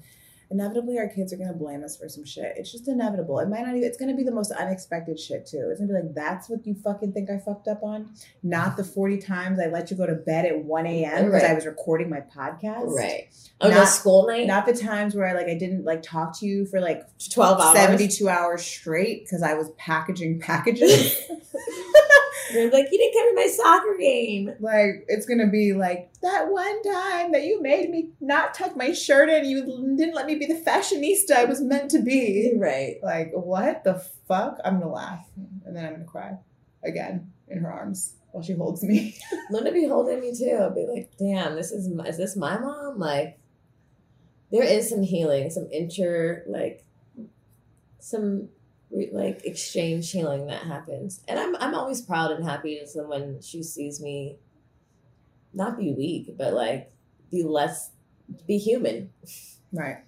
inevitably 0.52 0.98
our 0.98 1.08
kids 1.08 1.32
are 1.32 1.36
gonna 1.36 1.52
blame 1.52 1.82
us 1.82 1.96
for 1.96 2.08
some 2.08 2.24
shit. 2.24 2.52
It's 2.56 2.70
just 2.70 2.86
inevitable. 2.88 3.38
It 3.38 3.48
might 3.48 3.62
not 3.62 3.70
even 3.76 3.84
it's 3.84 3.96
gonna 3.96 4.14
be 4.14 4.22
the 4.22 4.32
most 4.32 4.52
unexpected 4.52 5.18
shit 5.18 5.46
too. 5.46 5.68
It's 5.70 5.80
gonna 5.80 5.92
be 5.92 5.98
like, 6.00 6.14
that's 6.14 6.48
what 6.48 6.66
you 6.66 6.74
fucking 6.74 7.12
think 7.12 7.30
I 7.30 7.38
fucked 7.38 7.68
up 7.68 7.82
on? 7.82 8.10
Not 8.42 8.76
the 8.76 8.84
40 8.92 9.18
times 9.18 9.58
I 9.58 9.66
let 9.66 9.90
you 9.90 9.96
go 9.96 10.06
to 10.06 10.14
bed 10.14 10.44
at 10.44 10.64
1 10.64 10.86
a.m. 10.86 11.24
because 11.26 11.42
I 11.42 11.54
was 11.54 11.66
recording 11.66 12.10
my 12.10 12.20
podcast. 12.20 12.94
Right. 12.94 13.28
Oh, 13.60 13.68
no 13.68 13.76
Not- 13.78 13.88
school 13.88 14.26
night? 14.26 14.46
Not 14.46 14.66
the 14.66 14.74
times 14.74 15.14
where 15.14 15.26
I 15.26 15.32
like 15.32 15.46
I 15.48 15.54
didn't 15.58 15.84
like 15.84 16.02
talk 16.02 16.38
to 16.40 16.46
you 16.46 16.66
for 16.66 16.80
like 16.80 17.02
12 17.30 17.60
hours. 17.60 17.76
72 17.76 18.28
hours 18.28 18.62
straight 18.62 19.24
because 19.24 19.42
I 19.42 19.54
was 19.54 19.70
packaging 19.78 20.38
packages. 20.40 21.16
You're 22.52 22.70
like, 22.70 22.88
you 22.90 22.98
didn't 22.98 23.14
come 23.14 23.28
to 23.30 23.34
my 23.42 23.46
soccer 23.46 23.96
game. 23.98 24.54
like 24.60 25.04
it's 25.08 25.26
gonna 25.26 25.46
be 25.48 25.72
like 25.74 26.10
that 26.22 26.48
one 26.50 26.82
time 26.82 27.32
that 27.32 27.44
you 27.44 27.60
made 27.62 27.90
me 27.90 28.10
not 28.20 28.54
tuck 28.54 28.76
my 28.76 28.92
shirt 28.92 29.28
in 29.28 29.44
you 29.44 29.64
didn't 29.96 30.14
let 30.14 30.26
me 30.26 30.34
be 30.36 30.46
the 30.46 30.54
fashionista 30.54 31.32
i 31.36 31.44
was 31.44 31.60
meant 31.60 31.90
to 31.90 32.00
be 32.00 32.52
Right. 32.56 32.96
like 33.02 33.30
what 33.32 33.84
the 33.84 33.94
fuck 34.28 34.58
i'm 34.64 34.80
gonna 34.80 34.92
laugh 34.92 35.26
and 35.66 35.76
then 35.76 35.84
i'm 35.84 35.92
gonna 35.92 36.04
cry 36.04 36.38
again 36.84 37.30
in 37.48 37.58
her 37.58 37.70
arms 37.72 38.14
while 38.32 38.42
she 38.42 38.54
holds 38.54 38.82
me 38.82 39.14
Luna 39.50 39.70
be 39.72 39.86
holding 39.86 40.20
me 40.20 40.34
too. 40.34 40.56
I'll 40.58 40.70
be 40.74 40.86
like, 40.86 41.10
damn, 41.18 41.54
this 41.54 41.70
is 41.70 41.88
my, 41.90 42.06
is 42.06 42.16
this 42.16 42.34
my 42.34 42.58
mom? 42.58 42.98
Like, 42.98 43.38
there 44.50 44.62
is 44.64 44.88
some 44.88 45.02
healing, 45.02 45.50
some 45.50 45.68
inter 45.70 46.42
like, 46.46 46.82
some 47.98 48.48
like 49.12 49.44
exchange 49.44 50.10
healing 50.10 50.46
that 50.46 50.62
happens, 50.62 51.22
and 51.28 51.38
I'm 51.38 51.56
I'm 51.56 51.74
always 51.74 52.02
proud 52.02 52.30
and 52.30 52.44
happy 52.44 52.78
as 52.78 52.96
when 52.96 53.40
she 53.40 53.62
sees 53.62 54.00
me, 54.00 54.36
not 55.52 55.78
be 55.78 55.92
weak, 55.92 56.36
but 56.36 56.52
like 56.52 56.92
be 57.30 57.42
less, 57.42 57.90
be 58.46 58.58
human. 58.58 59.10
right 59.72 59.98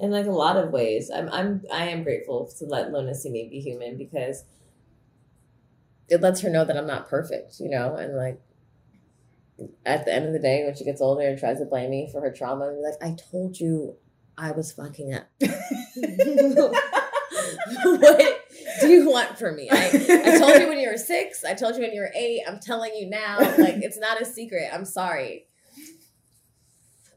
in 0.00 0.10
like 0.10 0.26
a 0.26 0.30
lot 0.30 0.56
of 0.56 0.70
ways. 0.70 1.10
I'm 1.14 1.28
I'm 1.30 1.62
I 1.72 1.86
am 1.86 2.02
grateful 2.02 2.50
to 2.58 2.64
let 2.64 2.92
Luna 2.92 3.14
see 3.14 3.30
me 3.30 3.48
be 3.50 3.60
human 3.60 3.98
because 3.98 4.44
it 6.08 6.20
lets 6.20 6.40
her 6.40 6.50
know 6.50 6.64
that 6.64 6.76
I'm 6.76 6.86
not 6.86 7.08
perfect, 7.08 7.60
you 7.60 7.68
know, 7.68 7.94
and 7.96 8.16
like 8.16 8.40
at 9.84 10.04
the 10.04 10.12
end 10.12 10.26
of 10.26 10.32
the 10.32 10.38
day 10.38 10.64
when 10.64 10.74
she 10.74 10.84
gets 10.84 11.00
older 11.00 11.26
and 11.26 11.38
tries 11.38 11.58
to 11.58 11.66
blame 11.66 11.90
me 11.90 12.08
for 12.10 12.20
her 12.20 12.32
trauma, 12.32 12.68
I'm 12.68 12.82
like, 12.82 12.94
I 13.02 13.14
told 13.30 13.60
you 13.60 13.96
I 14.36 14.52
was 14.52 14.72
fucking 14.72 15.14
up. 15.14 15.28
what 17.84 18.40
do 18.80 18.88
you 18.88 19.08
want 19.08 19.38
from 19.38 19.56
me? 19.56 19.68
I, 19.70 19.86
I 19.86 20.38
told 20.38 20.60
you 20.60 20.68
when 20.68 20.78
you 20.78 20.88
were 20.88 20.96
six, 20.96 21.44
I 21.44 21.54
told 21.54 21.76
you 21.76 21.82
when 21.82 21.92
you 21.92 22.00
were 22.00 22.12
eight, 22.14 22.42
I'm 22.46 22.58
telling 22.58 22.94
you 22.94 23.08
now, 23.08 23.38
like 23.38 23.76
it's 23.82 23.98
not 23.98 24.20
a 24.20 24.24
secret. 24.24 24.68
I'm 24.72 24.84
sorry. 24.84 25.46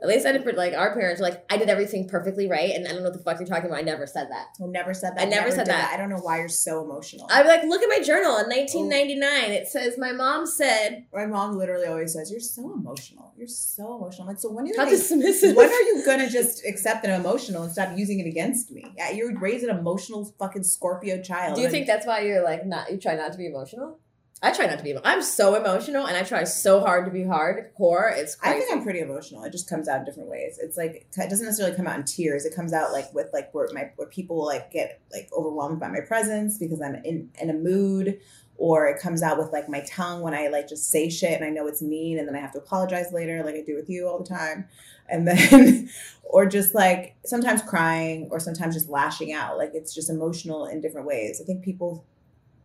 At 0.03 0.09
least 0.09 0.25
I 0.25 0.33
didn't 0.33 0.57
like 0.57 0.73
our 0.73 0.93
parents 0.93 1.21
were 1.21 1.29
like, 1.29 1.45
I 1.49 1.57
did 1.57 1.69
everything 1.69 2.09
perfectly 2.09 2.49
right, 2.49 2.71
and 2.71 2.85
I 2.85 2.91
don't 2.91 2.99
know 3.03 3.09
what 3.09 3.17
the 3.17 3.23
fuck 3.23 3.39
you're 3.39 3.47
talking 3.47 3.67
about. 3.67 3.79
I 3.79 3.83
never 3.83 4.05
said 4.05 4.27
that. 4.29 4.47
well 4.59 4.69
never 4.69 4.93
said 4.93 5.15
that 5.15 5.21
I 5.21 5.25
never 5.29 5.49
said 5.49 5.65
did 5.65 5.67
that. 5.67 5.91
i 5.93 5.97
don't 5.97 6.09
know 6.09 6.17
why 6.17 6.39
you're 6.39 6.49
so 6.49 6.83
emotional 6.83 7.25
I'm 7.31 7.47
like, 7.47 7.63
look 7.63 7.81
at 7.81 7.89
my 7.89 8.03
journal 8.03 8.37
in 8.37 8.47
1999. 8.47 9.51
It 9.51 9.67
says 9.67 9.97
my 9.97 10.11
mom 10.11 10.45
said, 10.45 11.05
my 11.13 11.25
mom 11.25 11.57
literally 11.57 11.87
always 11.87 12.13
says 12.13 12.29
you're 12.31 12.39
so 12.39 12.73
emotional 12.73 13.33
you're 13.37 13.47
so 13.47 13.97
emotional 13.97 14.27
like 14.27 14.39
so 14.39 14.51
when 14.51 14.65
are 14.65 14.67
you 14.67 14.73
how 14.77 14.85
dismissive. 14.85 15.55
when 15.55 15.69
are 15.69 15.81
you 15.81 16.03
gonna 16.05 16.29
just 16.29 16.65
accept 16.65 17.05
an 17.05 17.11
emotional 17.19 17.63
and 17.63 17.71
stop 17.71 17.97
using 17.97 18.19
it 18.19 18.27
against 18.27 18.71
me? 18.71 18.85
Yeah, 18.97 19.11
you 19.11 19.37
raised 19.39 19.63
an 19.63 19.75
emotional 19.75 20.25
fucking 20.39 20.63
Scorpio 20.63 21.21
child. 21.21 21.55
Do 21.55 21.61
you 21.61 21.69
think 21.69 21.87
that's 21.87 22.05
why 22.05 22.21
you're 22.21 22.43
like 22.43 22.65
not? 22.65 22.91
You 22.91 22.97
try 22.97 23.15
not 23.15 23.31
to 23.31 23.37
be 23.37 23.47
emotional. 23.47 23.99
I 24.43 24.51
try 24.51 24.65
not 24.65 24.77
to 24.77 24.83
be. 24.83 24.89
emo- 24.89 25.01
I'm 25.05 25.21
so 25.21 25.55
emotional, 25.55 26.05
and 26.05 26.17
I 26.17 26.23
try 26.23 26.43
so 26.43 26.81
hard 26.81 27.05
to 27.05 27.11
be 27.11 27.23
hard. 27.23 27.71
hardcore. 27.79 28.15
It's 28.15 28.35
I 28.43 28.51
think 28.51 28.69
I'm 28.73 28.83
pretty 28.83 28.99
emotional. 28.99 29.41
It 29.45 29.53
just 29.53 29.69
comes 29.69 29.87
out 29.87 29.99
in 29.99 30.05
different 30.05 30.29
ways. 30.29 30.59
It's 30.61 30.75
like 30.75 31.07
it 31.17 31.29
doesn't 31.29 31.45
necessarily 31.45 31.77
come 31.77 31.87
out 31.87 31.97
in 31.97 32.03
tears. 32.03 32.43
It 32.45 32.53
comes 32.53 32.73
out 32.73 32.91
like 32.91 33.13
with 33.13 33.27
like 33.31 33.53
where 33.53 33.69
my 33.73 33.91
where 33.95 34.09
people 34.09 34.45
like 34.45 34.69
get 34.69 34.99
like 35.13 35.29
overwhelmed 35.35 35.79
by 35.79 35.87
my 35.87 36.01
presence 36.01 36.57
because 36.57 36.81
I'm 36.81 36.95
in 37.05 37.29
in 37.41 37.49
a 37.49 37.53
mood, 37.53 38.19
or 38.57 38.87
it 38.87 39.01
comes 39.01 39.23
out 39.23 39.37
with 39.37 39.53
like 39.53 39.69
my 39.69 39.79
tongue 39.89 40.21
when 40.21 40.33
I 40.33 40.49
like 40.49 40.67
just 40.67 40.91
say 40.91 41.09
shit 41.09 41.31
and 41.31 41.45
I 41.45 41.49
know 41.49 41.65
it's 41.67 41.81
mean 41.81 42.19
and 42.19 42.27
then 42.27 42.35
I 42.35 42.39
have 42.39 42.51
to 42.51 42.59
apologize 42.59 43.13
later, 43.13 43.43
like 43.45 43.55
I 43.55 43.61
do 43.61 43.75
with 43.75 43.89
you 43.89 44.09
all 44.09 44.19
the 44.21 44.27
time, 44.27 44.65
and 45.07 45.25
then 45.25 45.89
or 46.23 46.45
just 46.45 46.75
like 46.75 47.15
sometimes 47.25 47.61
crying 47.61 48.27
or 48.29 48.41
sometimes 48.41 48.75
just 48.75 48.89
lashing 48.89 49.31
out. 49.31 49.57
Like 49.57 49.71
it's 49.73 49.95
just 49.95 50.09
emotional 50.09 50.65
in 50.65 50.81
different 50.81 51.07
ways. 51.07 51.39
I 51.41 51.45
think 51.45 51.63
people 51.63 52.03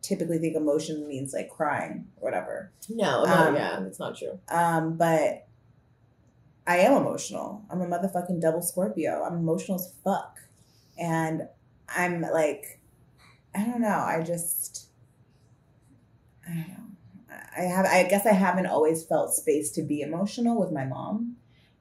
typically 0.02 0.38
think 0.38 0.56
emotion 0.56 1.06
means 1.08 1.32
like 1.32 1.50
crying 1.50 2.06
or 2.16 2.30
whatever. 2.30 2.70
no, 2.88 3.24
no, 3.24 3.32
Um, 3.32 3.54
yeah, 3.54 3.80
that's 3.80 3.98
not 3.98 4.16
true. 4.16 4.38
Um, 4.48 4.96
but 4.96 5.46
I 6.66 6.78
am 6.78 6.92
emotional. 6.94 7.64
I'm 7.70 7.80
a 7.80 7.86
motherfucking 7.86 8.40
double 8.40 8.62
Scorpio. 8.62 9.22
I'm 9.24 9.38
emotional 9.38 9.76
as 9.76 9.92
fuck. 10.04 10.38
And 10.98 11.48
I'm 11.88 12.20
like, 12.22 12.80
I 13.54 13.64
don't 13.64 13.80
know. 13.80 13.88
I 13.88 14.22
just, 14.22 14.88
I 16.46 16.52
don't 16.52 16.68
know. 16.68 16.74
I 17.56 17.62
have, 17.62 17.86
I 17.86 18.04
guess 18.04 18.26
I 18.26 18.32
haven't 18.32 18.66
always 18.66 19.04
felt 19.04 19.34
space 19.34 19.70
to 19.72 19.82
be 19.82 20.00
emotional 20.02 20.58
with 20.60 20.70
my 20.70 20.84
mom. 20.84 21.36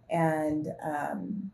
And 0.10 0.68
um, 0.84 1.52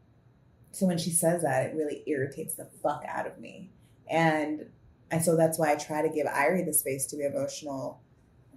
so 0.72 0.86
when 0.86 0.98
she 0.98 1.10
says 1.10 1.42
that, 1.42 1.66
it 1.66 1.76
really 1.76 2.04
irritates 2.06 2.56
the 2.56 2.66
fuck 2.82 3.04
out 3.08 3.28
of 3.28 3.40
me. 3.40 3.72
And, 4.10 4.68
and 5.14 5.24
so 5.24 5.38
that's 5.38 5.60
why 5.60 5.72
I 5.72 5.76
try 5.76 6.02
to 6.02 6.10
give 6.10 6.26
Irie 6.26 6.66
the 6.66 6.74
space 6.74 7.06
to 7.08 7.16
be 7.16 7.24
emotional. 7.24 8.02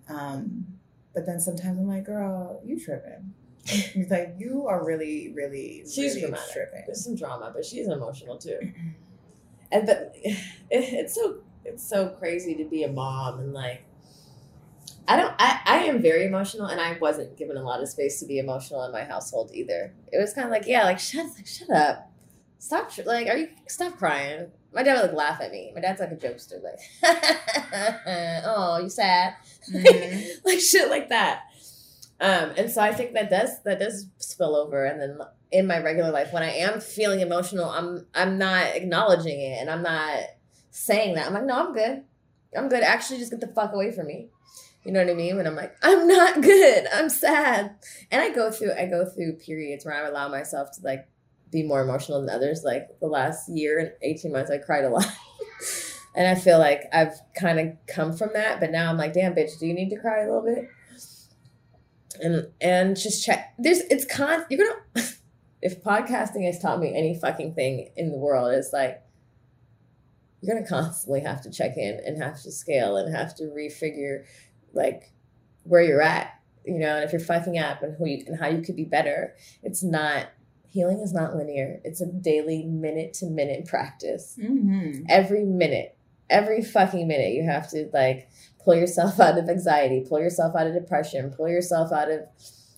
Um, 0.08 0.66
but 1.14 1.26
then 1.26 1.38
sometimes 1.38 1.78
I'm 1.78 1.86
like, 1.86 2.04
girl, 2.04 2.62
you 2.64 2.80
tripping. 2.82 3.34
He's 3.66 4.10
like, 4.10 4.36
you 4.38 4.66
are 4.66 4.82
really, 4.82 5.32
really, 5.34 5.82
She's 5.84 6.14
really 6.14 6.22
dramatic. 6.22 6.52
tripping. 6.54 6.82
There's 6.86 7.04
some 7.04 7.14
drama, 7.14 7.52
but 7.54 7.64
she's 7.66 7.88
emotional 7.88 8.38
too. 8.38 8.58
And 9.72 9.84
but 9.84 10.12
it, 10.22 10.38
it's 10.70 11.14
so 11.14 11.38
it's 11.64 11.82
so 11.86 12.10
crazy 12.10 12.54
to 12.54 12.64
be 12.64 12.84
a 12.84 12.88
mom 12.88 13.40
and 13.40 13.52
like 13.52 13.82
I 15.08 15.16
don't 15.16 15.34
I 15.40 15.60
I 15.66 15.76
am 15.86 16.00
very 16.00 16.24
emotional 16.24 16.68
and 16.68 16.80
I 16.80 16.96
wasn't 17.00 17.36
given 17.36 17.56
a 17.56 17.64
lot 17.64 17.82
of 17.82 17.88
space 17.88 18.20
to 18.20 18.26
be 18.26 18.38
emotional 18.38 18.84
in 18.84 18.92
my 18.92 19.02
household 19.02 19.50
either. 19.52 19.92
It 20.12 20.18
was 20.18 20.32
kind 20.32 20.46
of 20.46 20.52
like 20.52 20.68
yeah, 20.68 20.84
like 20.84 21.00
shut 21.00 21.26
like 21.34 21.48
shut 21.48 21.68
up, 21.70 22.12
stop 22.60 22.92
like 23.06 23.26
are 23.26 23.36
you 23.36 23.48
stop 23.66 23.98
crying. 23.98 24.52
My 24.76 24.82
dad 24.82 24.94
would 25.00 25.06
like 25.08 25.12
laugh 25.16 25.40
at 25.40 25.50
me. 25.50 25.72
My 25.74 25.80
dad's 25.80 26.00
like 26.00 26.12
a 26.12 26.16
jokester, 26.16 26.62
like 26.62 26.78
oh 28.44 28.78
you 28.82 28.90
sad 28.90 29.34
Mhm. 29.72 30.28
like 30.44 30.60
shit 30.60 30.90
like 30.90 31.08
that. 31.08 31.44
Um, 32.20 32.52
and 32.56 32.70
so 32.70 32.80
I 32.82 32.92
think 32.92 33.14
that 33.14 33.30
does 33.30 33.62
that 33.64 33.78
does 33.78 34.06
spill 34.18 34.54
over, 34.54 34.84
and 34.84 35.00
then 35.00 35.18
in 35.50 35.66
my 35.66 35.78
regular 35.80 36.10
life, 36.10 36.32
when 36.32 36.42
I 36.42 36.50
am 36.50 36.80
feeling 36.80 37.20
emotional, 37.20 37.68
I'm 37.70 38.06
I'm 38.14 38.38
not 38.38 38.76
acknowledging 38.76 39.40
it, 39.40 39.58
and 39.60 39.70
I'm 39.70 39.82
not 39.82 40.20
saying 40.70 41.14
that. 41.14 41.26
I'm 41.26 41.34
like, 41.34 41.44
no, 41.44 41.66
I'm 41.66 41.72
good. 41.72 42.04
I'm 42.56 42.68
good. 42.68 42.82
Actually, 42.82 43.18
just 43.18 43.30
get 43.30 43.40
the 43.40 43.48
fuck 43.48 43.72
away 43.72 43.92
from 43.92 44.06
me. 44.06 44.28
You 44.84 44.92
know 44.92 45.00
what 45.02 45.10
I 45.10 45.14
mean? 45.14 45.36
When 45.36 45.46
I'm 45.46 45.56
like, 45.56 45.74
I'm 45.82 46.06
not 46.06 46.40
good. 46.42 46.86
I'm 46.92 47.08
sad, 47.08 47.74
and 48.10 48.22
I 48.22 48.30
go 48.30 48.50
through 48.50 48.72
I 48.72 48.86
go 48.86 49.04
through 49.04 49.34
periods 49.38 49.84
where 49.84 49.94
I 49.94 50.06
allow 50.06 50.28
myself 50.28 50.70
to 50.72 50.82
like 50.84 51.08
be 51.50 51.62
more 51.62 51.82
emotional 51.82 52.20
than 52.20 52.30
others. 52.30 52.62
Like 52.64 52.88
the 53.00 53.06
last 53.06 53.48
year 53.48 53.78
and 53.78 53.92
18 54.02 54.32
months, 54.32 54.50
I 54.50 54.58
cried 54.58 54.84
a 54.84 54.90
lot. 54.90 55.06
And 56.16 56.26
I 56.26 56.34
feel 56.34 56.58
like 56.58 56.84
I've 56.94 57.12
kind 57.38 57.60
of 57.60 57.76
come 57.86 58.16
from 58.16 58.30
that, 58.32 58.58
but 58.58 58.70
now 58.70 58.88
I'm 58.88 58.96
like, 58.96 59.12
damn, 59.12 59.34
bitch, 59.34 59.58
do 59.58 59.66
you 59.66 59.74
need 59.74 59.90
to 59.90 59.98
cry 59.98 60.22
a 60.22 60.24
little 60.24 60.42
bit? 60.42 60.70
And 62.22 62.48
and 62.58 62.96
just 62.96 63.22
check. 63.22 63.52
There's 63.58 63.80
it's 63.90 64.06
con. 64.06 64.46
You're 64.48 64.66
gonna. 64.66 65.06
if 65.62 65.82
podcasting 65.82 66.46
has 66.46 66.58
taught 66.58 66.80
me 66.80 66.96
any 66.96 67.18
fucking 67.20 67.52
thing 67.54 67.90
in 67.96 68.10
the 68.10 68.16
world, 68.16 68.54
it's 68.54 68.72
like 68.72 69.02
you're 70.40 70.56
gonna 70.56 70.66
constantly 70.66 71.20
have 71.20 71.42
to 71.42 71.50
check 71.50 71.76
in 71.76 72.00
and 72.06 72.22
have 72.22 72.40
to 72.44 72.50
scale 72.50 72.96
and 72.96 73.14
have 73.14 73.34
to 73.34 73.44
refigure 73.44 74.24
like 74.72 75.12
where 75.64 75.82
you're 75.82 76.00
at. 76.00 76.32
You 76.64 76.78
know, 76.78 76.96
and 76.96 77.04
if 77.04 77.12
you're 77.12 77.20
fucking 77.20 77.58
up 77.58 77.82
and 77.82 77.94
who 77.98 78.06
you 78.06 78.24
and 78.26 78.40
how 78.40 78.48
you 78.48 78.62
could 78.62 78.76
be 78.76 78.84
better. 78.84 79.34
It's 79.62 79.82
not 79.84 80.28
healing 80.76 81.00
is 81.00 81.12
not 81.12 81.34
linear. 81.34 81.80
It's 81.84 82.00
a 82.02 82.06
daily 82.06 82.64
minute 82.64 83.14
to 83.20 83.26
minute 83.26 83.64
practice 83.66 84.36
Mhm. 84.38 85.04
every 85.08 85.44
minute 85.44 85.96
every 86.28 86.60
fucking 86.60 87.06
minute 87.08 87.32
you 87.32 87.44
have 87.44 87.70
to 87.70 87.88
like 87.94 88.28
pull 88.62 88.74
yourself 88.74 89.18
out 89.26 89.38
of 89.38 89.48
anxiety 89.48 90.04
pull 90.08 90.18
yourself 90.26 90.54
out 90.58 90.66
of 90.66 90.74
depression 90.74 91.30
pull 91.30 91.48
yourself 91.48 91.92
out 91.92 92.10
of 92.10 92.20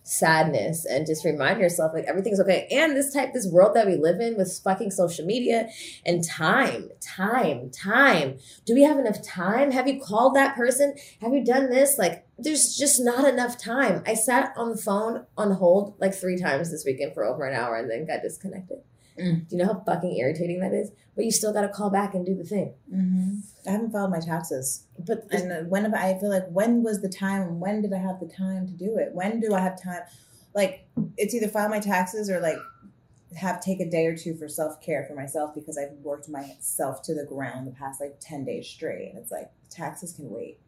sadness 0.09 0.87
and 0.87 1.07
just 1.07 1.25
remind 1.25 1.61
yourself 1.61 1.93
like 1.93 2.05
everything's 2.05 2.41
okay. 2.41 2.67
And 2.71 2.97
this 2.97 3.13
type, 3.13 3.35
this 3.35 3.47
world 3.47 3.77
that 3.77 3.87
we 3.87 3.97
live 3.97 4.21
in 4.21 4.37
with 4.37 4.59
fucking 4.65 4.91
social 4.91 5.27
media 5.27 5.69
and 6.07 6.25
time, 6.25 6.89
time, 7.01 7.71
time. 7.71 8.39
Do 8.65 8.75
we 8.75 8.85
have 8.85 8.99
enough 8.99 9.23
time? 9.23 9.71
Have 9.71 9.87
you 9.87 10.01
called 10.01 10.35
that 10.35 10.57
person? 10.57 10.95
Have 11.21 11.35
you 11.35 11.45
done 11.45 11.69
this? 11.69 11.99
Like, 11.99 12.27
there's 12.39 12.75
just 12.77 13.01
not 13.01 13.29
enough 13.29 13.59
time. 13.59 14.03
I 14.07 14.15
sat 14.15 14.53
on 14.57 14.71
the 14.71 14.77
phone 14.77 15.27
on 15.37 15.53
hold 15.53 15.97
like 16.01 16.15
three 16.15 16.39
times 16.39 16.71
this 16.71 16.85
weekend 16.87 17.13
for 17.13 17.25
over 17.25 17.45
an 17.45 17.55
hour 17.55 17.77
and 17.77 17.91
then 17.91 18.07
got 18.07 18.23
disconnected. 18.23 18.79
Mm. 19.21 19.49
Do 19.49 19.57
you 19.57 19.63
know 19.63 19.73
how 19.73 19.83
fucking 19.85 20.17
irritating 20.17 20.61
that 20.61 20.73
is? 20.73 20.91
But 21.17 21.25
you 21.25 21.33
still 21.33 21.53
got 21.53 21.63
to 21.63 21.69
call 21.69 21.91
back 21.91 22.15
and 22.15 22.25
do 22.25 22.35
the 22.35 22.45
thing. 22.45 22.75
Mm-hmm. 22.95 23.41
I 23.69 23.73
haven't 23.73 23.93
filed 23.93 24.13
my 24.13 24.21
taxes. 24.21 24.85
But 25.09 25.27
And 25.31 25.51
uh, 25.51 25.57
when 25.69 25.93
I 25.95 26.11
I 26.11 26.19
feel 26.19 26.31
like 26.31 26.47
when 26.51 26.83
was 26.83 27.01
the 27.03 27.09
time? 27.09 27.59
When 27.59 27.83
did 27.83 27.93
I 27.93 27.99
have 27.99 28.21
the 28.21 28.29
time 28.29 28.67
to 28.67 28.73
do 28.73 28.97
it? 28.99 29.11
When 29.13 29.41
do 29.41 29.55
I 29.55 29.61
have 29.61 29.83
time? 29.83 30.03
Like 30.55 30.87
it's 31.17 31.35
either 31.35 31.49
file 31.49 31.69
my 31.69 31.81
taxes 31.81 32.31
or 32.31 32.41
like 32.41 32.59
have 33.37 33.61
take 33.61 33.81
a 33.81 33.89
day 33.89 34.07
or 34.07 34.17
two 34.17 34.35
for 34.37 34.49
self 34.49 34.81
care 34.81 35.05
for 35.09 35.15
myself 35.15 35.55
because 35.55 35.77
I've 35.79 35.93
worked 36.03 36.29
myself 36.29 37.03
to 37.03 37.15
the 37.15 37.25
ground 37.25 37.67
the 37.67 37.73
past 37.73 38.01
like 38.01 38.17
ten 38.21 38.45
days 38.45 38.69
straight. 38.69 39.11
And 39.11 39.19
it's 39.19 39.31
like 39.31 39.51
taxes 39.71 40.13
can 40.13 40.31
wait. 40.31 40.61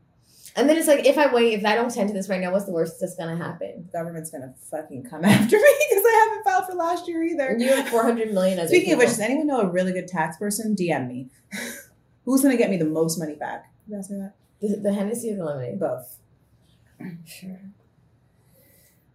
and 0.56 0.68
then 0.68 0.76
it's 0.76 0.88
like, 0.88 1.06
if 1.06 1.16
I 1.16 1.32
wait, 1.32 1.54
if 1.54 1.64
I 1.64 1.74
don't 1.74 1.92
tend 1.92 2.08
to 2.08 2.14
this 2.14 2.28
right 2.28 2.40
now, 2.40 2.52
what's 2.52 2.64
the 2.64 2.72
worst 2.72 3.00
that's 3.00 3.16
gonna 3.16 3.36
happen? 3.36 3.86
The 3.86 3.98
government's 3.98 4.30
gonna 4.30 4.54
fucking 4.70 5.04
come 5.04 5.24
after 5.36 5.56
me 5.56 5.74
because 5.88 6.04
I 6.04 6.28
haven't 6.28 6.44
filed 6.44 6.66
for 6.66 6.74
last 6.74 7.08
year 7.08 7.22
either. 7.22 7.56
You 7.58 7.68
have 7.68 7.88
400 7.88 8.32
million 8.32 8.58
other 8.58 8.68
Speaking 8.68 8.92
of 8.94 8.98
which, 8.98 9.08
does 9.08 9.20
anyone 9.20 9.46
know 9.46 9.60
a 9.60 9.70
really 9.70 9.92
good 9.92 10.08
tax 10.08 10.36
person? 10.36 10.74
DM 10.76 11.08
me. 11.08 11.28
Who's 12.24 12.42
gonna 12.42 12.56
get 12.56 12.70
me 12.70 12.76
the 12.76 12.84
most 12.84 13.18
money 13.18 13.34
back? 13.34 13.72
You 13.90 13.98
ask 13.98 14.08
me 14.10 14.18
that. 14.18 14.34
the, 14.60 14.76
the 14.76 14.92
Hennessy 14.92 15.32
or 15.32 15.36
the 15.36 15.44
lemonade? 15.44 15.80
Both. 15.80 16.16
Sure. 17.24 17.58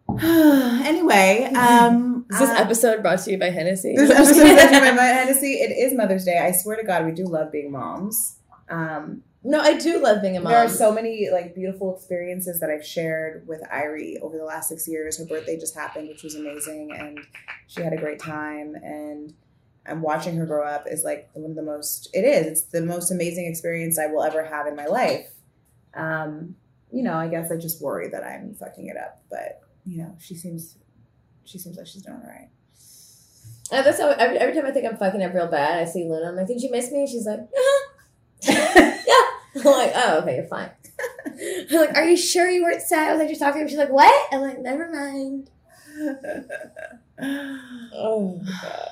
anyway, 0.21 1.51
um, 1.55 2.25
Is 2.31 2.39
this 2.39 2.49
uh, 2.49 2.55
episode 2.57 3.01
brought 3.01 3.19
to 3.19 3.31
you 3.31 3.37
by 3.39 3.51
Hennessy? 3.51 3.95
this 3.95 4.11
episode 4.11 4.55
brought 4.55 4.69
to 4.69 4.85
you 4.85 4.95
by 4.95 5.03
Hennessy. 5.05 5.53
It 5.53 5.71
is 5.71 5.93
Mother's 5.93 6.25
Day. 6.25 6.39
I 6.39 6.51
swear 6.51 6.75
to 6.75 6.83
God, 6.83 7.05
we 7.05 7.11
do 7.11 7.25
love 7.25 7.51
being 7.51 7.71
moms. 7.71 8.37
Um, 8.69 9.23
no, 9.43 9.61
I 9.61 9.77
do 9.77 10.01
love 10.01 10.21
being 10.21 10.35
a 10.35 10.41
mom. 10.41 10.51
there 10.51 10.63
are 10.63 10.69
so 10.69 10.91
many 10.91 11.29
like 11.31 11.55
beautiful 11.55 11.95
experiences 11.95 12.59
that 12.59 12.69
I've 12.69 12.85
shared 12.85 13.47
with 13.47 13.61
Irie 13.71 14.19
over 14.21 14.37
the 14.37 14.43
last 14.43 14.69
six 14.69 14.87
years. 14.87 15.19
Her 15.19 15.25
birthday 15.25 15.57
just 15.57 15.75
happened, 15.75 16.09
which 16.09 16.23
was 16.23 16.35
amazing, 16.35 16.91
and 16.91 17.19
she 17.67 17.81
had 17.81 17.93
a 17.93 17.97
great 17.97 18.19
time. 18.19 18.75
And 18.75 19.33
I'm 19.87 20.01
watching 20.01 20.35
her 20.37 20.45
grow 20.45 20.65
up 20.65 20.85
is 20.89 21.03
like 21.03 21.29
one 21.33 21.51
of 21.51 21.55
the 21.55 21.61
most. 21.61 22.09
It 22.13 22.21
is. 22.21 22.47
It's 22.47 22.61
the 22.63 22.81
most 22.81 23.11
amazing 23.11 23.45
experience 23.45 23.99
I 23.99 24.07
will 24.07 24.23
ever 24.23 24.43
have 24.43 24.67
in 24.67 24.75
my 24.75 24.85
life. 24.87 25.29
Um, 25.93 26.55
you 26.91 27.03
know, 27.03 27.13
I 27.13 27.27
guess 27.27 27.51
I 27.51 27.57
just 27.57 27.81
worry 27.81 28.09
that 28.09 28.23
I'm 28.23 28.55
fucking 28.55 28.87
it 28.87 28.97
up, 28.97 29.21
but 29.29 29.61
you 29.85 29.97
know, 29.97 30.15
she 30.19 30.35
seems, 30.35 30.77
she 31.43 31.57
seems 31.57 31.77
like 31.77 31.87
she's 31.87 32.01
doing 32.01 32.17
all 32.17 32.27
right. 32.29 32.49
Uh, 33.71 33.81
that's 33.81 33.99
how 33.99 34.09
every, 34.09 34.37
every 34.37 34.55
time 34.55 34.65
I 34.65 34.71
think 34.71 34.85
I'm 34.85 34.97
fucking 34.97 35.23
up 35.23 35.33
real 35.33 35.47
bad, 35.47 35.79
I 35.81 35.85
see 35.85 36.03
Luna. 36.03 36.29
I'm 36.29 36.35
like, 36.35 36.47
"Did 36.47 36.61
you 36.61 36.69
miss 36.71 36.91
me?" 36.91 37.07
She's 37.07 37.25
like, 37.25 37.39
"Yeah." 38.41 38.91
I'm 39.55 39.63
like, 39.63 39.91
"Oh, 39.95 40.19
okay, 40.21 40.35
you're 40.35 40.47
fine." 40.47 40.69
I'm 41.71 41.79
like, 41.79 41.95
"Are 41.95 42.07
you 42.07 42.15
sure 42.15 42.49
you 42.49 42.63
weren't 42.63 42.81
sad?" 42.81 43.09
I 43.09 43.11
was 43.13 43.19
like, 43.19 43.29
"Just 43.29 43.41
talking." 43.41 43.67
She's 43.67 43.77
like, 43.77 43.89
"What?" 43.89 44.27
I'm 44.31 44.41
like, 44.41 44.59
"Never 44.59 44.91
mind." 44.91 45.49
Oh 47.21 48.41
my 48.43 48.51
god. 48.61 48.89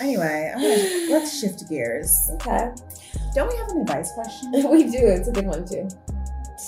anyway, 0.00 0.50
gonna, 0.54 1.12
let's 1.12 1.40
shift 1.40 1.68
gears. 1.68 2.12
Okay. 2.34 2.70
Don't 3.34 3.48
we 3.48 3.56
have 3.58 3.68
an 3.68 3.80
advice 3.82 4.12
question? 4.12 4.52
We 4.70 4.84
do. 4.84 4.98
It's 5.06 5.28
a 5.28 5.32
good 5.32 5.46
one 5.46 5.66
too. 5.66 5.88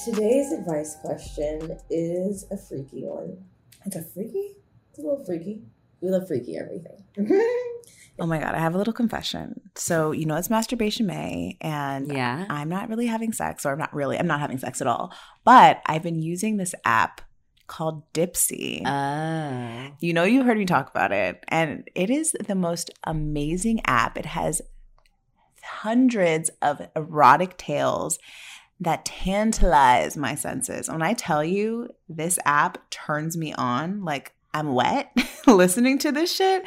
Today's 0.04 0.52
advice 0.52 0.96
question 0.96 1.76
is 1.90 2.46
a 2.50 2.56
freaky 2.56 3.04
one. 3.04 3.36
It's 3.84 3.96
a 3.96 4.02
freaky. 4.02 4.56
It's 4.90 4.98
a 4.98 5.02
little 5.02 5.24
freaky. 5.24 5.62
We 6.00 6.10
love 6.10 6.26
freaky 6.26 6.56
everything. 6.56 7.04
oh 8.20 8.26
my 8.26 8.38
god, 8.38 8.54
I 8.54 8.58
have 8.58 8.74
a 8.74 8.78
little 8.78 8.92
confession. 8.92 9.60
So 9.74 10.12
you 10.12 10.24
know 10.26 10.36
it's 10.36 10.50
masturbation 10.50 11.06
May, 11.06 11.56
and 11.60 12.12
Yeah. 12.12 12.46
I'm 12.48 12.68
not 12.68 12.88
really 12.88 13.06
having 13.06 13.32
sex, 13.32 13.66
or 13.66 13.72
I'm 13.72 13.78
not 13.78 13.92
really, 13.94 14.18
I'm 14.18 14.26
not 14.26 14.40
having 14.40 14.58
sex 14.58 14.80
at 14.80 14.86
all. 14.86 15.12
But 15.44 15.80
I've 15.86 16.02
been 16.02 16.20
using 16.20 16.56
this 16.56 16.74
app 16.84 17.20
called 17.72 18.12
Dipsea. 18.12 18.82
Oh. 18.86 19.96
You 19.98 20.12
know, 20.12 20.24
you 20.24 20.44
heard 20.44 20.58
me 20.58 20.66
talk 20.66 20.90
about 20.90 21.10
it, 21.10 21.42
and 21.48 21.88
it 21.94 22.10
is 22.10 22.36
the 22.46 22.54
most 22.54 22.90
amazing 23.04 23.80
app. 23.86 24.18
It 24.18 24.26
has 24.26 24.60
hundreds 25.62 26.50
of 26.60 26.82
erotic 26.94 27.56
tales 27.56 28.18
that 28.78 29.06
tantalize 29.06 30.18
my 30.18 30.34
senses. 30.34 30.90
When 30.90 31.00
I 31.00 31.14
tell 31.14 31.42
you 31.42 31.88
this 32.10 32.38
app 32.44 32.90
turns 32.90 33.38
me 33.38 33.54
on, 33.54 34.04
like 34.04 34.32
I'm 34.52 34.74
wet 34.74 35.10
listening 35.46 35.98
to 36.00 36.12
this 36.12 36.34
shit. 36.34 36.64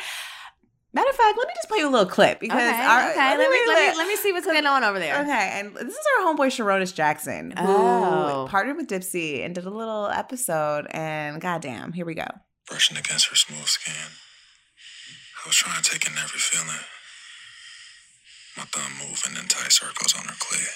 Matter 0.96 1.10
of 1.10 1.16
fact, 1.18 1.38
let 1.38 1.48
me 1.48 1.54
just 1.56 1.68
play 1.68 1.80
you 1.80 1.90
a 1.90 1.92
little 1.92 2.08
clip 2.08 2.40
because 2.40 2.58
Okay. 2.58 2.82
our- 2.86 3.12
okay. 3.12 3.38
Let 3.38 3.52
me 3.52 3.60
let 3.68 3.92
me 3.92 3.98
let 3.98 4.08
me 4.08 4.16
see 4.16 4.32
what's 4.32 4.46
going 4.48 4.66
on 4.66 4.84
over 4.86 4.98
there. 4.98 5.20
Okay, 5.22 5.50
and 5.60 5.76
this 5.76 5.94
is 5.94 6.06
our 6.18 6.26
homeboy 6.26 6.48
Sarunas 6.48 6.96
Jackson 6.96 7.52
who 7.52 7.66
Oh. 7.68 8.48
partnered 8.50 8.78
with 8.78 8.88
Dipsea 8.88 9.44
and 9.46 9.54
did 9.54 9.66
a 9.66 9.70
little 9.70 10.08
episode. 10.08 10.88
And 10.92 11.42
goddamn, 11.42 11.92
here 11.94 12.06
we 12.06 12.16
go. 12.16 12.28
brushing 12.68 12.98
against 12.98 13.28
her 13.28 13.36
smooth 13.36 13.68
skin. 13.68 13.94
I 15.44 15.48
was 15.48 15.56
trying 15.56 15.80
to 15.84 15.88
take 15.88 16.08
in 16.08 16.14
every 16.18 16.40
feeling. 16.40 16.80
My 18.58 18.64
thumb 18.64 18.94
moving 18.98 19.38
in 19.40 19.48
tight 19.48 19.72
circles 19.72 20.16
on 20.16 20.24
her 20.26 20.34
clit. 20.34 20.74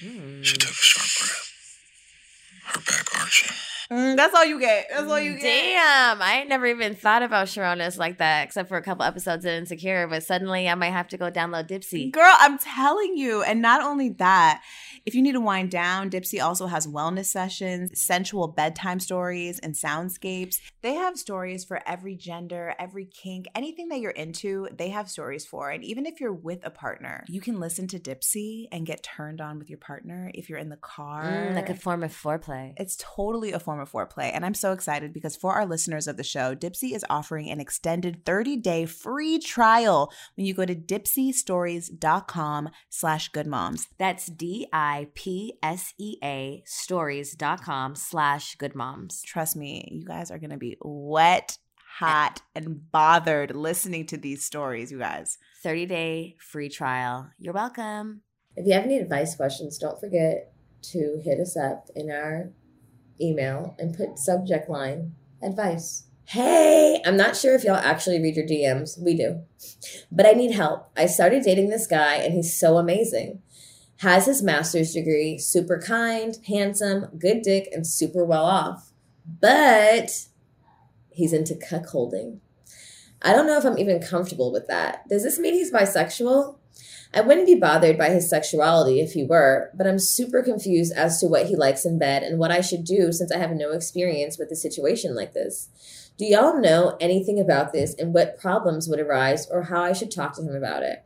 Hmm. 0.00 0.42
She 0.42 0.56
took 0.56 0.70
a 0.72 0.74
sharp 0.74 1.06
breath. 1.20 1.50
Her 2.64 2.80
back 2.80 3.20
arching. 3.20 3.54
Mm, 3.90 4.16
that's 4.16 4.34
all 4.34 4.44
you 4.44 4.58
get. 4.60 4.88
That's 4.90 5.10
all 5.10 5.20
you 5.20 5.34
get. 5.34 5.42
Damn, 5.42 6.22
I 6.22 6.38
ain't 6.40 6.48
never 6.48 6.66
even 6.66 6.94
thought 6.94 7.22
about 7.22 7.48
Sarunas 7.48 7.98
like 7.98 8.18
that, 8.18 8.44
except 8.44 8.68
for 8.68 8.76
a 8.76 8.82
couple 8.82 9.04
episodes 9.04 9.44
of 9.44 9.52
Insecure. 9.52 10.06
But 10.08 10.22
suddenly, 10.22 10.68
I 10.68 10.74
might 10.74 10.90
have 10.90 11.08
to 11.08 11.18
go 11.18 11.30
download 11.30 11.68
Dipsea. 11.68 12.12
Girl, 12.12 12.34
I'm 12.38 12.58
telling 12.58 13.16
you. 13.16 13.42
And 13.42 13.60
not 13.60 13.82
only 13.82 14.10
that, 14.10 14.62
if 15.04 15.14
you 15.14 15.22
need 15.22 15.32
to 15.32 15.40
wind 15.40 15.70
down, 15.70 16.10
Dipsea 16.10 16.42
also 16.42 16.66
has 16.66 16.86
wellness 16.86 17.26
sessions, 17.26 18.00
sensual 18.00 18.48
bedtime 18.48 19.00
stories, 19.00 19.58
and 19.58 19.74
soundscapes. 19.74 20.60
They 20.82 20.94
have 20.94 21.18
stories 21.18 21.64
for 21.64 21.80
every 21.86 22.16
gender, 22.16 22.74
every 22.78 23.04
kink, 23.04 23.46
anything 23.54 23.88
that 23.88 24.00
you're 24.00 24.10
into, 24.10 24.68
they 24.76 24.90
have 24.90 25.10
stories 25.10 25.44
for. 25.44 25.70
And 25.70 25.84
even 25.84 26.06
if 26.06 26.20
you're 26.20 26.32
with 26.32 26.64
a 26.64 26.70
partner, 26.70 27.24
you 27.28 27.40
can 27.40 27.60
listen 27.60 27.86
to 27.88 27.98
Dipsea 27.98 28.68
and 28.72 28.86
get 28.86 29.02
turned 29.02 29.40
on 29.40 29.58
with 29.58 29.68
your 29.68 29.78
partner 29.78 30.30
if 30.34 30.48
you're 30.48 30.58
in 30.58 30.68
the 30.68 30.76
car. 30.76 31.24
Mm, 31.24 31.54
like 31.54 31.70
a 31.70 31.74
form 31.74 32.02
of 32.02 32.12
foreplay. 32.12 32.72
It's 32.76 32.96
totally 32.98 33.52
a 33.52 33.58
form 33.58 33.73
of 33.80 33.90
foreplay. 33.90 34.30
And 34.32 34.44
I'm 34.44 34.54
so 34.54 34.72
excited 34.72 35.12
because 35.12 35.36
for 35.36 35.54
our 35.54 35.66
listeners 35.66 36.06
of 36.06 36.16
the 36.16 36.24
show, 36.24 36.54
Dipsea 36.54 36.94
is 36.94 37.04
offering 37.08 37.50
an 37.50 37.60
extended 37.60 38.24
30-day 38.24 38.86
free 38.86 39.38
trial 39.38 40.12
when 40.36 40.46
you 40.46 40.54
go 40.54 40.64
to 40.64 40.74
dipseastories.com 40.74 42.68
slash 42.88 43.30
goodmoms. 43.30 43.86
That's 43.98 44.26
D 44.26 44.66
I 44.72 45.08
P 45.14 45.58
S 45.62 45.94
E 45.98 46.16
A 46.22 46.62
stories.com 46.66 47.96
slash 47.96 48.54
good 48.56 48.74
moms. 48.74 49.22
Trust 49.22 49.56
me, 49.56 49.88
you 49.90 50.04
guys 50.04 50.30
are 50.30 50.38
going 50.38 50.50
to 50.50 50.56
be 50.56 50.76
wet, 50.80 51.58
hot, 51.98 52.42
and 52.54 52.90
bothered 52.90 53.54
listening 53.54 54.06
to 54.06 54.16
these 54.16 54.44
stories, 54.44 54.90
you 54.90 54.98
guys. 54.98 55.38
30 55.62 55.86
day 55.86 56.36
free 56.38 56.68
trial. 56.68 57.30
You're 57.38 57.54
welcome. 57.54 58.22
If 58.56 58.66
you 58.66 58.74
have 58.74 58.84
any 58.84 58.98
advice 58.98 59.34
questions, 59.34 59.78
don't 59.78 59.98
forget 59.98 60.52
to 60.92 61.20
hit 61.24 61.40
us 61.40 61.56
up 61.56 61.88
in 61.96 62.10
our 62.10 62.50
email 63.20 63.74
and 63.78 63.96
put 63.96 64.18
subject 64.18 64.68
line 64.68 65.14
advice. 65.42 66.04
Hey, 66.26 67.02
I'm 67.04 67.16
not 67.16 67.36
sure 67.36 67.54
if 67.54 67.64
y'all 67.64 67.76
actually 67.76 68.20
read 68.20 68.36
your 68.36 68.46
DMs. 68.46 68.98
We 68.98 69.14
do. 69.14 69.42
But 70.10 70.26
I 70.26 70.32
need 70.32 70.52
help. 70.52 70.88
I 70.96 71.06
started 71.06 71.42
dating 71.42 71.68
this 71.68 71.86
guy 71.86 72.16
and 72.16 72.32
he's 72.32 72.58
so 72.58 72.78
amazing. 72.78 73.42
Has 73.98 74.26
his 74.26 74.42
master's 74.42 74.92
degree, 74.92 75.38
super 75.38 75.78
kind, 75.78 76.36
handsome, 76.46 77.06
good 77.18 77.42
dick, 77.42 77.68
and 77.72 77.86
super 77.86 78.24
well 78.24 78.44
off. 78.44 78.92
But 79.40 80.10
he's 81.10 81.32
into 81.32 81.54
cuckolding. 81.54 82.38
I 83.22 83.32
don't 83.32 83.46
know 83.46 83.58
if 83.58 83.64
I'm 83.64 83.78
even 83.78 84.02
comfortable 84.02 84.52
with 84.52 84.66
that. 84.68 85.08
Does 85.08 85.22
this 85.22 85.38
mean 85.38 85.54
he's 85.54 85.72
bisexual? 85.72 86.56
I 87.14 87.20
wouldn't 87.20 87.46
be 87.46 87.54
bothered 87.54 87.96
by 87.96 88.10
his 88.10 88.28
sexuality 88.28 89.00
if 89.00 89.12
he 89.12 89.22
were, 89.22 89.70
but 89.72 89.86
I'm 89.86 90.00
super 90.00 90.42
confused 90.42 90.92
as 90.96 91.20
to 91.20 91.28
what 91.28 91.46
he 91.46 91.54
likes 91.54 91.84
in 91.84 91.96
bed 91.96 92.24
and 92.24 92.38
what 92.38 92.50
I 92.50 92.60
should 92.60 92.84
do 92.84 93.12
since 93.12 93.30
I 93.30 93.38
have 93.38 93.52
no 93.52 93.70
experience 93.70 94.36
with 94.36 94.50
a 94.50 94.56
situation 94.56 95.14
like 95.14 95.32
this. 95.32 95.68
Do 96.18 96.26
y'all 96.26 96.60
know 96.60 96.96
anything 97.00 97.38
about 97.38 97.72
this 97.72 97.94
and 97.94 98.12
what 98.12 98.38
problems 98.38 98.88
would 98.88 98.98
arise 98.98 99.48
or 99.48 99.64
how 99.64 99.82
I 99.82 99.92
should 99.92 100.10
talk 100.10 100.34
to 100.36 100.42
him 100.42 100.56
about 100.56 100.82
it? 100.82 101.04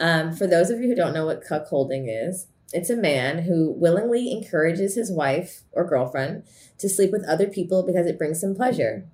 Um, 0.00 0.34
for 0.34 0.48
those 0.48 0.70
of 0.70 0.80
you 0.80 0.88
who 0.88 0.94
don't 0.96 1.14
know 1.14 1.26
what 1.26 1.44
cuckolding 1.44 2.06
is, 2.08 2.48
it's 2.72 2.90
a 2.90 2.96
man 2.96 3.42
who 3.42 3.70
willingly 3.70 4.32
encourages 4.32 4.96
his 4.96 5.12
wife 5.12 5.62
or 5.72 5.84
girlfriend 5.84 6.44
to 6.78 6.88
sleep 6.88 7.12
with 7.12 7.28
other 7.28 7.46
people 7.46 7.84
because 7.84 8.06
it 8.06 8.18
brings 8.18 8.42
him 8.42 8.54
pleasure. 8.54 9.04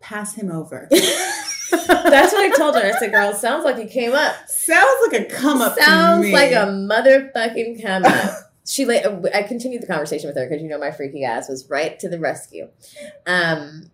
Pass 0.00 0.34
him 0.34 0.50
over. 0.50 0.88
That's 1.70 2.32
what 2.32 2.52
I 2.52 2.56
told 2.56 2.74
her. 2.76 2.82
I 2.82 2.98
said, 2.98 3.10
girl, 3.12 3.32
sounds 3.34 3.64
like 3.64 3.76
you 3.78 3.86
came 3.86 4.12
up. 4.12 4.34
Sounds 4.48 4.98
like 5.10 5.20
a 5.20 5.24
come 5.26 5.60
up 5.60 5.78
Sounds 5.78 6.22
to 6.22 6.26
me. 6.28 6.32
like 6.32 6.52
a 6.52 6.66
motherfucking 6.66 7.82
come 7.82 8.04
up. 8.04 8.34
she 8.66 8.84
like 8.84 9.04
I 9.34 9.42
continued 9.42 9.82
the 9.82 9.86
conversation 9.86 10.28
with 10.28 10.36
her 10.36 10.46
because 10.48 10.62
you 10.62 10.68
know 10.68 10.78
my 10.78 10.90
freaky 10.90 11.24
ass 11.24 11.48
was 11.48 11.68
right 11.70 11.98
to 12.00 12.08
the 12.08 12.18
rescue. 12.18 12.68
Um, 13.26 13.90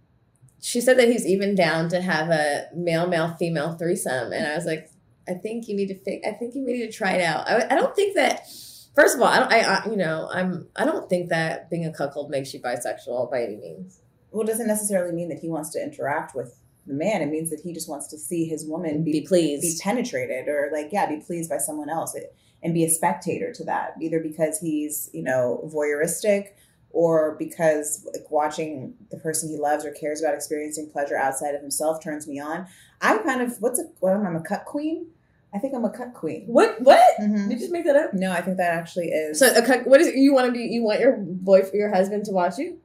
she 0.60 0.80
said 0.80 0.98
that 0.98 1.08
he's 1.08 1.26
even 1.26 1.54
down 1.54 1.88
to 1.90 2.00
have 2.00 2.30
a 2.30 2.68
male 2.74 3.06
male 3.06 3.34
female 3.38 3.72
threesome, 3.74 4.32
and 4.32 4.46
I 4.46 4.54
was 4.56 4.64
like, 4.66 4.90
I 5.28 5.34
think 5.34 5.68
you 5.68 5.76
need 5.76 5.88
to 5.88 5.94
fi- 5.94 6.22
I 6.26 6.32
think 6.32 6.54
you 6.54 6.64
need 6.64 6.86
to 6.86 6.92
try 6.92 7.12
it 7.12 7.22
out. 7.22 7.48
I, 7.48 7.66
I 7.70 7.74
don't 7.74 7.94
think 7.94 8.14
that. 8.16 8.46
First 8.94 9.16
of 9.16 9.22
all, 9.22 9.26
I 9.28 9.40
don't. 9.40 9.52
I, 9.52 9.60
I 9.60 9.86
you 9.90 9.96
know 9.96 10.28
I'm. 10.32 10.68
I 10.76 10.84
don't 10.84 11.08
think 11.10 11.28
that 11.30 11.68
being 11.68 11.84
a 11.84 11.92
cuckold 11.92 12.30
makes 12.30 12.54
you 12.54 12.60
bisexual 12.60 13.30
by 13.30 13.42
any 13.42 13.56
means. 13.56 14.00
Well, 14.30 14.42
it 14.42 14.46
doesn't 14.46 14.66
necessarily 14.66 15.12
mean 15.12 15.28
that 15.28 15.38
he 15.38 15.48
wants 15.48 15.70
to 15.70 15.82
interact 15.82 16.34
with 16.34 16.58
the 16.86 16.94
man. 16.94 17.22
It 17.22 17.26
means 17.30 17.50
that 17.50 17.60
he 17.60 17.72
just 17.72 17.88
wants 17.88 18.08
to 18.08 18.18
see 18.18 18.44
his 18.46 18.66
woman 18.66 19.02
be, 19.04 19.12
Be 19.12 19.26
pleased, 19.26 19.62
be 19.62 19.78
penetrated 19.82 20.48
or 20.48 20.70
like 20.72 20.88
yeah, 20.92 21.06
be 21.06 21.16
pleased 21.18 21.50
by 21.50 21.58
someone 21.58 21.88
else 21.90 22.14
it, 22.14 22.34
and 22.62 22.74
be 22.74 22.84
a 22.84 22.90
spectator 22.90 23.52
to 23.52 23.64
that, 23.64 23.94
either 24.00 24.20
because 24.20 24.58
he's 24.58 25.10
you 25.12 25.22
know 25.22 25.68
voyeuristic 25.74 26.48
or 26.90 27.34
because 27.38 28.06
like, 28.12 28.30
watching 28.30 28.94
the 29.10 29.16
person 29.18 29.48
he 29.48 29.56
loves 29.56 29.84
or 29.84 29.90
cares 29.90 30.20
about 30.22 30.34
experiencing 30.34 30.88
pleasure 30.90 31.16
outside 31.16 31.54
of 31.54 31.60
himself 31.60 32.02
turns 32.02 32.28
me 32.28 32.38
on. 32.38 32.66
I'm 33.00 33.22
kind 33.24 33.40
of 33.42 33.56
what's 33.60 33.78
a 33.80 33.84
well, 34.00 34.24
I'm 34.24 34.36
a 34.36 34.40
cuckquean. 34.40 35.06
I 35.52 35.58
think 35.58 35.72
I'm 35.72 35.84
a 35.84 35.90
cuckquean. 35.90 36.46
What? 36.48 36.80
What? 36.80 37.00
Mhm. 37.20 37.48
Did 37.48 37.52
you 37.52 37.58
just 37.60 37.70
make 37.72 37.84
that 37.84 37.94
up? 37.94 38.12
No, 38.12 38.32
I 38.32 38.40
think 38.40 38.56
that 38.56 38.72
actually 38.72 39.08
is. 39.10 39.38
So, 39.38 39.54
a 39.54 39.62
cut. 39.62 39.86
what 39.86 40.00
is 40.00 40.08
it? 40.08 40.16
You 40.16 40.34
want 40.34 40.46
to 40.46 40.52
be? 40.52 40.64
You 40.64 40.82
want 40.82 40.98
your 40.98 41.16
boyfriend, 41.16 41.74
your 41.74 41.94
husband, 41.94 42.24
to 42.24 42.32
watch 42.32 42.58
you? 42.58 42.78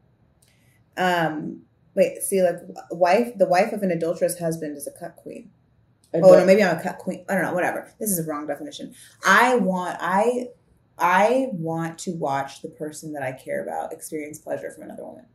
um, 0.98 1.62
wait, 1.96 2.22
see, 2.22 2.42
like 2.42 2.58
wife, 2.92 3.38
the 3.38 3.46
wife 3.46 3.74
of 3.74 3.84
an 3.84 3.92
adulterous 3.92 4.40
husband 4.40 4.78
is 4.78 4.88
a 4.88 4.92
cuckquean. 4.92 5.48
Oh 6.14 6.20
no, 6.20 6.46
maybe 6.46 6.64
I'm 6.64 6.78
a 6.78 6.82
cuckquean. 6.82 7.26
I 7.30 7.36
don't 7.36 7.44
know. 7.44 7.54
Whatever. 7.54 7.94
This 8.00 8.10
is 8.10 8.20
a 8.20 8.30
wrong 8.30 8.48
definition. 8.48 8.96
I 9.26 9.56
want 9.56 9.98
I 10.00 10.48
I 10.98 11.50
want 11.54 12.00
to 12.00 12.12
watch 12.12 12.62
the 12.62 12.70
person 12.70 13.14
that 13.14 13.24
I 13.24 13.32
care 13.32 13.64
about 13.64 13.94
experience 13.94 14.40
pleasure 14.40 14.72
from 14.72 14.84
another 14.84 15.04
woman. 15.04 15.26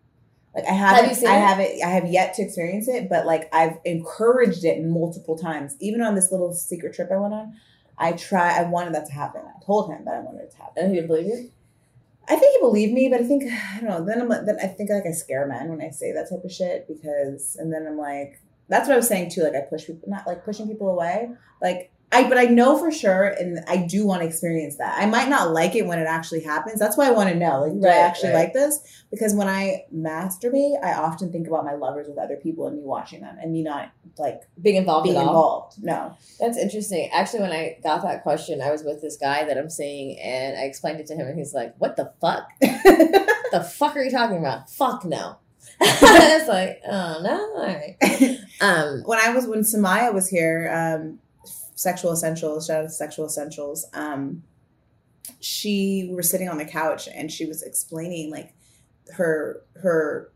Like 0.55 0.65
I 0.67 0.73
haven't, 0.73 1.09
you 1.09 1.15
seen 1.17 1.29
I 1.29 1.37
it? 1.37 1.41
haven't, 1.41 1.83
I 1.85 1.89
have 1.91 2.07
yet 2.07 2.35
to 2.35 2.43
experience 2.43 2.87
it, 2.87 3.09
but 3.09 3.27
like 3.27 3.49
I've 3.53 3.79
encouraged 3.85 4.65
it 4.65 4.85
multiple 4.85 5.37
times. 5.37 5.77
Even 5.81 6.01
on 6.01 6.15
this 6.15 6.31
little 6.31 6.53
secret 6.53 6.95
trip 6.95 7.11
I 7.11 7.17
went 7.17 7.35
on, 7.35 7.55
I 7.99 8.13
try. 8.13 8.59
I 8.59 8.63
wanted 8.65 8.95
that 8.95 9.07
to 9.07 9.13
happen. 9.13 9.43
I 9.45 9.65
told 9.65 9.91
him 9.91 10.05
that 10.05 10.15
I 10.15 10.21
wanted 10.21 10.43
it 10.43 10.51
to 10.53 10.57
happen. 10.59 10.85
And 10.85 10.95
he 10.95 11.01
would 11.01 11.09
believe 11.09 11.27
you. 11.27 11.51
I 12.29 12.37
think 12.37 12.55
he 12.55 12.61
believed 12.61 12.93
me, 12.93 13.09
but 13.09 13.21
I 13.21 13.25
think 13.25 13.45
I 13.75 13.81
don't 13.81 13.89
know. 13.89 14.05
Then 14.05 14.21
I'm 14.21 14.29
like- 14.29 14.47
then 14.47 14.59
I 14.63 14.67
think 14.67 14.91
like 14.91 15.07
I 15.07 15.13
scare 15.13 15.47
men 15.47 15.69
when 15.69 15.81
I 15.81 15.91
say 15.91 16.13
that 16.13 16.29
type 16.31 16.45
of 16.45 16.53
shit 16.53 16.87
because, 16.89 17.57
and 17.59 17.73
then 17.73 17.87
I'm 17.87 17.99
like, 17.99 18.41
that's 18.69 18.89
what 18.89 18.95
I 18.95 18.97
was 18.97 19.09
saying 19.09 19.31
too. 19.31 19.43
Like 19.43 19.55
I 19.55 19.61
push 19.61 19.87
people, 19.87 20.09
not 20.09 20.27
like 20.27 20.45
pushing 20.45 20.69
people 20.69 20.89
away. 20.89 21.31
Like 21.61 21.91
I, 22.15 22.29
but 22.29 22.39
I 22.39 22.45
know 22.45 22.79
for 22.79 22.93
sure, 22.93 23.25
and 23.25 23.59
I 23.67 23.77
do 23.77 24.07
want 24.07 24.23
to 24.23 24.29
experience 24.29 24.77
that. 24.77 24.97
I 25.01 25.07
might 25.07 25.29
not 25.29 25.53
like 25.53 25.75
it 25.75 25.85
when 25.85 25.99
it 25.99 26.07
actually 26.07 26.43
happens. 26.43 26.79
That's 26.79 26.97
why 26.97 27.09
I 27.09 27.11
want 27.11 27.29
to 27.31 27.35
know. 27.35 27.63
Like, 27.63 27.81
do 27.81 27.89
I 27.89 28.07
actually 28.07 28.31
right. 28.31 28.45
like 28.45 28.53
this? 28.53 28.79
Because 29.11 29.35
when 29.35 29.49
I 29.49 29.85
masturbate, 29.93 30.83
I 30.83 30.95
often 30.95 31.33
think 31.33 31.49
about 31.49 31.65
my 31.65 31.75
lovers 31.75 32.07
with 32.07 32.19
other 32.19 32.37
people 32.37 32.69
and 32.69 32.77
me 32.77 32.85
watching 32.85 33.23
them, 33.23 33.37
and 33.43 33.53
me 33.53 33.63
not 33.63 33.91
like 34.17 34.43
Being 34.63 34.77
involved 34.77 35.05
being 35.05 35.17
involved. 35.17 35.83
No. 35.83 36.17
That's 36.39 36.57
interesting. 36.57 37.11
Actually, 37.13 37.41
when 37.41 37.53
I 37.53 37.79
got 37.83 38.03
that 38.03 38.23
question, 38.23 38.63
I 38.63 38.71
was 38.71 38.85
with 38.85 39.03
this 39.03 39.17
guy 39.17 39.45
that 39.45 39.59
I'm 39.59 39.71
seeing, 39.71 40.19
and 40.21 40.57
I 40.57 40.63
explained 40.63 41.01
it 41.01 41.07
to 41.09 41.15
him, 41.15 41.27
and 41.27 41.37
he's 41.37 41.53
like, 41.53 41.75
"What 41.79 41.97
the 41.97 42.13
fuck? 42.21 42.49
what 42.61 42.83
the 43.53 43.61
fuck 43.61 43.97
are 43.97 44.03
you 44.03 44.11
talking 44.13 44.39
about? 44.39 44.71
Fuck 44.71 45.05
no." 45.05 45.39
it's 45.81 46.49
like, 46.49 46.81
oh 46.87 47.21
no, 47.23 47.37
all 47.57 47.67
right. 47.67 47.97
Um, 48.61 49.03
when 49.05 49.19
I 49.19 49.35
was 49.35 49.47
when 49.47 49.61
Samaya 49.61 50.15
was 50.15 50.29
here, 50.29 50.71
um, 50.73 51.19
Sexual 51.85 52.13
Essentials, 52.13 52.67
shout 52.67 52.79
out 52.79 52.83
to 52.83 52.89
Sexual 52.89 53.27
Essentials. 53.27 53.87
Um, 53.93 54.43
she 55.41 56.09
were 56.11 56.23
sitting 56.23 56.49
on 56.49 56.59
the 56.59 56.65
couch 56.65 57.09
and 57.15 57.31
she 57.31 57.47
was 57.47 57.63
explaining 57.63 58.31
like 58.31 58.55
her 59.13 59.63
her 59.77 60.33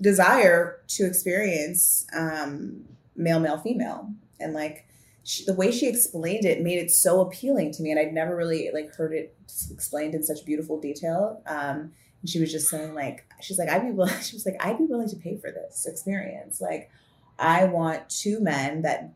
desire 0.00 0.80
to 0.88 1.04
experience 1.04 2.06
um, 2.16 2.84
male, 3.16 3.40
male, 3.40 3.58
female, 3.58 4.12
and 4.38 4.54
like 4.54 4.86
she, 5.24 5.44
the 5.44 5.54
way 5.54 5.70
she 5.70 5.86
explained 5.88 6.44
it 6.44 6.62
made 6.62 6.78
it 6.78 6.90
so 6.90 7.20
appealing 7.20 7.72
to 7.72 7.82
me, 7.82 7.90
and 7.90 8.00
I'd 8.00 8.14
never 8.14 8.34
really 8.34 8.70
like 8.72 8.94
heard 8.94 9.12
it 9.12 9.36
explained 9.70 10.14
in 10.14 10.22
such 10.22 10.44
beautiful 10.46 10.80
detail. 10.80 11.42
Um, 11.46 11.92
and 12.20 12.28
she 12.28 12.40
was 12.40 12.52
just 12.52 12.68
saying 12.68 12.94
like 12.94 13.26
she's 13.40 13.58
like 13.58 13.68
I'd 13.68 13.82
be 13.82 13.92
willing. 13.92 14.14
She 14.22 14.36
was 14.36 14.46
like 14.46 14.56
I'd 14.60 14.78
be 14.78 14.84
willing 14.84 15.08
to 15.08 15.16
pay 15.16 15.36
for 15.36 15.50
this 15.50 15.86
experience. 15.86 16.60
Like 16.60 16.90
I 17.38 17.64
want 17.64 18.08
two 18.08 18.40
men 18.40 18.82
that 18.82 19.12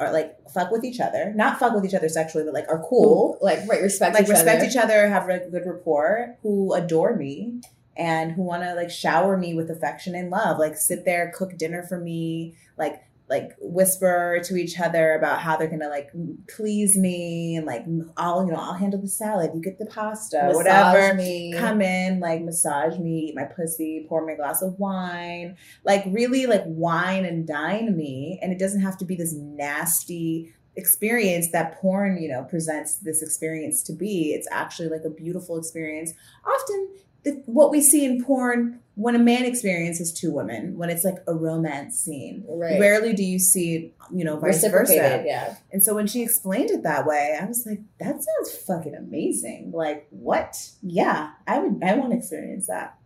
are 0.00 0.12
like 0.12 0.36
fuck 0.50 0.70
with 0.70 0.84
each 0.84 1.00
other, 1.00 1.32
not 1.34 1.58
fuck 1.58 1.74
with 1.74 1.84
each 1.84 1.94
other 1.94 2.08
sexually, 2.08 2.44
but 2.44 2.54
like 2.54 2.68
are 2.68 2.84
cool, 2.88 3.38
like 3.40 3.60
right, 3.68 3.82
respect 3.82 4.14
like 4.14 4.24
each 4.24 4.30
respect 4.30 4.62
other. 4.62 4.70
each 4.70 4.76
other, 4.76 5.08
have 5.08 5.28
like 5.28 5.50
good 5.50 5.66
rapport, 5.66 6.36
who 6.42 6.72
adore 6.74 7.14
me 7.16 7.60
and 7.96 8.32
who 8.32 8.42
want 8.42 8.62
to 8.62 8.74
like 8.74 8.90
shower 8.90 9.36
me 9.36 9.54
with 9.54 9.70
affection 9.70 10.14
and 10.14 10.30
love, 10.30 10.58
like 10.58 10.76
sit 10.76 11.04
there, 11.04 11.32
cook 11.36 11.56
dinner 11.58 11.82
for 11.82 11.98
me, 11.98 12.54
like 12.78 13.02
like 13.30 13.52
whisper 13.60 14.40
to 14.44 14.56
each 14.56 14.78
other 14.78 15.14
about 15.14 15.40
how 15.40 15.56
they're 15.56 15.70
gonna 15.70 15.88
like 15.88 16.10
please 16.54 16.96
me 16.96 17.54
and 17.56 17.64
like 17.64 17.84
I'll 18.16 18.44
you 18.44 18.50
know 18.50 18.58
I'll 18.58 18.74
handle 18.74 19.00
the 19.00 19.08
salad, 19.08 19.52
you 19.54 19.62
get 19.62 19.78
the 19.78 19.86
pasta, 19.86 20.42
Massage 20.42 20.56
whatever 20.56 21.14
me. 21.14 21.54
come 21.56 21.80
in, 21.80 22.18
like 22.18 22.42
massage 22.42 22.98
me, 22.98 23.28
eat 23.28 23.36
my 23.36 23.44
pussy, 23.44 24.04
pour 24.08 24.26
me 24.26 24.32
a 24.32 24.36
glass 24.36 24.60
of 24.60 24.78
wine, 24.78 25.56
like 25.84 26.04
really 26.08 26.46
like 26.46 26.64
wine 26.66 27.24
and 27.24 27.46
dine 27.46 27.96
me. 27.96 28.38
And 28.42 28.52
it 28.52 28.58
doesn't 28.58 28.80
have 28.82 28.98
to 28.98 29.04
be 29.04 29.14
this 29.14 29.32
nasty 29.32 30.52
experience 30.76 31.50
that 31.52 31.76
porn, 31.80 32.20
you 32.20 32.28
know, 32.28 32.44
presents 32.44 32.96
this 32.96 33.22
experience 33.22 33.82
to 33.84 33.92
be. 33.92 34.32
It's 34.32 34.48
actually 34.50 34.88
like 34.88 35.04
a 35.04 35.10
beautiful 35.10 35.56
experience. 35.56 36.12
Often 36.44 36.88
the, 37.22 37.42
what 37.46 37.70
we 37.70 37.80
see 37.80 38.04
in 38.04 38.24
porn 38.24 38.80
when 39.00 39.14
a 39.14 39.18
man 39.18 39.46
experiences 39.46 40.12
two 40.12 40.30
women, 40.30 40.76
when 40.76 40.90
it's 40.90 41.04
like 41.04 41.16
a 41.26 41.34
romance 41.34 41.98
scene. 41.98 42.44
Right. 42.46 42.78
Rarely 42.78 43.14
do 43.14 43.24
you 43.24 43.38
see, 43.38 43.94
you 44.12 44.24
know, 44.24 44.38
vice 44.38 44.62
versa. 44.62 45.22
yeah. 45.24 45.56
And 45.72 45.82
so 45.82 45.94
when 45.94 46.06
she 46.06 46.22
explained 46.22 46.70
it 46.70 46.82
that 46.82 47.06
way, 47.06 47.38
I 47.40 47.46
was 47.46 47.64
like, 47.64 47.80
that 47.98 48.22
sounds 48.22 48.62
fucking 48.66 48.94
amazing. 48.94 49.72
Like, 49.74 50.06
what? 50.10 50.54
Yeah, 50.82 51.30
I 51.46 51.60
would 51.60 51.82
I 51.82 51.94
want 51.94 52.12
to 52.12 52.18
experience 52.18 52.66
that. 52.66 52.98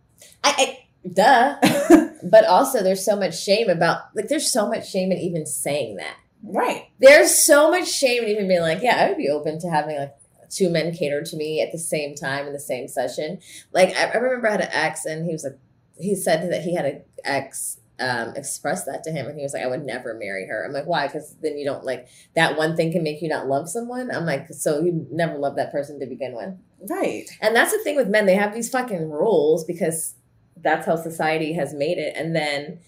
I, 0.42 0.54
I 0.58 1.08
duh. 1.08 2.08
but 2.24 2.44
also, 2.44 2.82
there's 2.82 3.04
so 3.04 3.14
much 3.14 3.40
shame 3.40 3.70
about 3.70 4.00
like. 4.16 4.26
There's 4.26 4.50
so 4.50 4.68
much 4.68 4.90
shame 4.90 5.12
in 5.12 5.18
even 5.18 5.46
saying 5.46 5.96
that. 5.96 6.16
right. 6.42 6.88
There's 6.98 7.40
so 7.40 7.70
much 7.70 7.88
shame 7.88 8.24
in 8.24 8.30
even 8.30 8.48
being 8.48 8.62
like, 8.62 8.82
yeah, 8.82 8.96
I 8.96 9.08
would 9.08 9.18
be 9.18 9.28
open 9.28 9.60
to 9.60 9.70
having 9.70 9.96
like 9.96 10.16
two 10.50 10.70
men 10.70 10.92
cater 10.92 11.22
to 11.22 11.36
me 11.36 11.60
at 11.60 11.70
the 11.70 11.78
same 11.78 12.16
time 12.16 12.48
in 12.48 12.52
the 12.52 12.58
same 12.58 12.88
session. 12.88 13.38
Like 13.72 13.94
I, 13.96 14.06
I 14.06 14.16
remember 14.16 14.48
I 14.48 14.52
had 14.52 14.60
an 14.62 14.70
ex, 14.72 15.04
and 15.04 15.24
he 15.24 15.30
was 15.30 15.44
like, 15.44 15.56
he 15.98 16.14
said 16.14 16.50
that 16.50 16.62
he 16.62 16.74
had 16.74 16.84
an 16.84 17.02
ex 17.24 17.78
um, 18.00 18.34
express 18.34 18.84
that 18.84 19.04
to 19.04 19.12
him, 19.12 19.26
and 19.26 19.36
he 19.36 19.42
was 19.42 19.54
like, 19.54 19.62
I 19.62 19.68
would 19.68 19.84
never 19.84 20.14
marry 20.14 20.46
her. 20.48 20.64
I'm 20.64 20.72
like, 20.72 20.86
why? 20.86 21.06
Because 21.06 21.36
then 21.42 21.56
you 21.56 21.64
don't 21.64 21.84
like 21.84 22.08
that 22.34 22.56
one 22.56 22.76
thing 22.76 22.90
can 22.90 23.04
make 23.04 23.22
you 23.22 23.28
not 23.28 23.46
love 23.46 23.68
someone. 23.68 24.10
I'm 24.10 24.26
like, 24.26 24.48
so 24.48 24.80
you 24.80 25.06
never 25.10 25.38
loved 25.38 25.58
that 25.58 25.70
person 25.70 26.00
to 26.00 26.06
begin 26.06 26.34
with. 26.34 26.54
Right. 26.90 27.26
And 27.40 27.54
that's 27.54 27.70
the 27.70 27.82
thing 27.84 27.96
with 27.96 28.08
men; 28.08 28.26
they 28.26 28.34
have 28.34 28.52
these 28.52 28.68
fucking 28.68 29.10
rules 29.10 29.64
because 29.64 30.14
that's 30.56 30.86
how 30.86 30.96
society 30.96 31.52
has 31.52 31.72
made 31.72 31.98
it, 31.98 32.14
and 32.16 32.34
then 32.34 32.80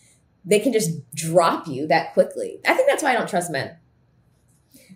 they 0.45 0.59
can 0.59 0.73
just 0.73 0.91
drop 1.15 1.69
you 1.69 1.87
that 1.87 2.13
quickly. 2.13 2.59
I 2.67 2.75
think 2.75 2.89
that's 2.89 3.03
why 3.03 3.11
I 3.11 3.15
don't 3.15 3.29
trust 3.29 3.51
men. 3.51 3.77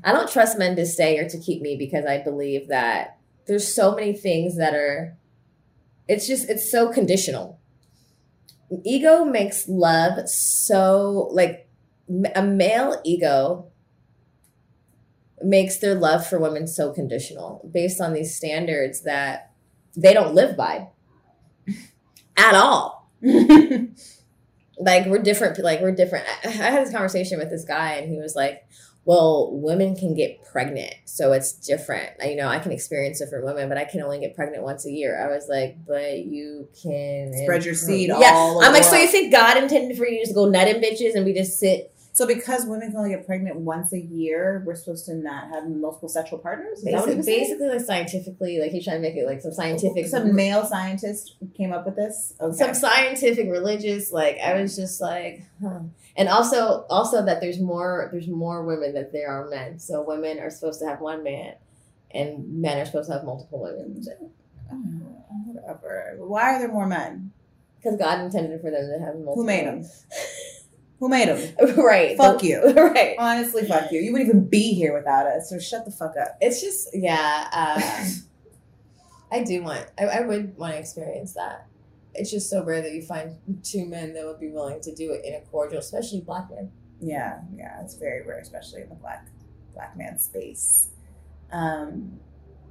I 0.02 0.12
don't 0.12 0.30
trust 0.30 0.58
men 0.58 0.76
to 0.76 0.86
stay 0.86 1.18
or 1.18 1.28
to 1.28 1.38
keep 1.38 1.62
me 1.62 1.76
because 1.76 2.06
I 2.06 2.18
believe 2.18 2.68
that 2.68 3.18
there's 3.46 3.72
so 3.72 3.94
many 3.94 4.12
things 4.12 4.56
that 4.56 4.74
are. 4.74 5.16
It's 6.08 6.26
just 6.26 6.48
it's 6.48 6.70
so 6.70 6.92
conditional. 6.92 7.59
Ego 8.84 9.24
makes 9.24 9.68
love 9.68 10.28
so 10.28 11.28
like 11.32 11.68
a 12.34 12.42
male 12.42 13.00
ego 13.04 13.66
makes 15.42 15.78
their 15.78 15.94
love 15.94 16.26
for 16.26 16.38
women 16.38 16.66
so 16.66 16.92
conditional 16.92 17.68
based 17.72 18.00
on 18.00 18.12
these 18.12 18.36
standards 18.36 19.02
that 19.02 19.52
they 19.96 20.12
don't 20.12 20.34
live 20.34 20.56
by 20.56 20.88
at 22.36 22.54
all. 22.54 23.10
like 23.22 25.06
we're 25.06 25.22
different. 25.22 25.58
Like 25.58 25.80
we're 25.80 25.94
different. 25.94 26.26
I, 26.44 26.48
I 26.48 26.50
had 26.50 26.86
this 26.86 26.92
conversation 26.92 27.38
with 27.38 27.50
this 27.50 27.64
guy, 27.64 27.94
and 27.94 28.10
he 28.10 28.18
was 28.18 28.34
like, 28.34 28.62
"Well, 29.10 29.50
women 29.52 29.96
can 29.96 30.14
get 30.14 30.44
pregnant, 30.44 30.94
so 31.04 31.32
it's 31.32 31.52
different. 31.52 32.10
You 32.24 32.36
know, 32.36 32.48
I 32.48 32.58
can 32.58 32.72
experience 32.72 33.18
different 33.18 33.44
women, 33.44 33.68
but 33.68 33.78
I 33.78 33.84
can 33.84 34.00
only 34.02 34.20
get 34.20 34.36
pregnant 34.36 34.62
once 34.62 34.86
a 34.86 34.90
year." 34.90 35.20
I 35.20 35.28
was 35.34 35.48
like, 35.48 35.76
"But 35.86 36.24
you 36.26 36.68
can 36.82 37.32
Spread 37.42 37.64
your 37.64 37.74
seed 37.74 38.08
Yeah, 38.08 38.32
all 38.34 38.56
over 38.56 38.66
I'm 38.66 38.72
like, 38.72 38.84
so 38.84 38.96
you 38.96 39.08
think 39.08 39.32
God 39.32 39.56
intended 39.56 39.96
for 39.96 40.06
you 40.06 40.18
to 40.18 40.24
just 40.24 40.34
go 40.34 40.48
nutting 40.48 40.80
bitches 40.80 41.14
and 41.14 41.24
we 41.24 41.32
just 41.32 41.58
sit 41.58 41.92
So 42.12 42.26
because 42.26 42.66
women 42.66 42.88
can 42.90 42.98
only 42.98 43.10
get 43.10 43.24
pregnant 43.26 43.56
once 43.56 43.92
a 43.92 44.00
year, 44.00 44.62
we're 44.66 44.74
supposed 44.74 45.06
to 45.06 45.14
not 45.14 45.48
have 45.48 45.68
multiple 45.68 46.08
sexual 46.08 46.38
partners? 46.38 46.78
Is 46.78 46.84
that 46.84 46.92
what 46.92 47.06
basically, 47.06 47.12
he 47.12 47.16
was 47.16 47.26
saying? 47.26 47.40
basically 47.40 47.68
like 47.68 47.80
scientifically, 47.80 48.58
like 48.60 48.72
he's 48.72 48.84
trying 48.84 48.96
to 48.96 49.02
make 49.08 49.16
it 49.16 49.26
like 49.26 49.40
some 49.40 49.52
scientific, 49.52 50.06
Some 50.06 50.34
male 50.34 50.64
scientist 50.66 51.36
came 51.56 51.72
up 51.72 51.86
with 51.86 51.96
this. 51.96 52.34
Okay. 52.40 52.56
some 52.56 52.74
scientific 52.74 53.48
religious 53.48 54.12
like 54.12 54.38
i 54.44 54.60
was 54.60 54.76
just 54.76 55.00
like 55.00 55.42
huh. 55.62 55.80
And 56.20 56.28
also 56.28 56.84
also 56.88 57.24
that 57.24 57.40
there's 57.40 57.58
more 57.58 58.08
there's 58.12 58.28
more 58.28 58.64
women 58.64 58.94
than 58.94 59.10
there 59.12 59.28
are 59.28 59.48
men 59.48 59.78
so 59.78 60.04
women 60.06 60.38
are 60.38 60.50
supposed 60.50 60.78
to 60.80 60.86
have 60.86 61.00
one 61.00 61.24
man 61.24 61.54
and 62.12 62.60
men 62.60 62.78
are 62.78 62.84
supposed 62.86 63.08
to 63.08 63.14
have 63.14 63.24
multiple 63.24 63.60
women 63.60 64.04
whatever. 65.70 66.16
Why 66.18 66.54
are 66.54 66.58
there 66.58 66.72
more 66.72 66.86
men? 66.86 67.32
Because 67.76 67.98
God 67.98 68.20
intended 68.20 68.60
for 68.60 68.70
them 68.70 68.90
to 68.90 69.04
have 69.04 69.14
multiple. 69.14 69.34
Who 69.36 69.44
made 69.44 69.66
them? 69.66 69.84
Who 70.98 71.08
made 71.08 71.28
them? 71.28 71.76
right. 71.76 72.16
Fuck 72.16 72.40
The- 72.40 72.46
you. 72.46 72.72
Right. 72.76 73.16
Honestly, 73.18 73.66
fuck 73.66 73.90
you. 73.90 74.00
You 74.00 74.12
wouldn't 74.12 74.28
even 74.28 74.48
be 74.48 74.74
here 74.74 74.94
without 74.96 75.26
us. 75.26 75.48
So 75.48 75.58
shut 75.58 75.84
the 75.84 75.90
fuck 75.90 76.14
up. 76.20 76.36
It's 76.40 76.60
just 76.60 76.88
yeah. 76.92 77.48
Uh, 77.52 78.04
I 79.32 79.44
do 79.44 79.62
want. 79.62 79.86
I, 79.98 80.04
I 80.04 80.20
would 80.22 80.56
want 80.56 80.74
to 80.74 80.78
experience 80.78 81.34
that. 81.34 81.66
It's 82.14 82.30
just 82.30 82.50
so 82.50 82.64
rare 82.64 82.82
that 82.82 82.92
you 82.92 83.02
find 83.02 83.36
two 83.62 83.86
men 83.86 84.14
that 84.14 84.24
would 84.26 84.40
be 84.40 84.48
willing 84.48 84.80
to 84.82 84.94
do 84.94 85.12
it 85.12 85.24
in 85.24 85.34
a 85.34 85.40
cordial, 85.42 85.78
especially 85.78 86.20
black 86.20 86.50
men. 86.50 86.70
Yeah, 87.00 87.40
yeah, 87.54 87.80
it's 87.82 87.94
very 87.94 88.26
rare, 88.26 88.38
especially 88.40 88.82
in 88.82 88.88
the 88.88 88.94
black 88.96 89.28
black 89.74 89.96
man 89.96 90.18
space. 90.18 90.88
Um, 91.52 92.18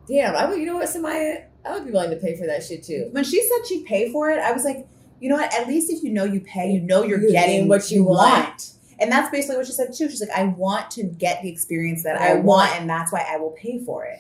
Damn, 0.08 0.36
I 0.36 0.46
would. 0.46 0.60
You 0.60 0.66
know 0.66 0.76
what, 0.76 0.88
Samaya? 0.90 1.46
I 1.66 1.74
would 1.74 1.86
be 1.86 1.92
willing 1.92 2.10
to 2.10 2.16
pay 2.16 2.36
for 2.36 2.48
that 2.48 2.64
shit 2.64 2.84
too. 2.84 3.10
when 3.12 3.24
she 3.24 3.42
said 3.42 3.68
she'd 3.68 3.86
pay 3.86 4.12
for 4.12 4.30
it, 4.32 4.40
I 4.40 4.52
was 4.52 4.64
like, 4.64 4.88
you 5.20 5.30
know 5.30 5.36
what? 5.36 5.54
At 5.54 5.68
least 5.68 5.92
if 5.92 6.04
you 6.04 6.10
know 6.12 6.24
you 6.24 6.42
pay, 6.42 6.72
you 6.72 6.82
know 6.82 7.04
you're 7.04 7.20
You're 7.22 7.32
getting 7.32 7.68
what 7.68 7.92
you 7.92 8.04
want. 8.04 8.18
want. 8.48 8.72
And 9.00 9.12
that's 9.12 9.30
basically 9.30 9.58
what 9.58 9.66
she 9.68 9.72
said 9.74 9.94
too. 9.94 10.10
She's 10.10 10.20
like, 10.22 10.30
I 10.38 10.46
want 10.46 10.92
to 10.92 11.04
get 11.04 11.42
the 11.42 11.50
experience 11.50 12.04
that 12.04 12.20
I 12.20 12.32
I 12.32 12.34
want, 12.36 12.46
want. 12.46 12.76
and 12.82 12.90
that's 12.90 13.12
why 13.14 13.26
I 13.30 13.38
will 13.38 13.52
pay 13.52 13.84
for 13.84 14.06
it. 14.06 14.20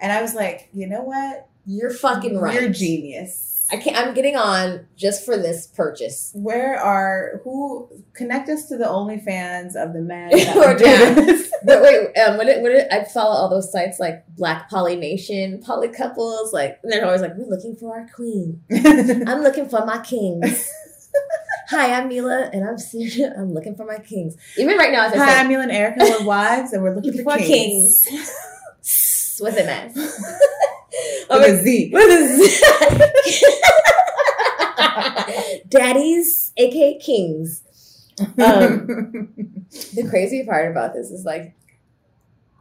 And 0.00 0.12
I 0.12 0.22
was 0.22 0.34
like, 0.34 0.68
you 0.72 0.86
know 0.86 1.02
what? 1.02 1.48
You're 1.66 1.90
fucking 1.92 2.38
right. 2.38 2.60
You're 2.60 2.70
genius. 2.70 3.59
I 3.72 3.76
can't. 3.76 3.96
I'm 3.96 4.14
getting 4.14 4.36
on 4.36 4.86
just 4.96 5.24
for 5.24 5.36
this 5.36 5.66
purchase. 5.68 6.32
Where 6.34 6.76
are 6.78 7.40
who 7.44 7.88
connect 8.14 8.48
us 8.48 8.66
to 8.68 8.76
the 8.76 8.84
OnlyFans 8.84 9.76
of 9.76 9.92
the 9.92 10.00
men? 10.00 10.30
Down. 10.78 11.14
this? 11.14 11.48
But 11.62 11.82
wait, 11.82 12.16
um, 12.16 12.38
would 12.38 12.48
it, 12.48 12.64
it, 12.64 12.88
I 12.90 13.04
follow 13.04 13.36
all 13.36 13.50
those 13.50 13.70
sites 13.70 14.00
like 14.00 14.24
Black 14.34 14.70
Poly 14.70 14.96
Nation, 14.96 15.62
Poly 15.62 15.88
Couples, 15.88 16.54
like, 16.54 16.78
and 16.82 16.90
they're 16.90 17.04
always 17.04 17.20
like, 17.20 17.36
we're 17.36 17.54
looking 17.54 17.76
for 17.76 17.94
our 17.94 18.08
queen. 18.14 18.62
I'm 18.72 19.42
looking 19.42 19.68
for 19.68 19.84
my 19.84 19.98
kings. 19.98 20.72
Hi, 21.68 21.92
I'm 21.92 22.08
Mila, 22.08 22.48
and 22.50 22.66
I'm 22.66 22.78
I'm 23.36 23.52
looking 23.52 23.76
for 23.76 23.84
my 23.84 23.98
kings. 23.98 24.38
Even 24.56 24.78
right 24.78 24.90
now, 24.90 25.04
as 25.04 25.12
I 25.12 25.18
Hi, 25.18 25.26
said, 25.26 25.40
I'm 25.40 25.48
Mila 25.48 25.64
and 25.64 25.72
Erica. 25.72 25.98
We're 26.00 26.24
wives, 26.24 26.72
and 26.72 26.82
we're 26.82 26.94
looking, 26.94 27.10
looking 27.10 27.24
for, 27.24 27.38
for 27.38 27.44
kings. 27.44 28.06
kings. 28.08 29.38
with 29.42 29.58
an 29.58 29.68
S. 29.68 30.24
With 31.30 31.60
a 31.60 31.62
Z. 31.62 31.90
With 31.92 32.10
a 32.10 32.26
Z. 32.36 33.50
Daddies, 35.68 36.52
aka 36.56 36.98
kings. 36.98 37.62
Um, 38.20 38.86
the 39.94 40.06
crazy 40.08 40.44
part 40.44 40.70
about 40.70 40.92
this 40.92 41.10
is 41.10 41.24
like 41.24 41.54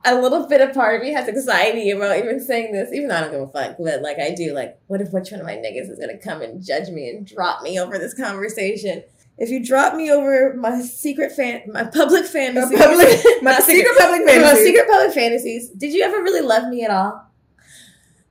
a 0.05 0.15
little 0.15 0.47
bit 0.47 0.61
of 0.61 0.73
part 0.73 0.95
of 0.95 1.01
me 1.01 1.11
has 1.11 1.27
anxiety 1.27 1.89
about 1.91 2.17
even 2.17 2.39
saying 2.39 2.71
this, 2.71 2.93
even 2.93 3.09
though 3.09 3.15
I 3.15 3.21
don't 3.21 3.31
give 3.31 3.41
a 3.41 3.47
fuck. 3.47 3.77
But 3.79 4.01
like 4.01 4.19
I 4.19 4.31
do, 4.31 4.53
like, 4.53 4.79
what 4.87 5.01
if 5.01 5.11
which 5.11 5.31
one 5.31 5.41
of 5.41 5.45
my 5.45 5.55
niggas 5.55 5.89
is 5.89 5.99
gonna 5.99 6.17
come 6.17 6.41
and 6.41 6.63
judge 6.63 6.89
me 6.89 7.09
and 7.09 7.25
drop 7.25 7.61
me 7.61 7.79
over 7.79 7.97
this 7.97 8.13
conversation? 8.13 9.03
If 9.37 9.49
you 9.49 9.63
drop 9.63 9.95
me 9.95 10.11
over 10.11 10.53
my 10.53 10.81
secret 10.81 11.31
fan, 11.31 11.63
my 11.67 11.85
public 11.85 12.25
fantasies, 12.25 12.77
public- 12.77 13.23
my 13.41 13.51
Not 13.51 13.63
secret 13.63 13.97
public 13.97 14.25
my 14.25 14.53
secret 14.53 14.87
public 14.87 15.13
fantasies. 15.13 15.69
Did 15.69 15.93
you 15.93 16.03
ever 16.03 16.17
really 16.17 16.41
love 16.41 16.69
me 16.69 16.83
at 16.83 16.91
all? 16.91 17.28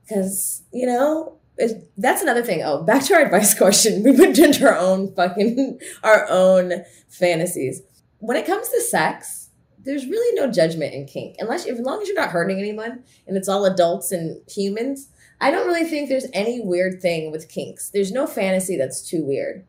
Because 0.09 0.63
you 0.73 0.87
know. 0.87 1.39
it- 1.59 1.91
That's 1.97 2.23
another 2.23 2.43
thing. 2.43 2.63
Oh, 2.65 2.83
back 2.83 3.05
to 3.05 3.15
our 3.15 3.21
advice 3.23 3.53
question. 3.59 4.03
We 4.03 4.13
went 4.13 4.39
into 4.39 4.67
our 4.67 4.77
own 4.79 5.15
fucking 5.15 5.81
our 6.03 6.27
own 6.31 6.85
fantasies. 7.09 7.83
When 8.21 8.37
it 8.37 8.47
comes 8.47 8.69
to 8.71 8.81
sex, 8.81 9.51
there's 9.85 10.07
really 10.07 10.35
no 10.41 10.51
judgment 10.51 10.93
in 10.95 11.07
kink, 11.07 11.37
unless 11.39 11.67
as 11.67 11.79
long 11.81 12.03
as 12.03 12.09
you're 12.09 12.17
not 12.17 12.31
hurting 12.31 12.59
anyone 12.59 13.05
and 13.27 13.37
it's 13.37 13.49
all 13.49 13.65
adults 13.65 14.13
and 14.13 14.41
humans. 14.51 15.09
I 15.41 15.53
don't 15.53 15.69
really 15.69 15.85
think 15.89 16.09
there's 16.09 16.27
any 16.33 16.61
weird 16.61 17.01
thing 17.01 17.31
with 17.31 17.49
kinks. 17.49 17.91
There's 17.91 18.11
no 18.11 18.27
fantasy 18.27 18.77
that's 18.77 19.09
too 19.09 19.25
weird. 19.25 19.65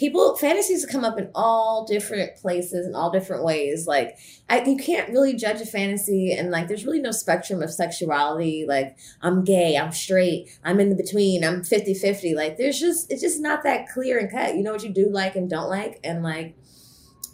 People 0.00 0.34
fantasies 0.34 0.86
come 0.86 1.04
up 1.04 1.18
in 1.18 1.30
all 1.34 1.84
different 1.84 2.34
places 2.36 2.86
in 2.86 2.94
all 2.94 3.10
different 3.10 3.44
ways. 3.44 3.86
Like 3.86 4.16
I, 4.48 4.62
you 4.62 4.78
can't 4.78 5.10
really 5.10 5.34
judge 5.34 5.60
a 5.60 5.66
fantasy, 5.66 6.32
and 6.32 6.50
like 6.50 6.68
there's 6.68 6.86
really 6.86 7.02
no 7.02 7.10
spectrum 7.10 7.62
of 7.62 7.70
sexuality. 7.70 8.64
Like 8.66 8.96
I'm 9.20 9.44
gay, 9.44 9.76
I'm 9.76 9.92
straight, 9.92 10.58
I'm 10.64 10.80
in 10.80 10.88
the 10.88 10.96
between, 10.96 11.44
I'm 11.44 11.60
50-50. 11.60 12.34
Like 12.34 12.56
there's 12.56 12.80
just 12.80 13.12
it's 13.12 13.20
just 13.20 13.42
not 13.42 13.62
that 13.64 13.90
clear 13.90 14.18
and 14.18 14.30
cut. 14.30 14.54
You 14.54 14.62
know 14.62 14.72
what 14.72 14.82
you 14.82 14.88
do 14.88 15.10
like 15.10 15.36
and 15.36 15.50
don't 15.50 15.68
like, 15.68 16.00
and 16.02 16.22
like 16.22 16.54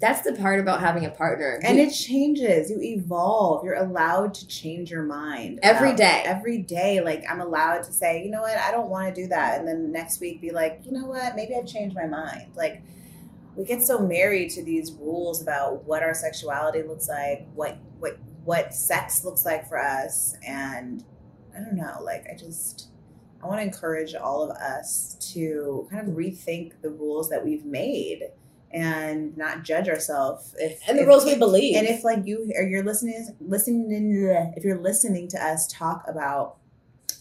that's 0.01 0.23
the 0.23 0.33
part 0.35 0.61
about 0.61 0.81
having 0.81 1.05
a 1.07 1.11
partner. 1.11 1.59
And 1.63 1.79
You- 1.79 1.85
it 1.85 1.91
changes. 1.91 2.71
You 2.71 2.81
evolve. 2.81 3.65
You're 3.65 3.75
allowed 3.77 4.35
to 4.35 4.47
change 4.47 4.91
your 4.91 5.03
mind 5.03 5.61
Every 5.63 5.95
day. 5.95 6.23
Every 6.25 6.59
day, 6.59 7.01
like 7.01 7.25
I'm 7.31 7.41
allowed 7.41 7.83
to 7.85 7.93
say, 7.93 8.23
you 8.23 8.31
know 8.31 8.43
what, 8.43 8.57
I 8.59 8.71
don't 8.71 8.91
want 8.91 9.15
to 9.15 9.23
do 9.23 9.29
that, 9.29 9.59
and 9.59 9.67
then 9.67 9.93
next 9.93 10.21
week 10.21 10.41
be 10.41 10.51
like, 10.51 10.81
you 10.85 10.93
know 10.93 11.07
what, 11.07 11.35
maybe 11.35 11.55
I've 11.57 11.67
changed 11.67 11.97
my 11.97 12.07
mind. 12.07 12.53
Like 12.55 12.83
we 13.57 13.65
get 13.65 13.83
so 13.83 13.99
married 13.99 14.51
to 14.51 14.63
these 14.63 14.93
rules 14.93 15.41
about 15.41 15.85
what 15.85 16.03
our 16.03 16.13
sexuality 16.15 16.83
looks 16.83 17.09
like, 17.09 17.47
what 17.55 17.79
what 17.99 18.19
what 18.45 18.75
sex 18.75 19.25
looks 19.25 19.45
like 19.45 19.67
for 19.69 19.81
us, 19.83 20.37
and 20.47 21.03
I 21.57 21.61
don't 21.61 21.75
know. 21.75 22.01
Like 22.03 22.27
I 22.31 22.37
just. 22.37 22.89
I 23.43 23.49
want 23.49 23.59
to 23.61 23.65
encourage 23.65 24.15
all 24.15 24.43
of 24.43 24.51
us 24.57 25.15
to 25.35 25.87
kind 25.91 26.09
of 26.09 26.15
rethink 26.15 26.73
the 26.83 26.89
rules 26.89 27.29
that 27.29 27.45
we've 27.45 27.65
made 27.67 28.23
and 28.73 29.37
not 29.37 29.63
judge 29.63 29.89
ourselves 29.89 30.55
if 30.59 30.81
and 30.89 30.99
the 30.99 31.03
if- 31.03 31.09
rules 31.09 31.25
we 31.25 31.37
believe. 31.37 31.77
and 31.77 31.87
if 31.87 32.03
like 32.05 32.27
you 32.27 32.53
or 32.57 32.63
you're 32.65 32.83
listening 32.85 33.29
listening 33.41 34.53
if 34.57 34.65
you're 34.65 34.79
listening 34.79 35.29
to 35.29 35.43
us 35.43 35.67
talk 35.69 36.05
about 36.09 36.57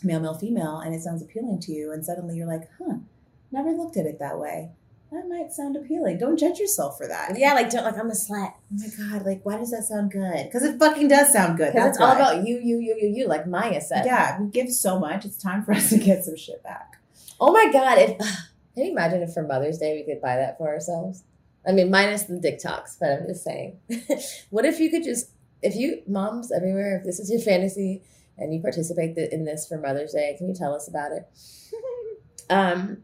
male 0.03 0.19
male 0.19 0.33
female 0.33 0.77
and 0.79 0.93
it 0.95 1.01
sounds 1.01 1.21
appealing 1.21 1.59
to 1.59 1.71
you 1.71 1.91
and 1.91 2.03
suddenly 2.05 2.35
you're 2.35 2.47
like 2.47 2.69
huh 2.79 2.95
never 3.51 3.71
looked 3.71 3.95
at 3.97 4.05
it 4.05 4.19
that 4.19 4.37
way 4.39 4.71
that 5.11 5.29
might 5.29 5.53
sound 5.53 5.77
appealing 5.77 6.17
don't 6.17 6.37
judge 6.37 6.59
yourself 6.59 6.97
for 6.97 7.07
that 7.07 7.37
yeah, 7.37 7.53
like 7.53 7.69
don't 7.69 7.85
like 7.85 7.97
I'm 7.97 8.09
a 8.09 8.13
slut. 8.13 8.51
oh 8.53 8.57
my 8.71 8.87
god 8.97 9.25
like 9.25 9.41
why 9.45 9.55
does 9.57 9.71
that 9.71 9.83
sound 9.83 10.11
good 10.11 10.45
because 10.45 10.63
it 10.63 10.77
fucking 10.79 11.07
does 11.07 11.31
sound 11.31 11.57
good 11.57 11.73
that's 11.73 11.97
it's 11.97 11.99
all 11.99 12.09
why. 12.15 12.15
about 12.15 12.47
you, 12.47 12.55
you, 12.61 12.79
you, 12.79 12.97
you, 12.99 13.07
you, 13.15 13.27
like 13.27 13.47
Maya 13.47 13.79
said. 13.79 14.05
yeah 14.05 14.41
we 14.41 14.49
give 14.49 14.69
so 14.69 14.99
much 14.99 15.23
it's 15.23 15.37
time 15.37 15.63
for 15.63 15.73
us 15.73 15.89
to 15.91 15.97
get 15.97 16.25
some 16.25 16.35
shit 16.35 16.61
back 16.63 16.97
Oh 17.37 17.51
my 17.51 17.69
god! 17.71 17.97
If 17.97 18.17
can 18.75 18.85
you 18.85 18.91
imagine 18.91 19.21
if 19.21 19.33
for 19.33 19.43
Mother's 19.43 19.77
Day 19.77 19.93
we 19.95 20.03
could 20.11 20.21
buy 20.21 20.37
that 20.37 20.57
for 20.57 20.69
ourselves? 20.69 21.23
I 21.67 21.71
mean, 21.71 21.89
minus 21.89 22.23
the 22.23 22.39
dick 22.39 22.59
talks, 22.59 22.97
but 22.99 23.11
I'm 23.11 23.27
just 23.27 23.43
saying. 23.43 23.79
what 24.49 24.65
if 24.65 24.79
you 24.79 24.89
could 24.89 25.03
just, 25.03 25.31
if 25.61 25.75
you 25.75 26.01
moms 26.07 26.51
everywhere, 26.51 26.97
if 26.97 27.05
this 27.05 27.19
is 27.19 27.29
your 27.29 27.39
fantasy 27.39 28.03
and 28.37 28.53
you 28.53 28.61
participate 28.61 29.17
in 29.17 29.45
this 29.45 29.67
for 29.67 29.77
Mother's 29.77 30.13
Day, 30.13 30.35
can 30.37 30.47
you 30.47 30.53
tell 30.53 30.73
us 30.73 30.87
about 30.87 31.11
it? 31.11 31.27
um, 32.49 32.97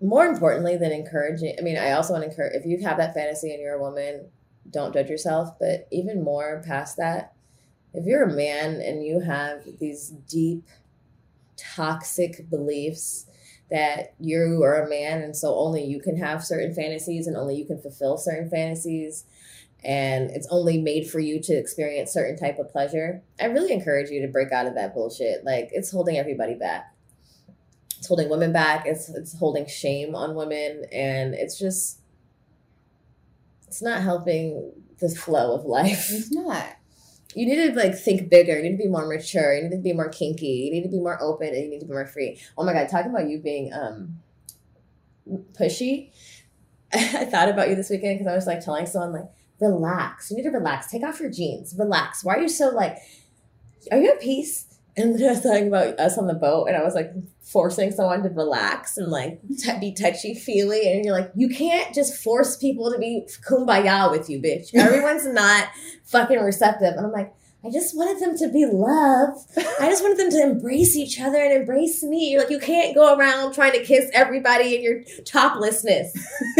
more 0.00 0.26
importantly 0.26 0.76
than 0.76 0.92
encouraging, 0.92 1.56
I 1.58 1.62
mean, 1.62 1.76
I 1.76 1.92
also 1.92 2.12
want 2.12 2.24
to 2.24 2.30
encourage 2.30 2.54
if 2.54 2.66
you 2.66 2.86
have 2.86 2.98
that 2.98 3.14
fantasy 3.14 3.52
and 3.52 3.60
you're 3.60 3.74
a 3.74 3.80
woman, 3.80 4.26
don't 4.70 4.92
judge 4.92 5.08
yourself. 5.08 5.58
But 5.58 5.88
even 5.90 6.22
more 6.22 6.62
past 6.66 6.96
that, 6.98 7.32
if 7.94 8.04
you're 8.04 8.24
a 8.24 8.32
man 8.32 8.80
and 8.80 9.04
you 9.04 9.20
have 9.20 9.64
these 9.80 10.10
deep 10.28 10.64
toxic 11.56 12.48
beliefs 12.48 13.26
that 13.70 14.14
you 14.18 14.62
are 14.62 14.82
a 14.82 14.88
man 14.88 15.22
and 15.22 15.36
so 15.36 15.54
only 15.54 15.84
you 15.84 16.00
can 16.00 16.16
have 16.16 16.44
certain 16.44 16.74
fantasies 16.74 17.26
and 17.26 17.36
only 17.36 17.56
you 17.56 17.66
can 17.66 17.80
fulfill 17.80 18.16
certain 18.16 18.48
fantasies. 18.48 19.24
And 19.84 20.30
it's 20.30 20.48
only 20.50 20.80
made 20.80 21.08
for 21.08 21.20
you 21.20 21.40
to 21.42 21.52
experience 21.52 22.12
certain 22.12 22.36
type 22.36 22.58
of 22.58 22.70
pleasure. 22.70 23.22
I 23.40 23.46
really 23.46 23.72
encourage 23.72 24.10
you 24.10 24.22
to 24.22 24.28
break 24.32 24.50
out 24.50 24.66
of 24.66 24.74
that 24.74 24.94
bullshit. 24.94 25.44
Like 25.44 25.68
it's 25.72 25.90
holding 25.90 26.16
everybody 26.16 26.54
back. 26.54 26.94
It's 27.98 28.08
holding 28.08 28.28
women 28.28 28.52
back. 28.52 28.86
It's 28.86 29.08
it's 29.10 29.38
holding 29.38 29.66
shame 29.66 30.14
on 30.14 30.34
women. 30.34 30.84
And 30.90 31.34
it's 31.34 31.58
just 31.58 32.00
it's 33.68 33.82
not 33.82 34.02
helping 34.02 34.72
the 34.98 35.10
flow 35.10 35.54
of 35.54 35.64
life. 35.64 36.10
It's 36.10 36.32
not 36.32 36.77
you 37.34 37.46
need 37.46 37.56
to 37.56 37.74
like 37.74 37.94
think 37.94 38.30
bigger. 38.30 38.56
You 38.56 38.62
need 38.62 38.76
to 38.76 38.82
be 38.82 38.88
more 38.88 39.06
mature. 39.06 39.54
You 39.54 39.64
need 39.64 39.76
to 39.76 39.82
be 39.82 39.92
more 39.92 40.08
kinky. 40.08 40.46
You 40.46 40.72
need 40.72 40.82
to 40.82 40.88
be 40.88 40.98
more 40.98 41.20
open, 41.22 41.48
and 41.48 41.58
you 41.58 41.68
need 41.68 41.80
to 41.80 41.86
be 41.86 41.92
more 41.92 42.06
free. 42.06 42.40
Oh 42.56 42.64
my 42.64 42.72
god, 42.72 42.88
talking 42.88 43.10
about 43.10 43.28
you 43.28 43.38
being 43.38 43.72
um 43.72 44.18
pushy. 45.52 46.10
I 46.92 47.26
thought 47.26 47.50
about 47.50 47.68
you 47.68 47.74
this 47.74 47.90
weekend 47.90 48.18
because 48.18 48.30
I 48.30 48.34
was 48.34 48.46
like 48.46 48.64
telling 48.64 48.86
someone 48.86 49.12
like, 49.12 49.30
relax. 49.60 50.30
You 50.30 50.38
need 50.38 50.44
to 50.44 50.50
relax. 50.50 50.90
Take 50.90 51.02
off 51.02 51.20
your 51.20 51.30
jeans. 51.30 51.74
Relax. 51.78 52.24
Why 52.24 52.36
are 52.36 52.40
you 52.40 52.48
so 52.48 52.70
like? 52.70 52.96
Are 53.92 53.98
you 53.98 54.10
at 54.10 54.20
peace? 54.20 54.67
And 54.98 55.18
then 55.18 55.28
I 55.28 55.32
was 55.32 55.42
talking 55.42 55.68
about 55.68 55.98
us 56.00 56.18
on 56.18 56.26
the 56.26 56.34
boat, 56.34 56.66
and 56.66 56.76
I 56.76 56.82
was 56.82 56.94
like 56.94 57.12
forcing 57.40 57.92
someone 57.92 58.22
to 58.24 58.30
relax 58.30 58.98
and 58.98 59.10
like 59.10 59.40
t- 59.56 59.78
be 59.80 59.94
touchy 59.94 60.34
feely, 60.34 60.92
and 60.92 61.04
you're 61.04 61.18
like, 61.18 61.30
you 61.36 61.48
can't 61.48 61.94
just 61.94 62.22
force 62.22 62.56
people 62.56 62.92
to 62.92 62.98
be 62.98 63.28
kumbaya 63.48 64.10
with 64.10 64.28
you, 64.28 64.40
bitch. 64.40 64.70
Everyone's 64.74 65.26
not 65.26 65.68
fucking 66.04 66.40
receptive, 66.40 66.94
and 66.94 67.06
I'm 67.06 67.12
like. 67.12 67.32
I 67.64 67.70
just 67.70 67.96
wanted 67.96 68.22
them 68.22 68.38
to 68.38 68.48
be 68.52 68.66
loved. 68.66 69.40
I 69.80 69.90
just 69.90 70.00
wanted 70.00 70.16
them 70.16 70.30
to 70.30 70.42
embrace 70.42 70.94
each 70.94 71.20
other 71.20 71.38
and 71.38 71.52
embrace 71.52 72.04
me. 72.04 72.30
You're 72.30 72.42
like, 72.42 72.50
you 72.50 72.60
can't 72.60 72.94
go 72.94 73.16
around 73.16 73.52
trying 73.52 73.72
to 73.72 73.84
kiss 73.84 74.08
everybody 74.14 74.76
in 74.76 74.82
your 74.82 75.02
toplessness. 75.24 76.16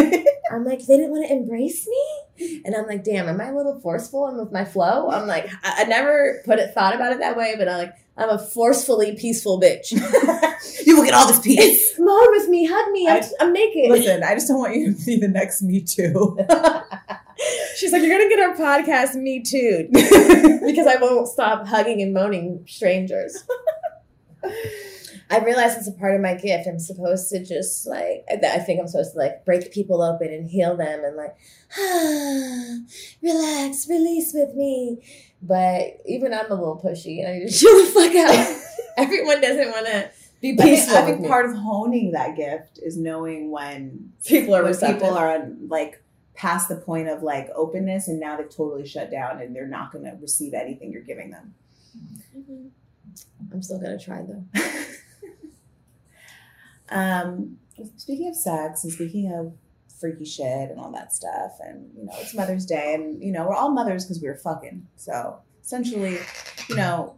I'm 0.50 0.64
like, 0.64 0.80
they 0.80 0.96
didn't 0.96 1.12
want 1.12 1.28
to 1.28 1.32
embrace 1.32 1.86
me? 1.86 2.62
And 2.64 2.74
I'm 2.74 2.86
like, 2.86 3.04
damn, 3.04 3.28
am 3.28 3.40
I 3.40 3.46
a 3.46 3.54
little 3.54 3.78
forceful 3.80 4.26
and 4.26 4.38
with 4.38 4.52
my 4.52 4.64
flow? 4.64 5.08
I'm 5.10 5.28
like, 5.28 5.48
I, 5.62 5.82
I 5.82 5.84
never 5.84 6.42
put 6.44 6.58
it 6.58 6.74
thought 6.74 6.96
about 6.96 7.12
it 7.12 7.20
that 7.20 7.36
way, 7.36 7.54
but 7.56 7.68
I'm 7.68 7.78
like, 7.78 7.94
I'm 8.18 8.30
a 8.30 8.38
forcefully 8.38 9.14
peaceful 9.16 9.60
bitch. 9.60 9.92
you 10.86 10.96
will 10.96 11.04
get 11.04 11.14
all 11.14 11.28
this 11.28 11.40
peace. 11.40 11.96
Come 11.96 12.08
on 12.08 12.38
with 12.38 12.48
me, 12.48 12.66
hug 12.66 12.90
me. 12.90 13.08
I'm, 13.08 13.22
I- 13.22 13.30
I'm 13.40 13.52
naked. 13.52 13.90
Listen, 13.90 14.24
I 14.24 14.34
just 14.34 14.48
don't 14.48 14.58
want 14.58 14.74
you 14.74 14.92
to 14.92 15.06
be 15.06 15.16
the 15.16 15.28
next 15.28 15.62
Me 15.62 15.80
Too. 15.80 16.36
She's 17.76 17.92
like, 17.92 18.02
you're 18.02 18.18
gonna 18.18 18.28
get 18.28 18.40
our 18.40 18.56
podcast 18.56 19.14
me 19.14 19.40
too 19.42 19.88
because 19.92 20.86
I 20.88 20.96
won't 21.00 21.28
stop 21.28 21.68
hugging 21.68 22.02
and 22.02 22.12
moaning 22.12 22.64
strangers. 22.66 23.44
I 25.30 25.38
realize 25.40 25.76
it's 25.76 25.86
a 25.88 25.92
part 25.92 26.14
of 26.14 26.20
my 26.20 26.34
gift. 26.34 26.66
I'm 26.66 26.78
supposed 26.80 27.28
to 27.30 27.44
just 27.44 27.86
like 27.86 28.24
I 28.30 28.58
think 28.58 28.80
I'm 28.80 28.88
supposed 28.88 29.12
to 29.12 29.18
like 29.18 29.44
break 29.44 29.72
people 29.72 30.02
open 30.02 30.28
and 30.32 30.50
heal 30.50 30.76
them 30.76 31.04
and 31.04 31.16
like 31.16 31.36
ah, 31.78 32.76
relax, 33.22 33.88
release 33.88 34.32
with 34.34 34.54
me. 34.56 34.98
But 35.42 35.98
even 36.06 36.32
I'm 36.34 36.50
a 36.50 36.54
little 36.54 36.80
pushy 36.82 37.20
and 37.20 37.28
I 37.28 37.38
need 37.38 37.48
to 37.48 37.52
chill 37.58 37.84
the 37.84 37.90
fuck 37.90 38.14
out. 38.16 38.60
Everyone 38.96 39.40
doesn't 39.40 39.70
want 39.70 39.86
to 39.86 40.10
be 40.40 40.52
I 40.52 40.56
think, 40.56 40.60
peaceful. 40.68 40.96
I 40.96 41.00
with 41.10 41.16
think 41.18 41.28
part 41.28 41.46
of 41.46 41.54
honing 41.56 42.10
that 42.12 42.36
gift 42.36 42.78
is 42.82 42.96
knowing 42.96 43.50
when 43.50 44.12
people 44.24 44.54
are 44.54 44.62
when 44.62 44.72
receptive. 44.72 45.00
people 45.02 45.16
are 45.16 45.46
like 45.68 46.02
past 46.34 46.68
the 46.68 46.76
point 46.76 47.08
of 47.08 47.22
like 47.22 47.48
openness 47.54 48.08
and 48.08 48.18
now 48.20 48.36
they've 48.36 48.48
totally 48.48 48.86
shut 48.86 49.10
down 49.10 49.40
and 49.40 49.54
they're 49.54 49.66
not 49.66 49.92
going 49.92 50.04
to 50.04 50.16
receive 50.20 50.54
anything 50.54 50.92
you're 50.92 51.02
giving 51.02 51.30
them. 51.30 51.54
Mhm. 52.36 52.70
I'm 53.52 53.62
still 53.62 53.80
gonna 53.80 53.98
try 53.98 54.22
though. 54.22 54.44
Um, 56.90 57.58
speaking 57.96 58.28
of 58.28 58.34
sex 58.36 58.82
and 58.84 58.92
speaking 58.92 59.30
of 59.32 59.52
freaky 60.00 60.24
shit 60.24 60.70
and 60.70 60.78
all 60.78 60.92
that 60.92 61.12
stuff, 61.12 61.58
and 61.60 61.90
you 61.96 62.04
know, 62.04 62.12
it's 62.18 62.34
Mother's 62.34 62.66
Day, 62.66 62.94
and 62.94 63.22
you 63.22 63.32
know, 63.32 63.48
we're 63.48 63.54
all 63.54 63.70
mothers 63.70 64.04
because 64.04 64.20
we 64.20 64.28
were 64.28 64.36
fucking. 64.36 64.86
So 64.96 65.38
essentially, 65.62 66.18
you 66.68 66.76
know, 66.76 67.14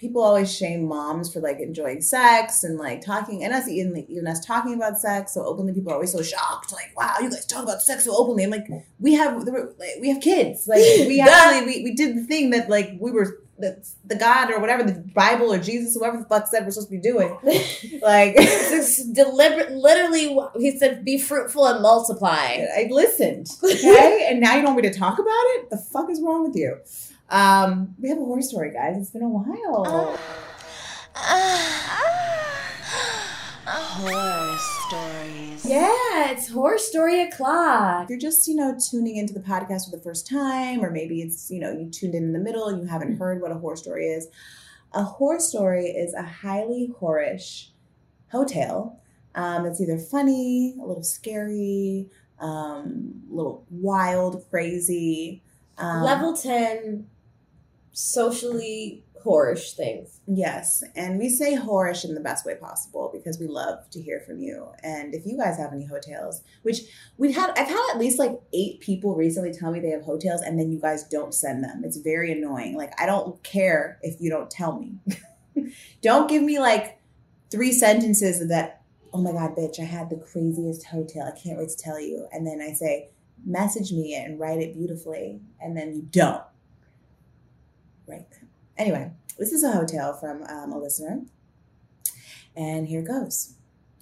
people 0.00 0.22
always 0.22 0.54
shame 0.54 0.88
moms 0.88 1.32
for 1.32 1.40
like 1.40 1.60
enjoying 1.60 2.00
sex 2.00 2.64
and 2.64 2.78
like 2.78 3.04
talking, 3.04 3.44
and 3.44 3.52
us 3.52 3.68
even 3.68 3.94
like, 3.94 4.08
even 4.08 4.26
us 4.26 4.44
talking 4.44 4.74
about 4.74 4.98
sex 4.98 5.34
so 5.34 5.44
openly. 5.44 5.72
People 5.72 5.92
are 5.92 5.96
always 5.96 6.12
so 6.12 6.22
shocked, 6.22 6.72
like, 6.72 6.92
"Wow, 6.96 7.16
you 7.20 7.30
guys 7.30 7.46
talk 7.46 7.62
about 7.62 7.82
sex 7.82 8.04
so 8.04 8.16
openly." 8.16 8.44
I'm 8.44 8.50
like, 8.50 8.66
we 8.98 9.14
have 9.14 9.44
like, 9.44 9.96
we 10.00 10.08
have 10.08 10.20
kids, 10.20 10.66
like 10.66 10.78
we 11.06 11.20
actually 11.20 11.66
we, 11.66 11.84
we 11.84 11.94
did 11.94 12.16
the 12.16 12.24
thing 12.24 12.50
that 12.50 12.68
like 12.68 12.96
we 12.98 13.10
were. 13.10 13.40
That's 13.60 13.94
the 14.04 14.16
God 14.16 14.50
or 14.50 14.58
whatever 14.60 14.82
the 14.82 14.94
Bible 15.14 15.52
or 15.52 15.58
Jesus, 15.58 15.94
whoever 15.94 16.18
the 16.18 16.24
fuck 16.24 16.46
said 16.46 16.64
we're 16.64 16.70
supposed 16.70 16.88
to 16.90 16.96
be 16.96 17.00
doing. 17.00 17.36
Like, 18.02 18.34
This 18.70 19.04
deliberate, 19.04 19.72
literally, 19.72 20.36
he 20.58 20.78
said, 20.78 21.04
"Be 21.04 21.18
fruitful 21.18 21.66
and 21.66 21.82
multiply." 21.82 22.66
I 22.76 22.88
listened. 22.90 23.48
Okay. 23.64 24.26
and 24.28 24.40
now 24.40 24.54
you 24.54 24.62
don't 24.62 24.74
want 24.74 24.84
me 24.84 24.90
to 24.90 24.98
talk 24.98 25.18
about 25.18 25.44
it? 25.54 25.70
The 25.70 25.76
fuck 25.76 26.10
is 26.10 26.20
wrong 26.20 26.44
with 26.46 26.56
you? 26.56 26.78
Um, 27.28 27.94
we 28.00 28.08
have 28.08 28.18
a 28.18 28.24
horror 28.24 28.42
story, 28.42 28.72
guys. 28.72 28.96
It's 28.96 29.10
been 29.10 29.22
a 29.22 29.28
while. 29.28 30.18
Horror 33.66 34.49
stories. 34.49 34.49
Yeah, 35.70 36.30
it's 36.32 36.48
horror 36.48 36.78
story 36.78 37.22
o'clock. 37.22 38.02
if 38.02 38.10
you're 38.10 38.18
just, 38.18 38.48
you 38.48 38.56
know, 38.56 38.76
tuning 38.90 39.16
into 39.18 39.32
the 39.32 39.38
podcast 39.38 39.84
for 39.84 39.96
the 39.96 40.02
first 40.02 40.28
time, 40.28 40.84
or 40.84 40.90
maybe 40.90 41.22
it's, 41.22 41.48
you 41.48 41.60
know, 41.60 41.70
you 41.70 41.88
tuned 41.88 42.16
in 42.16 42.24
in 42.24 42.32
the 42.32 42.40
middle 42.40 42.66
and 42.66 42.82
you 42.82 42.88
haven't 42.88 43.18
heard 43.18 43.40
what 43.40 43.52
a 43.52 43.54
horror 43.54 43.76
story 43.76 44.06
is. 44.06 44.26
A 44.94 45.04
horror 45.04 45.38
story 45.38 45.86
is 45.86 46.12
a 46.12 46.24
highly 46.24 46.92
whorish 47.00 47.68
hotel. 48.32 49.00
Um, 49.36 49.64
it's 49.64 49.80
either 49.80 49.96
funny, 49.96 50.74
a 50.76 50.84
little 50.84 51.04
scary, 51.04 52.08
um, 52.40 53.22
a 53.30 53.34
little 53.34 53.64
wild, 53.70 54.44
crazy. 54.50 55.40
Um, 55.78 56.02
Level 56.02 56.36
ten, 56.36 57.06
socially 57.92 59.04
whorish 59.24 59.72
things. 59.74 60.20
Yes, 60.26 60.82
and 60.94 61.18
we 61.18 61.28
say 61.28 61.56
whorish 61.56 62.04
in 62.04 62.14
the 62.14 62.20
best 62.20 62.46
way 62.46 62.54
possible 62.54 63.10
because 63.12 63.38
we 63.38 63.46
love 63.46 63.88
to 63.90 64.00
hear 64.00 64.20
from 64.20 64.38
you. 64.40 64.68
And 64.82 65.14
if 65.14 65.26
you 65.26 65.36
guys 65.38 65.58
have 65.58 65.72
any 65.72 65.86
hotels, 65.86 66.42
which 66.62 66.80
we've 67.18 67.34
had, 67.34 67.50
I've 67.50 67.68
had 67.68 67.90
at 67.92 67.98
least 67.98 68.18
like 68.18 68.40
eight 68.52 68.80
people 68.80 69.14
recently 69.14 69.52
tell 69.52 69.70
me 69.70 69.80
they 69.80 69.90
have 69.90 70.02
hotels, 70.02 70.40
and 70.42 70.58
then 70.58 70.70
you 70.70 70.80
guys 70.80 71.04
don't 71.04 71.34
send 71.34 71.64
them. 71.64 71.82
It's 71.84 71.98
very 71.98 72.32
annoying. 72.32 72.76
Like 72.76 72.92
I 73.00 73.06
don't 73.06 73.42
care 73.42 73.98
if 74.02 74.20
you 74.20 74.30
don't 74.30 74.50
tell 74.50 74.78
me. 74.78 74.98
don't 76.02 76.28
give 76.28 76.42
me 76.42 76.58
like 76.58 77.00
three 77.50 77.72
sentences 77.72 78.40
of 78.40 78.48
that. 78.48 78.82
Oh 79.12 79.20
my 79.20 79.32
god, 79.32 79.56
bitch! 79.56 79.80
I 79.80 79.84
had 79.84 80.08
the 80.08 80.16
craziest 80.16 80.86
hotel. 80.86 81.32
I 81.34 81.38
can't 81.38 81.58
wait 81.58 81.68
to 81.70 81.76
tell 81.76 82.00
you. 82.00 82.28
And 82.32 82.46
then 82.46 82.60
I 82.60 82.72
say, 82.72 83.10
message 83.44 83.92
me 83.92 84.14
and 84.14 84.38
write 84.38 84.60
it 84.60 84.74
beautifully, 84.74 85.40
and 85.60 85.76
then 85.76 85.94
you 85.94 86.02
don't. 86.02 86.42
Right 88.06 88.26
then. 88.30 88.39
Anyway, 88.80 89.12
this 89.38 89.52
is 89.52 89.62
a 89.62 89.72
hotel 89.72 90.14
from 90.14 90.42
um, 90.44 90.72
a 90.72 90.78
listener. 90.78 91.20
And 92.56 92.88
here 92.88 93.02
goes. 93.02 93.56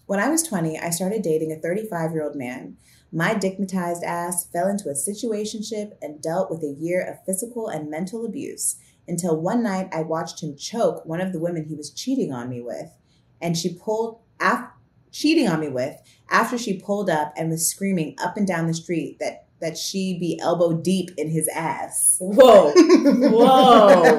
When 0.07 0.21
I 0.21 0.29
was 0.29 0.45
20, 0.45 0.79
I 0.79 0.91
started 0.91 1.23
dating 1.23 1.51
a 1.51 1.57
35 1.57 2.13
year 2.13 2.23
old 2.23 2.37
man. 2.37 2.77
My 3.11 3.35
dignitized 3.35 4.05
ass 4.05 4.47
fell 4.47 4.69
into 4.69 4.89
a 4.89 4.93
situationship 4.93 5.95
and 6.01 6.23
dealt 6.23 6.49
with 6.49 6.63
a 6.63 6.77
year 6.79 7.05
of 7.05 7.25
physical 7.27 7.67
and 7.67 7.91
mental 7.91 8.25
abuse 8.25 8.77
until 9.09 9.41
one 9.41 9.65
night 9.65 9.89
I 9.93 10.03
watched 10.03 10.45
him 10.45 10.57
choke 10.57 11.05
one 11.05 11.21
of 11.21 11.33
the 11.33 11.41
women 11.41 11.65
he 11.65 11.75
was 11.75 11.91
cheating 11.91 12.33
on 12.33 12.49
me 12.49 12.61
with. 12.61 12.97
And 13.43 13.59
she 13.59 13.75
pulled, 13.75 14.21
af- 14.39 14.71
cheating 15.11 15.49
on 15.49 15.59
me 15.59 15.71
with, 15.71 16.01
after 16.31 16.57
she 16.57 16.81
pulled 16.81 17.11
up 17.11 17.33
and 17.37 17.51
was 17.51 17.69
screaming 17.69 18.15
up 18.23 18.37
and 18.37 18.47
down 18.47 18.69
the 18.69 18.75
street 18.75 19.17
that, 19.19 19.48
that 19.61 19.77
she 19.77 20.19
be 20.19 20.39
elbow 20.41 20.73
deep 20.73 21.11
in 21.17 21.29
his 21.31 21.49
ass. 21.49 22.17
Whoa, 22.21 22.71
whoa, 22.73 24.19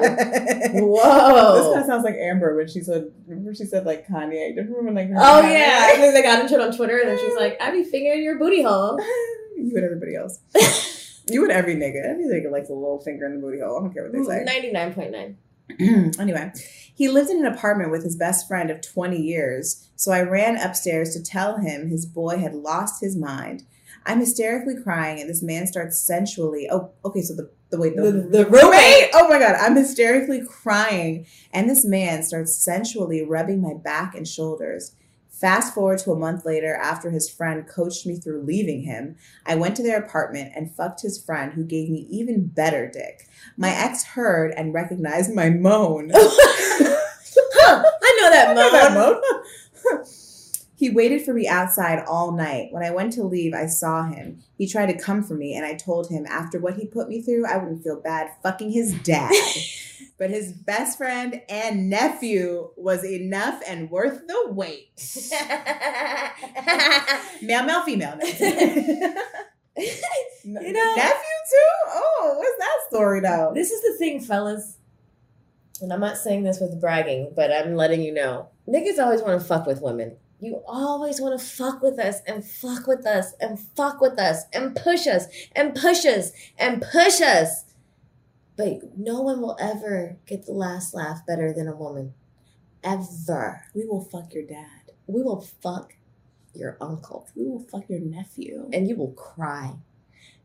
whoa! 0.72 1.54
This 1.54 1.66
kind 1.66 1.80
of 1.80 1.86
sounds 1.86 2.04
like 2.04 2.16
Amber 2.16 2.56
when 2.56 2.68
she 2.68 2.80
said, 2.80 3.10
remember 3.26 3.54
she 3.54 3.64
said 3.64 3.86
like 3.86 4.06
Kanye. 4.06 4.56
Remember 4.56 4.92
like 4.92 5.08
Oh 5.16 5.42
Kanye? 5.42 5.52
yeah, 5.52 5.88
I 5.90 5.96
think 5.96 6.14
they 6.14 6.22
got 6.22 6.40
into 6.40 6.54
it 6.54 6.60
on 6.60 6.76
Twitter, 6.76 6.98
and 6.98 7.08
then 7.10 7.18
she's 7.18 7.36
like, 7.36 7.60
"I 7.60 7.70
be 7.70 7.84
fingering 7.84 8.22
your 8.22 8.38
booty 8.38 8.62
hole." 8.62 8.98
you 9.56 9.72
and 9.76 9.84
everybody 9.84 10.14
else. 10.16 10.40
you 11.28 11.42
and 11.42 11.52
every 11.52 11.74
nigga. 11.76 12.04
Every 12.04 12.24
nigga 12.24 12.50
likes 12.50 12.68
a 12.68 12.74
little 12.74 13.00
finger 13.00 13.26
in 13.26 13.34
the 13.34 13.40
booty 13.40 13.60
hole. 13.60 13.78
I 13.78 13.80
don't 13.82 13.92
care 13.94 14.04
what 14.04 14.12
they 14.12 14.24
say. 14.24 14.44
Ninety 14.44 14.72
nine 14.72 14.92
point 14.94 15.12
nine. 15.12 15.38
anyway, 16.18 16.52
he 16.94 17.08
lived 17.08 17.30
in 17.30 17.44
an 17.46 17.52
apartment 17.52 17.92
with 17.92 18.02
his 18.02 18.16
best 18.16 18.48
friend 18.48 18.70
of 18.70 18.80
20 18.82 19.16
years, 19.16 19.88
so 19.94 20.10
I 20.10 20.20
ran 20.22 20.56
upstairs 20.56 21.14
to 21.14 21.22
tell 21.22 21.58
him 21.58 21.88
his 21.88 22.06
boy 22.06 22.38
had 22.38 22.54
lost 22.54 23.00
his 23.00 23.16
mind. 23.16 23.62
I'm 24.06 24.20
hysterically 24.20 24.74
crying, 24.82 25.20
and 25.20 25.28
this 25.28 25.42
man 25.42 25.66
starts 25.66 25.98
sensually. 26.00 26.68
Oh, 26.70 26.90
okay, 27.04 27.22
so 27.22 27.34
the, 27.34 27.50
the 27.70 27.78
way 27.78 27.90
the, 27.90 28.02
The, 28.02 28.10
the 28.12 28.46
roommate. 28.46 29.10
Oh 29.14 29.28
my 29.28 29.38
god, 29.38 29.56
I'm 29.60 29.76
hysterically 29.76 30.42
crying, 30.46 31.26
and 31.52 31.68
this 31.68 31.84
man 31.84 32.22
starts 32.22 32.56
sensually 32.56 33.24
rubbing 33.24 33.60
my 33.60 33.74
back 33.74 34.14
and 34.14 34.26
shoulders. 34.26 34.94
Fast 35.30 35.72
forward 35.74 35.98
to 36.00 36.12
a 36.12 36.18
month 36.18 36.44
later, 36.44 36.74
after 36.74 37.10
his 37.10 37.30
friend 37.30 37.66
coached 37.66 38.06
me 38.06 38.16
through 38.16 38.42
leaving 38.42 38.82
him, 38.82 39.16
I 39.46 39.54
went 39.54 39.74
to 39.76 39.82
their 39.82 39.98
apartment 39.98 40.52
and 40.54 40.74
fucked 40.74 41.00
his 41.00 41.22
friend, 41.22 41.52
who 41.54 41.64
gave 41.64 41.88
me 41.88 42.06
even 42.10 42.46
better 42.46 42.90
dick. 42.90 43.26
My 43.56 43.70
ex 43.70 44.04
heard 44.04 44.52
and 44.54 44.74
recognized 44.74 45.34
my 45.34 45.48
moan. 45.48 46.10
huh, 46.14 47.84
I 48.02 48.18
know 48.20 48.30
that 48.30 48.54
That 48.72 48.92
moan. 48.92 49.14
moan. 49.14 49.42
He 50.80 50.88
waited 50.88 51.22
for 51.22 51.34
me 51.34 51.46
outside 51.46 52.02
all 52.08 52.32
night. 52.32 52.72
When 52.72 52.82
I 52.82 52.88
went 52.88 53.12
to 53.12 53.22
leave, 53.22 53.52
I 53.52 53.66
saw 53.66 54.04
him. 54.04 54.42
He 54.56 54.66
tried 54.66 54.86
to 54.86 54.98
come 54.98 55.22
for 55.22 55.34
me, 55.34 55.54
and 55.54 55.62
I 55.62 55.74
told 55.74 56.08
him 56.08 56.24
after 56.26 56.58
what 56.58 56.76
he 56.76 56.86
put 56.86 57.06
me 57.06 57.20
through, 57.20 57.44
I 57.44 57.58
wouldn't 57.58 57.84
feel 57.84 58.00
bad 58.00 58.30
fucking 58.42 58.70
his 58.70 58.94
dad. 59.02 59.30
but 60.18 60.30
his 60.30 60.54
best 60.54 60.96
friend 60.96 61.42
and 61.50 61.90
nephew 61.90 62.70
was 62.78 63.04
enough 63.04 63.60
and 63.68 63.90
worth 63.90 64.26
the 64.26 64.46
wait. 64.48 64.88
male, 67.42 67.64
male, 67.64 67.82
female. 67.82 68.18
You 70.42 70.72
know- 70.72 70.94
nephew 70.96 71.36
too? 71.50 71.72
Oh, 71.88 72.34
what's 72.38 72.58
that 72.58 72.78
story 72.88 73.20
though? 73.20 73.52
This 73.54 73.70
is 73.70 73.82
the 73.82 73.96
thing, 73.98 74.20
fellas. 74.20 74.78
And 75.80 75.92
I'm 75.92 76.00
not 76.00 76.16
saying 76.16 76.42
this 76.42 76.60
with 76.60 76.80
bragging, 76.80 77.32
but 77.36 77.52
I'm 77.52 77.76
letting 77.76 78.02
you 78.02 78.12
know. 78.12 78.48
Niggas 78.68 78.98
always 78.98 79.22
want 79.22 79.40
to 79.40 79.46
fuck 79.46 79.66
with 79.66 79.80
women. 79.80 80.16
You 80.40 80.62
always 80.66 81.20
want 81.20 81.38
to 81.38 81.44
fuck 81.44 81.82
with 81.82 81.98
us 81.98 82.20
and 82.26 82.44
fuck 82.44 82.86
with 82.86 83.06
us 83.06 83.34
and 83.40 83.58
fuck 83.58 84.00
with 84.00 84.18
us 84.18 84.44
and 84.52 84.74
push 84.74 85.06
us 85.06 85.26
and 85.54 85.74
push 85.74 86.06
us 86.06 86.32
and 86.58 86.80
push 86.82 87.20
us. 87.20 87.64
But 88.56 88.96
no 88.96 89.20
one 89.20 89.40
will 89.40 89.56
ever 89.60 90.16
get 90.26 90.46
the 90.46 90.52
last 90.52 90.94
laugh 90.94 91.26
better 91.26 91.52
than 91.52 91.68
a 91.68 91.76
woman. 91.76 92.14
Ever. 92.82 93.66
We 93.74 93.84
will 93.84 94.02
fuck 94.02 94.32
your 94.32 94.44
dad. 94.44 94.92
We 95.06 95.22
will 95.22 95.40
fuck 95.40 95.94
your 96.54 96.76
uncle 96.80 97.28
We 97.36 97.46
will 97.46 97.60
fuck 97.60 97.88
your 97.88 98.00
nephew. 98.00 98.68
and 98.72 98.88
you 98.88 98.96
will 98.96 99.12
cry. 99.12 99.74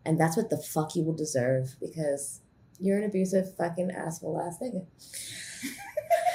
And 0.05 0.19
that's 0.19 0.37
what 0.37 0.49
the 0.49 0.57
fuck 0.57 0.95
you 0.95 1.03
will 1.03 1.15
deserve 1.15 1.75
because 1.79 2.41
you're 2.79 2.97
an 2.97 3.05
abusive 3.05 3.55
fucking 3.55 3.91
asshole 3.91 4.39
ass 4.39 4.59
nigga. 4.61 4.85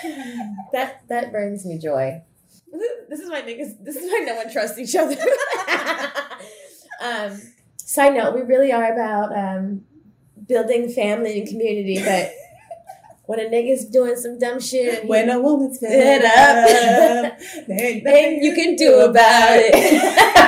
that 0.72 1.06
that 1.08 1.30
brings 1.30 1.64
me 1.64 1.78
joy. 1.78 2.22
This 3.08 3.20
is 3.20 3.28
why 3.28 3.42
niggas 3.42 3.84
this 3.84 3.96
is 3.96 4.10
why 4.10 4.22
no 4.24 4.36
one 4.36 4.50
trusts 4.52 4.78
each 4.78 4.94
other. 4.96 5.16
um 7.02 7.40
Side 7.90 8.14
note: 8.14 8.36
We 8.36 8.42
really 8.42 8.70
are 8.70 8.92
about 8.92 9.36
um, 9.36 9.84
building 10.46 10.88
family 10.90 11.40
and 11.40 11.48
community, 11.48 12.00
but 12.00 12.30
when 13.26 13.40
a 13.40 13.50
nigga's 13.50 13.84
doing 13.84 14.14
some 14.14 14.38
dumb 14.38 14.60
shit, 14.60 15.04
When 15.06 15.28
a 15.28 15.40
woman's 15.40 15.80
fed 15.80 16.24
up, 16.24 17.32
up. 17.32 17.40
nothing 17.68 18.44
you 18.44 18.54
can 18.54 18.76
do 18.76 19.00
about 19.00 19.58
it. 19.58 20.36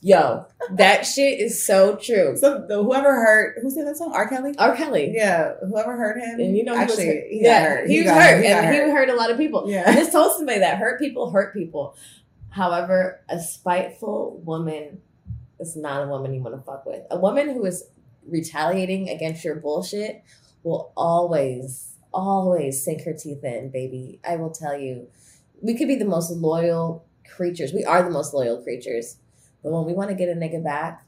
Yo, 0.00 0.46
that 0.74 1.04
shit 1.04 1.40
is 1.40 1.66
so 1.66 1.96
true. 1.96 2.36
so 2.36 2.64
the, 2.68 2.80
whoever 2.82 3.12
heard 3.14 3.56
who 3.60 3.68
said 3.68 3.84
that 3.86 3.96
song? 3.96 4.12
R. 4.14 4.28
Kelly. 4.28 4.54
R. 4.56 4.76
Kelly. 4.76 5.12
Yeah, 5.12 5.54
whoever 5.68 5.96
heard 5.96 6.18
him. 6.20 6.38
And 6.38 6.56
you 6.56 6.62
know, 6.62 6.74
he 6.74 6.84
was 6.84 6.90
actually, 6.92 7.06
hurt. 7.06 7.24
he 7.30 7.42
yeah, 7.42 7.64
hurt. 7.64 7.88
he, 7.90 7.96
was 7.98 8.04
got 8.06 8.22
hurt, 8.22 8.40
He 8.44 8.46
and 8.48 8.66
he 8.74 8.80
hurt. 8.80 8.90
hurt 8.92 9.08
a 9.10 9.14
lot 9.16 9.30
of 9.32 9.36
people. 9.38 9.64
I 9.66 9.70
Yeah. 9.70 9.92
just 9.94 10.12
told 10.12 10.36
somebody 10.36 10.60
that 10.60 10.78
hurt 10.78 11.00
people 11.00 11.30
hurt 11.30 11.52
people. 11.52 11.96
However, 12.50 13.20
a 13.28 13.40
spiteful 13.40 14.40
woman 14.44 15.00
is 15.58 15.76
not 15.76 16.04
a 16.04 16.06
woman 16.06 16.32
you 16.32 16.42
want 16.42 16.54
to 16.54 16.62
fuck 16.62 16.86
with. 16.86 17.02
A 17.10 17.18
woman 17.18 17.48
who 17.50 17.64
is 17.64 17.84
retaliating 18.26 19.08
against 19.08 19.44
your 19.44 19.56
bullshit 19.56 20.22
will 20.62 20.92
always, 20.96 21.96
always 22.12 22.84
sink 22.84 23.02
her 23.02 23.12
teeth 23.12 23.42
in, 23.42 23.70
baby. 23.70 24.20
I 24.26 24.36
will 24.36 24.50
tell 24.50 24.78
you. 24.78 25.08
We 25.60 25.74
could 25.74 25.88
be 25.88 25.96
the 25.96 26.04
most 26.04 26.30
loyal 26.30 27.04
creatures. 27.28 27.72
We 27.72 27.84
are 27.84 28.02
the 28.04 28.10
most 28.10 28.32
loyal 28.32 28.62
creatures. 28.62 29.16
But 29.62 29.72
when 29.72 29.84
we 29.84 29.92
want 29.92 30.10
to 30.10 30.16
get 30.16 30.28
a 30.28 30.32
nigga 30.32 30.62
back, 30.62 31.04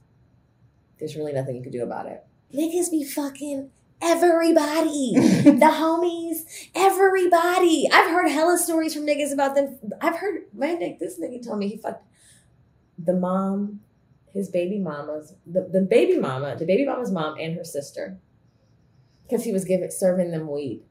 there's 0.99 1.17
really 1.17 1.33
nothing 1.33 1.57
you 1.57 1.63
can 1.63 1.73
do 1.73 1.83
about 1.83 2.07
it. 2.07 2.25
Niggas 2.55 2.91
be 2.91 3.05
fucking 3.05 3.71
everybody. 4.03 5.13
the 5.17 5.73
homies, 5.73 6.69
everybody. 6.75 7.89
I've 7.93 8.11
heard 8.11 8.31
hella 8.31 8.59
stories 8.59 8.95
from 8.95 9.07
niggas 9.07 9.33
about 9.33 9.55
them. 9.55 9.79
I've 10.01 10.17
heard 10.17 10.43
my 10.53 10.69
nigga, 10.69 10.99
this 10.99 11.19
nigga 11.19 11.45
told 11.45 11.59
me 11.59 11.69
he 11.69 11.77
fucked 11.77 12.05
the 12.99 13.15
mom, 13.15 13.81
his 14.33 14.49
baby 14.49 14.79
mama's, 14.79 15.35
the, 15.47 15.69
the 15.73 15.81
baby 15.81 16.19
mama, 16.19 16.57
the 16.57 16.67
baby 16.67 16.85
mama's 16.85 17.11
mom 17.11 17.37
and 17.39 17.57
her 17.57 17.65
sister. 17.65 18.19
Because 19.23 19.45
he 19.45 19.53
was 19.53 19.65
giving 19.65 19.91
serving 19.91 20.33
them 20.33 20.51
weed. 20.51 20.83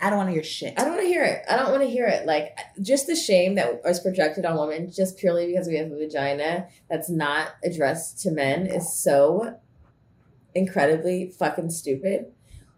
I 0.00 0.10
don't 0.10 0.18
want 0.18 0.28
to 0.28 0.34
hear 0.34 0.42
shit. 0.42 0.74
I 0.76 0.82
don't 0.82 0.92
want 0.92 1.02
to 1.02 1.08
hear 1.08 1.24
it. 1.24 1.42
I 1.48 1.56
don't 1.56 1.70
want 1.70 1.82
to 1.82 1.88
hear 1.88 2.06
it. 2.06 2.26
Like 2.26 2.56
just 2.82 3.06
the 3.06 3.16
shame 3.16 3.54
that 3.54 3.80
is 3.86 4.00
projected 4.00 4.44
on 4.44 4.58
women 4.58 4.90
just 4.90 5.18
purely 5.18 5.46
because 5.46 5.68
we 5.68 5.76
have 5.76 5.90
a 5.90 5.96
vagina 5.96 6.68
that's 6.90 7.08
not 7.08 7.54
addressed 7.64 8.20
to 8.22 8.30
men 8.30 8.66
is 8.66 8.92
so 8.92 9.58
incredibly 10.54 11.30
fucking 11.30 11.70
stupid. 11.70 12.26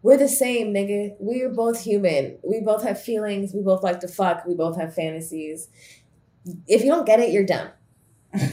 We're 0.03 0.17
the 0.17 0.29
same, 0.29 0.73
nigga. 0.73 1.17
We 1.19 1.43
are 1.43 1.49
both 1.49 1.83
human. 1.83 2.39
We 2.45 2.61
both 2.61 2.85
have 2.85 3.03
feelings. 3.03 3.53
We 3.53 3.63
both 3.63 3.83
like 3.83 3.99
to 4.01 4.09
fuck. 4.09 4.47
We 4.47 4.55
both 4.55 4.79
have 4.79 4.95
fantasies. 4.95 5.69
If 6.69 6.83
you 6.83 6.91
don't 6.91 7.05
get 7.05 7.19
it, 7.19 7.33
you're 7.33 7.45
dumb. 7.45 7.69
and 8.33 8.53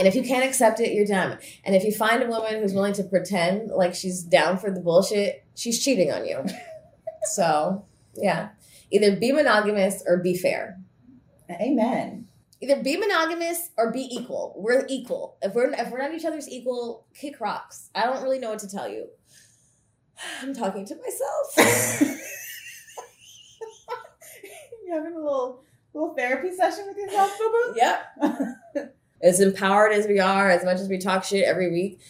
if 0.00 0.16
you 0.16 0.24
can't 0.24 0.44
accept 0.44 0.80
it, 0.80 0.92
you're 0.92 1.06
dumb. 1.06 1.38
And 1.64 1.76
if 1.76 1.84
you 1.84 1.92
find 1.92 2.24
a 2.24 2.26
woman 2.26 2.60
who's 2.60 2.74
willing 2.74 2.92
to 2.94 3.04
pretend 3.04 3.70
like 3.70 3.94
she's 3.94 4.22
down 4.22 4.58
for 4.58 4.72
the 4.72 4.80
bullshit, 4.80 5.44
she's 5.54 5.82
cheating 5.82 6.10
on 6.10 6.26
you. 6.26 6.44
So, 7.24 7.84
yeah. 8.16 8.50
Either 8.90 9.16
be 9.16 9.32
monogamous 9.32 10.02
or 10.06 10.18
be 10.18 10.36
fair. 10.36 10.80
Amen. 11.50 12.28
Either 12.60 12.82
be 12.82 12.96
monogamous 12.96 13.70
or 13.76 13.92
be 13.92 14.08
equal. 14.10 14.54
We're 14.56 14.86
equal. 14.88 15.36
If 15.42 15.54
we're 15.54 15.72
if 15.72 15.90
we're 15.90 15.98
not 15.98 16.14
each 16.14 16.24
other's 16.24 16.48
equal, 16.48 17.06
kick 17.14 17.40
rocks. 17.40 17.90
I 17.94 18.04
don't 18.04 18.22
really 18.22 18.38
know 18.38 18.50
what 18.50 18.60
to 18.60 18.68
tell 18.68 18.88
you. 18.88 19.08
I'm 20.42 20.54
talking 20.54 20.86
to 20.86 20.94
myself. 20.96 22.20
you 24.86 24.94
having 24.94 25.14
a 25.14 25.18
little 25.18 25.62
little 25.92 26.14
therapy 26.14 26.54
session 26.54 26.84
with 26.86 26.96
yourself, 26.96 27.36
boo 27.38 27.50
boo? 27.50 27.74
yep. 27.76 28.96
As 29.22 29.40
empowered 29.40 29.92
as 29.92 30.06
we 30.06 30.18
are, 30.18 30.50
as 30.50 30.64
much 30.64 30.78
as 30.78 30.88
we 30.88 30.98
talk 30.98 31.24
shit 31.24 31.44
every 31.44 31.70
week, 31.70 32.00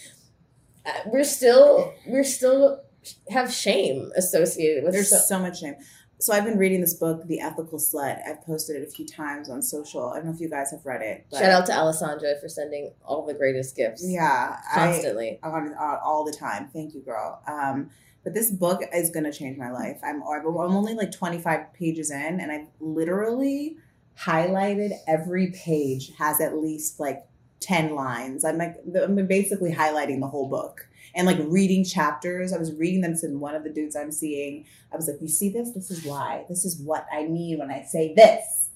uh, 0.86 0.90
we're 1.06 1.24
still 1.24 1.92
we're 2.06 2.24
still 2.24 2.80
have 3.30 3.52
shame 3.52 4.10
associated 4.16 4.84
with 4.84 4.92
There's 4.92 5.10
so- 5.10 5.18
so 5.18 5.38
much 5.38 5.60
shame. 5.60 5.76
So 6.20 6.32
I've 6.32 6.44
been 6.44 6.58
reading 6.58 6.80
this 6.80 6.94
book, 6.94 7.26
The 7.26 7.40
Ethical 7.40 7.78
Slut. 7.78 8.20
I've 8.26 8.42
posted 8.46 8.76
it 8.76 8.86
a 8.86 8.90
few 8.90 9.04
times 9.04 9.50
on 9.50 9.60
social. 9.60 10.10
I 10.10 10.16
don't 10.16 10.26
know 10.26 10.32
if 10.32 10.40
you 10.40 10.48
guys 10.48 10.70
have 10.70 10.86
read 10.86 11.02
it. 11.02 11.26
Shout 11.32 11.50
out 11.50 11.66
to 11.66 11.72
Alessandra 11.72 12.34
for 12.40 12.48
sending 12.48 12.92
all 13.04 13.26
the 13.26 13.34
greatest 13.34 13.76
gifts. 13.76 14.02
Yeah, 14.06 14.56
constantly 14.72 15.40
I, 15.42 15.50
Constantly. 15.50 15.74
on 15.82 15.96
uh, 15.96 15.98
all 16.04 16.24
the 16.24 16.32
time. 16.32 16.68
Thank 16.72 16.94
you, 16.94 17.00
girl. 17.02 17.42
Um, 17.46 17.90
but 18.22 18.32
this 18.32 18.50
book 18.50 18.80
is 18.94 19.10
going 19.10 19.24
to 19.24 19.32
change 19.32 19.58
my 19.58 19.70
life. 19.70 19.98
I'm 20.04 20.22
I'm 20.22 20.46
only 20.56 20.94
like 20.94 21.10
25 21.12 21.74
pages 21.74 22.10
in, 22.10 22.40
and 22.40 22.50
I've 22.50 22.68
literally 22.80 23.76
highlighted 24.18 24.92
every 25.06 25.48
page 25.50 26.12
has 26.18 26.40
at 26.40 26.56
least 26.56 27.00
like 27.00 27.24
10 27.60 27.94
lines. 27.94 28.44
I'm 28.44 28.58
like 28.58 28.76
I'm 29.02 29.26
basically 29.26 29.72
highlighting 29.72 30.20
the 30.20 30.28
whole 30.28 30.48
book 30.48 30.86
and 31.14 31.26
like 31.26 31.38
reading 31.42 31.84
chapters. 31.84 32.52
I 32.52 32.58
was 32.58 32.72
reading 32.74 33.00
them 33.00 33.16
to 33.18 33.28
one 33.28 33.54
of 33.54 33.64
the 33.64 33.70
dudes 33.70 33.96
I'm 33.96 34.12
seeing. 34.12 34.66
I 34.92 34.96
was 34.96 35.08
like, 35.08 35.20
"You 35.20 35.28
see 35.28 35.48
this? 35.50 35.70
This 35.72 35.90
is 35.90 36.04
why. 36.04 36.44
This 36.48 36.64
is 36.64 36.80
what 36.80 37.06
I 37.12 37.24
mean 37.24 37.58
when 37.58 37.70
I 37.70 37.82
say 37.84 38.14
this." 38.14 38.70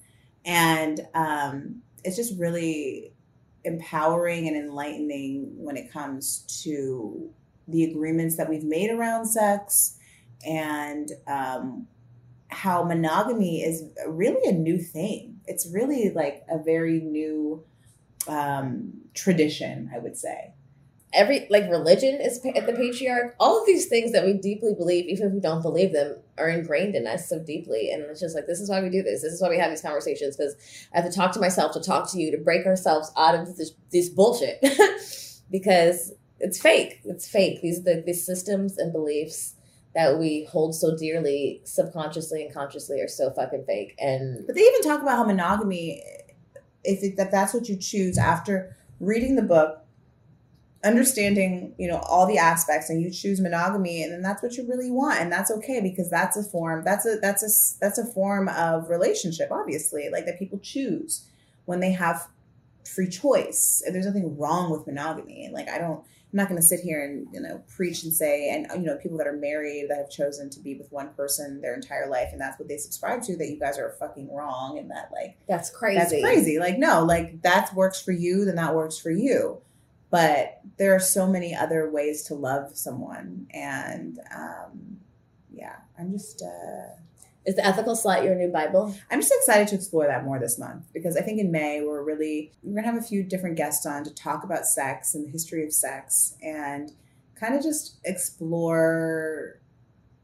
And 0.45 1.01
um, 1.13 1.81
it's 2.03 2.15
just 2.15 2.39
really 2.39 3.13
empowering 3.63 4.47
and 4.47 4.55
enlightening 4.55 5.51
when 5.57 5.77
it 5.77 5.91
comes 5.91 6.39
to 6.63 7.29
the 7.67 7.83
agreements 7.83 8.37
that 8.37 8.49
we've 8.49 8.63
made 8.63 8.89
around 8.89 9.25
sex 9.25 9.97
and 10.45 11.11
um, 11.27 11.87
how 12.47 12.83
monogamy 12.83 13.61
is 13.61 13.83
really 14.07 14.49
a 14.49 14.53
new 14.53 14.79
thing. 14.79 15.39
It's 15.45 15.69
really 15.71 16.11
like 16.11 16.43
a 16.49 16.57
very 16.57 16.99
new 16.99 17.63
um, 18.27 18.93
tradition, 19.13 19.91
I 19.93 19.99
would 19.99 20.17
say. 20.17 20.53
Every 21.13 21.47
like 21.49 21.69
religion 21.69 22.19
is 22.21 22.39
pa- 22.39 22.59
the 22.65 22.73
patriarch. 22.73 23.35
All 23.39 23.59
of 23.59 23.65
these 23.65 23.87
things 23.87 24.11
that 24.11 24.25
we 24.25 24.33
deeply 24.33 24.73
believe 24.73 25.05
even 25.05 25.27
if 25.27 25.33
we 25.33 25.39
don't 25.39 25.61
believe 25.61 25.91
them 25.91 26.17
are 26.37 26.49
ingrained 26.49 26.95
in 26.95 27.07
us 27.07 27.27
so 27.27 27.39
deeply. 27.39 27.91
And 27.91 28.03
it's 28.03 28.19
just 28.19 28.35
like 28.35 28.47
this 28.47 28.59
is 28.59 28.69
why 28.69 28.81
we 28.81 28.89
do 28.89 29.01
this. 29.01 29.21
This 29.21 29.33
is 29.33 29.41
why 29.41 29.49
we 29.49 29.57
have 29.57 29.71
these 29.71 29.81
conversations 29.81 30.37
because 30.37 30.55
i 30.93 31.01
have 31.01 31.09
to 31.09 31.15
talk 31.15 31.31
to 31.33 31.39
myself 31.39 31.73
to 31.73 31.81
talk 31.81 32.11
to 32.11 32.19
you 32.19 32.31
to 32.31 32.37
break 32.37 32.65
ourselves 32.65 33.11
out 33.17 33.35
of 33.35 33.57
this, 33.57 33.71
this 33.91 34.09
bullshit. 34.09 34.63
Because 35.51 36.13
it's 36.39 36.61
fake. 36.61 36.99
It's 37.05 37.27
fake. 37.27 37.61
These 37.61 37.83
the 37.83 38.03
these 38.05 38.23
systems 38.23 38.77
and 38.77 38.93
beliefs 38.93 39.55
that 39.95 40.19
we 40.19 40.47
hold 40.51 40.75
so 40.75 40.95
dearly 40.95 41.61
subconsciously 41.63 42.43
and 42.43 42.53
consciously 42.53 43.01
are 43.01 43.07
so 43.07 43.31
fucking 43.31 43.65
fake. 43.65 43.95
And 43.99 44.45
But 44.45 44.55
they 44.55 44.61
even 44.61 44.81
talk 44.83 45.01
about 45.01 45.17
how 45.17 45.23
monogamy, 45.23 46.03
if 46.83 47.03
it, 47.03 47.17
that 47.17 47.31
that's 47.31 47.53
what 47.53 47.67
you 47.67 47.75
choose 47.75 48.17
after 48.17 48.75
reading 48.99 49.35
the 49.35 49.41
book, 49.41 49.83
understanding 50.83 51.75
you 51.77 51.87
know 51.87 51.97
all 51.97 52.25
the 52.25 52.37
aspects, 52.37 52.89
and 52.89 53.01
you 53.01 53.11
choose 53.11 53.39
monogamy, 53.39 54.03
and 54.03 54.11
then 54.11 54.21
that's 54.21 54.41
what 54.41 54.55
you 54.55 54.67
really 54.67 54.91
want, 54.91 55.19
and 55.19 55.31
that's 55.31 55.51
okay 55.51 55.81
because 55.81 56.09
that's 56.09 56.37
a 56.37 56.43
form. 56.43 56.83
That's 56.83 57.05
a 57.05 57.17
that's 57.21 57.43
a 57.43 57.79
that's 57.79 57.97
a 57.97 58.05
form 58.05 58.47
of 58.49 58.89
relationship, 58.89 59.49
obviously, 59.51 60.09
like 60.09 60.25
that 60.25 60.39
people 60.39 60.59
choose 60.59 61.25
when 61.65 61.79
they 61.79 61.91
have 61.91 62.27
free 62.85 63.09
choice. 63.09 63.83
And 63.85 63.93
there's 63.93 64.05
nothing 64.05 64.37
wrong 64.37 64.71
with 64.71 64.87
monogamy. 64.87 65.49
Like 65.51 65.69
I 65.69 65.77
don't. 65.77 66.03
I'm 66.31 66.37
not 66.37 66.47
going 66.47 66.61
to 66.61 66.65
sit 66.65 66.81
here 66.81 67.03
and 67.03 67.25
you 67.33 67.39
know 67.39 67.63
preach 67.75 68.03
and 68.03 68.13
say 68.13 68.51
and 68.51 68.67
you 68.79 68.87
know 68.87 68.97
people 68.97 69.17
that 69.17 69.25
are 69.25 69.33
married 69.33 69.87
that 69.89 69.97
have 69.97 70.11
chosen 70.11 70.47
to 70.51 70.59
be 70.59 70.75
with 70.75 70.91
one 70.91 71.09
person 71.15 71.59
their 71.59 71.73
entire 71.73 72.07
life 72.07 72.29
and 72.31 72.39
that's 72.39 72.59
what 72.59 72.67
they 72.67 72.77
subscribe 72.77 73.23
to 73.23 73.35
that 73.37 73.49
you 73.49 73.59
guys 73.59 73.79
are 73.79 73.95
fucking 73.99 74.31
wrong 74.31 74.77
and 74.77 74.91
that 74.91 75.09
like 75.11 75.39
that's 75.47 75.71
crazy 75.71 75.97
that's 75.97 76.11
crazy 76.11 76.59
like 76.59 76.77
no 76.77 77.03
like 77.03 77.41
that 77.41 77.73
works 77.73 77.99
for 77.99 78.11
you 78.11 78.45
then 78.45 78.57
that 78.57 78.75
works 78.75 78.95
for 78.95 79.09
you 79.09 79.59
but 80.09 80.61
there 80.77 80.95
are 80.95 80.99
so 80.99 81.27
many 81.27 81.55
other 81.55 81.89
ways 81.89 82.23
to 82.23 82.35
love 82.35 82.75
someone. 82.77 83.47
And 83.51 84.19
um 84.35 84.97
yeah 85.51 85.77
i'm 85.97 86.11
just 86.11 86.41
uh 86.41 86.95
is 87.45 87.55
the 87.55 87.65
ethical 87.65 87.95
slut 87.95 88.23
your 88.23 88.35
new 88.35 88.49
bible? 88.49 88.93
I'm 89.09 89.21
just 89.21 89.33
excited 89.33 89.69
to 89.69 89.75
explore 89.75 90.05
that 90.05 90.25
more 90.25 90.37
this 90.39 90.59
month 90.59 90.83
because 90.93 91.17
I 91.17 91.21
think 91.21 91.39
in 91.39 91.51
May 91.51 91.81
we're 91.81 92.03
really 92.03 92.51
we're 92.61 92.75
gonna 92.75 92.93
have 92.93 93.01
a 93.01 93.05
few 93.05 93.23
different 93.23 93.55
guests 93.55 93.85
on 93.85 94.03
to 94.03 94.13
talk 94.13 94.43
about 94.43 94.65
sex 94.65 95.15
and 95.15 95.25
the 95.25 95.31
history 95.31 95.63
of 95.63 95.73
sex 95.73 96.35
and 96.43 96.91
kind 97.35 97.55
of 97.55 97.63
just 97.63 97.97
explore 98.03 99.57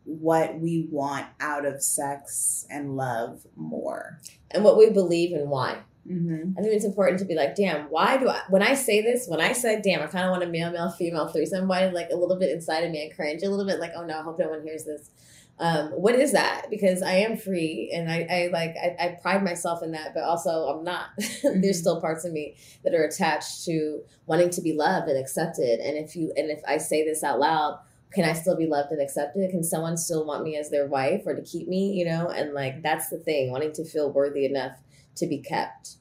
what 0.03 0.59
we 0.59 0.87
want 0.91 1.25
out 1.39 1.65
of 1.65 1.81
sex 1.81 2.67
and 2.69 2.95
love 2.95 3.47
more. 3.55 4.19
and 4.51 4.63
what 4.63 4.77
we 4.77 4.89
believe 4.89 5.31
and 5.31 5.49
why 5.49 5.79
Mm-hmm. 6.09 6.51
I 6.57 6.61
think 6.61 6.73
it's 6.73 6.85
important 6.85 7.19
to 7.19 7.25
be 7.25 7.33
like, 7.33 7.55
damn, 7.55 7.85
why 7.85 8.17
do 8.17 8.29
I, 8.29 8.41
when 8.49 8.61
I 8.61 8.75
say 8.75 9.01
this, 9.01 9.27
when 9.27 9.41
I 9.41 9.53
say, 9.53 9.81
damn, 9.81 10.01
I 10.01 10.07
kind 10.07 10.25
of 10.25 10.31
want 10.31 10.43
a 10.43 10.47
male, 10.47 10.71
male, 10.71 10.91
female 10.91 11.27
threesome, 11.27 11.67
why 11.67 11.87
like 11.87 12.09
a 12.11 12.15
little 12.15 12.37
bit 12.37 12.51
inside 12.51 12.83
of 12.83 12.91
me 12.91 13.03
and 13.03 13.15
cringe 13.15 13.41
a 13.41 13.49
little 13.49 13.65
bit 13.65 13.79
like, 13.79 13.91
oh 13.95 14.05
no, 14.05 14.19
I 14.19 14.21
hope 14.21 14.37
no 14.37 14.49
one 14.49 14.61
hears 14.61 14.85
this. 14.85 15.09
Um, 15.57 15.89
what 15.91 16.15
is 16.15 16.33
that? 16.33 16.67
Because 16.69 17.01
I 17.01 17.13
am 17.13 17.37
free 17.37 17.91
and 17.93 18.11
I, 18.11 18.27
I 18.29 18.49
like, 18.51 18.75
I, 18.75 18.95
I 18.99 19.07
pride 19.21 19.43
myself 19.43 19.81
in 19.81 19.91
that, 19.91 20.13
but 20.13 20.23
also 20.23 20.67
I'm 20.67 20.83
not. 20.83 21.07
There's 21.43 21.79
still 21.79 22.01
parts 22.01 22.25
of 22.25 22.33
me 22.33 22.55
that 22.83 22.93
are 22.93 23.03
attached 23.03 23.63
to 23.65 24.01
wanting 24.27 24.49
to 24.51 24.61
be 24.61 24.73
loved 24.73 25.07
and 25.07 25.17
accepted. 25.17 25.79
And 25.79 25.97
if 25.97 26.15
you, 26.15 26.33
and 26.35 26.51
if 26.51 26.61
I 26.67 26.77
say 26.77 27.03
this 27.03 27.23
out 27.23 27.39
loud, 27.39 27.79
can 28.11 28.25
I 28.25 28.33
still 28.33 28.55
be 28.55 28.67
loved 28.67 28.91
and 28.91 29.01
accepted? 29.01 29.49
Can 29.49 29.63
someone 29.63 29.97
still 29.97 30.25
want 30.25 30.43
me 30.43 30.55
as 30.57 30.69
their 30.69 30.87
wife 30.87 31.23
or 31.25 31.33
to 31.33 31.41
keep 31.41 31.67
me, 31.67 31.93
you 31.93 32.05
know? 32.05 32.27
And 32.27 32.53
like, 32.53 32.83
that's 32.83 33.09
the 33.09 33.17
thing, 33.17 33.51
wanting 33.51 33.73
to 33.73 33.85
feel 33.85 34.11
worthy 34.11 34.45
enough 34.45 34.77
to 35.15 35.27
be 35.27 35.39
kept. 35.39 35.95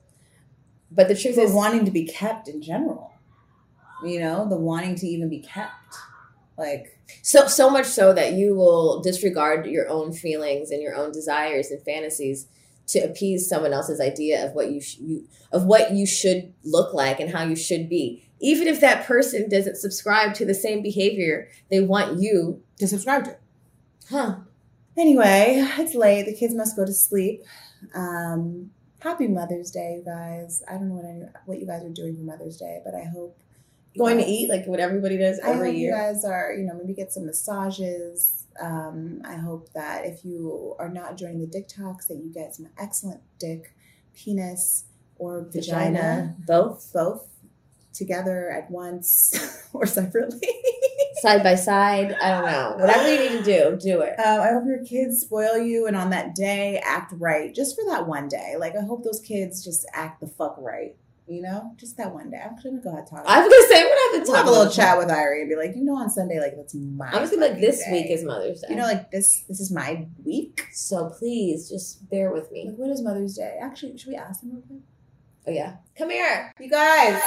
But 0.91 1.09
the 1.09 1.17
truth 1.17 1.35
for 1.35 1.43
is, 1.43 1.53
wanting 1.53 1.85
to 1.85 1.91
be 1.91 2.07
kept 2.07 2.49
in 2.49 2.62
general. 2.62 3.12
You 4.05 4.21
know, 4.21 4.49
the 4.49 4.57
wanting 4.57 4.97
to 4.97 5.07
even 5.07 5.29
be 5.29 5.41
kept. 5.41 5.73
Like, 6.57 7.01
so 7.23 7.47
so 7.47 7.69
much 7.69 7.87
so 7.87 8.12
that 8.12 8.35
you 8.35 8.55
will 8.55 9.01
disregard 9.01 9.67
your 9.67 9.89
own 9.89 10.12
feelings 10.12 10.71
and 10.71 10.83
your 10.83 10.95
own 10.95 11.11
desires 11.11 11.71
and 11.71 11.83
fantasies 11.83 12.47
to 12.87 13.01
appease 13.01 13.49
someone 13.49 13.73
else's 13.73 14.01
idea 14.01 14.47
of 14.47 14.53
what 14.53 14.71
you, 14.71 14.81
sh- 14.81 14.99
you 14.99 15.27
of 15.53 15.65
what 15.65 15.93
you 15.93 16.07
should 16.07 16.53
look 16.65 16.93
like 16.95 17.19
and 17.19 17.33
how 17.33 17.43
you 17.43 17.57
should 17.57 17.89
be 17.89 18.29
even 18.41 18.69
if 18.69 18.81
that 18.81 19.07
person 19.07 19.49
doesn't 19.49 19.77
subscribe 19.77 20.35
to 20.35 20.45
the 20.45 20.53
same 20.53 20.83
behavior 20.83 21.49
they 21.71 21.81
want 21.81 22.21
you 22.21 22.62
to 22.79 22.87
subscribe 22.87 23.25
to. 23.25 23.37
huh 24.11 24.37
Anyway, 24.97 25.57
it's 25.79 25.95
late. 25.95 26.27
The 26.27 26.35
kids 26.35 26.55
must 26.55 26.77
go 26.77 26.85
to 26.85 26.93
sleep. 26.93 27.43
Um, 27.95 28.71
happy 29.05 29.28
Mother's 29.28 29.70
Day, 29.70 29.98
you 29.98 30.05
guys. 30.05 30.62
I 30.66 30.72
don't 30.72 30.88
know 30.88 30.94
what 30.94 31.05
I, 31.05 31.40
what 31.44 31.61
you 31.61 31.66
guys 31.66 31.84
are 31.84 31.90
doing 31.90 32.16
for 32.16 32.22
Mother's 32.22 32.57
Day, 32.57 32.80
but 32.84 32.94
I 32.94 33.05
hope 33.05 33.38
going 33.96 34.18
to 34.18 34.24
eat 34.24 34.48
like 34.48 34.66
what 34.66 34.80
everybody 34.80 35.16
does 35.16 35.38
I 35.38 35.50
every 35.50 35.68
hope 35.68 35.76
you 35.76 35.90
guys 35.90 36.24
are, 36.24 36.52
you 36.52 36.64
know, 36.64 36.74
maybe 36.74 36.94
get 36.94 37.12
some 37.12 37.26
massages. 37.26 38.46
Um, 38.61 39.20
I 39.24 39.36
hope 39.36 39.72
that 39.74 40.07
if 40.07 40.24
you 40.24 40.74
are 40.78 40.88
not 40.88 41.12
enjoying 41.12 41.38
the 41.38 41.46
dick 41.46 41.68
talks, 41.68 42.07
that 42.07 42.16
you 42.16 42.32
get 42.32 42.57
some 42.57 42.66
excellent 42.78 43.20
dick, 43.38 43.74
penis, 44.14 44.84
or 45.16 45.44
vagina, 45.52 45.92
vagina 45.92 46.36
both 46.46 46.90
both 46.92 47.28
together 47.92 48.50
at 48.50 48.70
once 48.70 49.68
or 49.72 49.86
separately. 49.86 50.48
Side 51.25 51.43
by 51.43 51.55
side 51.55 52.14
i 52.22 52.31
don't 52.31 52.45
know 52.45 52.77
whatever 52.79 53.09
you 53.12 53.18
need 53.31 53.45
to 53.45 53.45
do 53.45 53.77
do 53.81 54.01
it 54.03 54.14
Um, 54.20 54.41
I 54.41 54.49
hope 54.53 54.64
your 54.66 54.85
kids 54.85 55.20
spoil 55.20 55.57
you 55.59 55.87
and 55.87 55.97
on 55.97 56.11
that 56.11 56.35
day 56.35 56.81
act 56.85 57.12
right, 57.16 57.55
just 57.55 57.75
for 57.77 57.85
that 57.91 58.07
one 58.07 58.29
day. 58.29 58.55
Like 58.59 58.75
I 58.77 58.81
hope 58.85 59.03
those 59.05 59.20
kids 59.20 59.64
just 59.64 59.87
act 59.93 60.20
the 60.20 60.27
fuck 60.27 60.57
right. 60.59 60.95
You 61.27 61.41
know, 61.41 61.72
just 61.77 61.97
that 61.97 62.12
one 62.12 62.31
day. 62.31 62.37
I'm 62.45 62.55
gonna 62.62 62.83
go 62.83 62.91
ahead 62.91 63.01
and 63.01 63.09
talk. 63.09 63.25
i 63.27 63.41
was 63.41 63.51
gonna 63.51 63.66
say 63.68 63.81
i'm 63.81 63.89
gonna 63.89 64.01
have 64.01 64.12
to 64.12 64.18
We'll 64.18 64.27
talk 64.27 64.37
have 64.37 64.47
a 64.47 64.51
little 64.59 64.72
chat 64.72 64.99
with 64.99 65.09
Irie 65.09 65.41
and 65.41 65.49
be 65.49 65.57
like, 65.57 65.75
you 65.75 65.83
know, 65.85 65.97
on 65.97 66.11
Sunday, 66.11 66.39
like 66.41 66.55
that's 66.57 66.75
my. 66.75 67.07
i'm 67.07 67.20
just 67.22 67.33
gonna 67.33 67.47
be 67.47 67.53
like 67.53 67.61
this 67.61 67.83
day. 67.85 67.93
week 67.93 68.11
is 68.11 68.22
mother's 68.25 68.61
day 68.61 68.66
You 68.70 68.77
know, 68.77 68.85
like 68.85 69.11
this. 69.11 69.41
This 69.49 69.61
is 69.61 69.72
my 69.72 70.07
week. 70.25 70.66
so 70.72 71.09
please 71.18 71.68
just 71.70 72.09
bear 72.11 72.31
with 72.33 72.53
me 72.53 72.66
Like, 72.68 72.77
what 72.77 72.91
is 72.91 73.01
Mother's 73.01 73.35
Day? 73.37 73.57
Actually, 73.62 73.97
should 73.97 74.09
we 74.11 74.16
ask 74.16 74.41
them 74.43 74.51
real 74.53 74.62
quick? 74.68 74.81
oh 75.47 75.51
yeah 75.51 75.77
come 75.97 76.11
here 76.11 76.53
You 76.61 76.68
guys. 76.70 77.20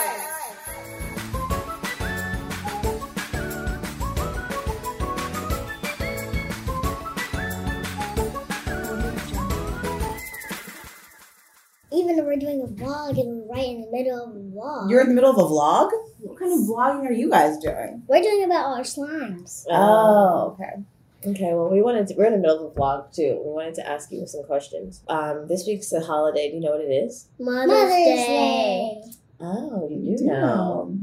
Even 12.07 12.19
if 12.19 12.25
we're 12.25 12.37
doing 12.37 12.61
a 12.61 12.67
vlog 12.67 13.19
and 13.19 13.41
we're 13.41 13.53
right 13.53 13.67
in 13.67 13.81
the 13.81 13.91
middle 13.91 14.23
of 14.23 14.33
a 14.33 14.39
vlog, 14.39 14.89
You're 14.89 15.01
in 15.01 15.09
the 15.09 15.13
middle 15.13 15.29
of 15.29 15.37
a 15.37 15.41
vlog. 15.41 15.91
What 16.19 16.39
kind 16.39 16.53
of 16.53 16.59
vlogging 16.59 17.05
are 17.05 17.11
you 17.11 17.29
guys 17.29 17.57
doing? 17.57 18.01
we're 18.07 18.21
doing 18.21 18.45
about 18.45 18.67
our 18.67 18.81
slimes. 18.83 19.65
Oh, 19.69 20.53
okay. 20.57 20.83
Okay, 21.25 21.53
well, 21.53 21.69
we 21.69 21.81
wanted 21.81 22.07
to, 22.07 22.13
we're 22.15 22.27
in 22.27 22.31
the 22.31 22.37
middle 22.39 22.65
of 22.65 22.71
a 22.71 22.79
vlog 22.79 23.13
too. 23.13 23.41
We 23.43 23.51
wanted 23.51 23.75
to 23.75 23.85
ask 23.89 24.09
you 24.09 24.25
some 24.25 24.43
questions. 24.45 25.01
Um, 25.09 25.49
this 25.49 25.67
week's 25.67 25.91
a 25.91 25.99
holiday. 25.99 26.49
Do 26.49 26.55
you 26.55 26.61
know 26.61 26.71
what 26.71 26.79
it 26.79 26.85
is? 26.93 27.27
Mother's, 27.39 27.67
Mother's 27.67 27.91
Day. 27.91 29.01
Oh, 29.41 29.89
you 29.91 30.11
You 30.11 30.17
do 30.17 30.25
know. 30.27 30.97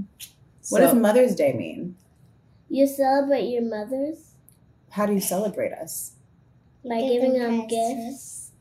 What 0.70 0.80
does 0.80 0.94
Mother's 0.94 1.34
Day 1.34 1.52
mean? 1.52 1.96
You 2.70 2.86
celebrate 2.86 3.44
your 3.44 3.62
mothers 3.62 4.32
How 4.88 5.04
do 5.04 5.12
you 5.12 5.20
celebrate 5.20 5.72
us? 5.74 6.12
by 6.88 7.00
giving 7.02 7.34
them 7.34 7.66
gifts. 7.66 8.52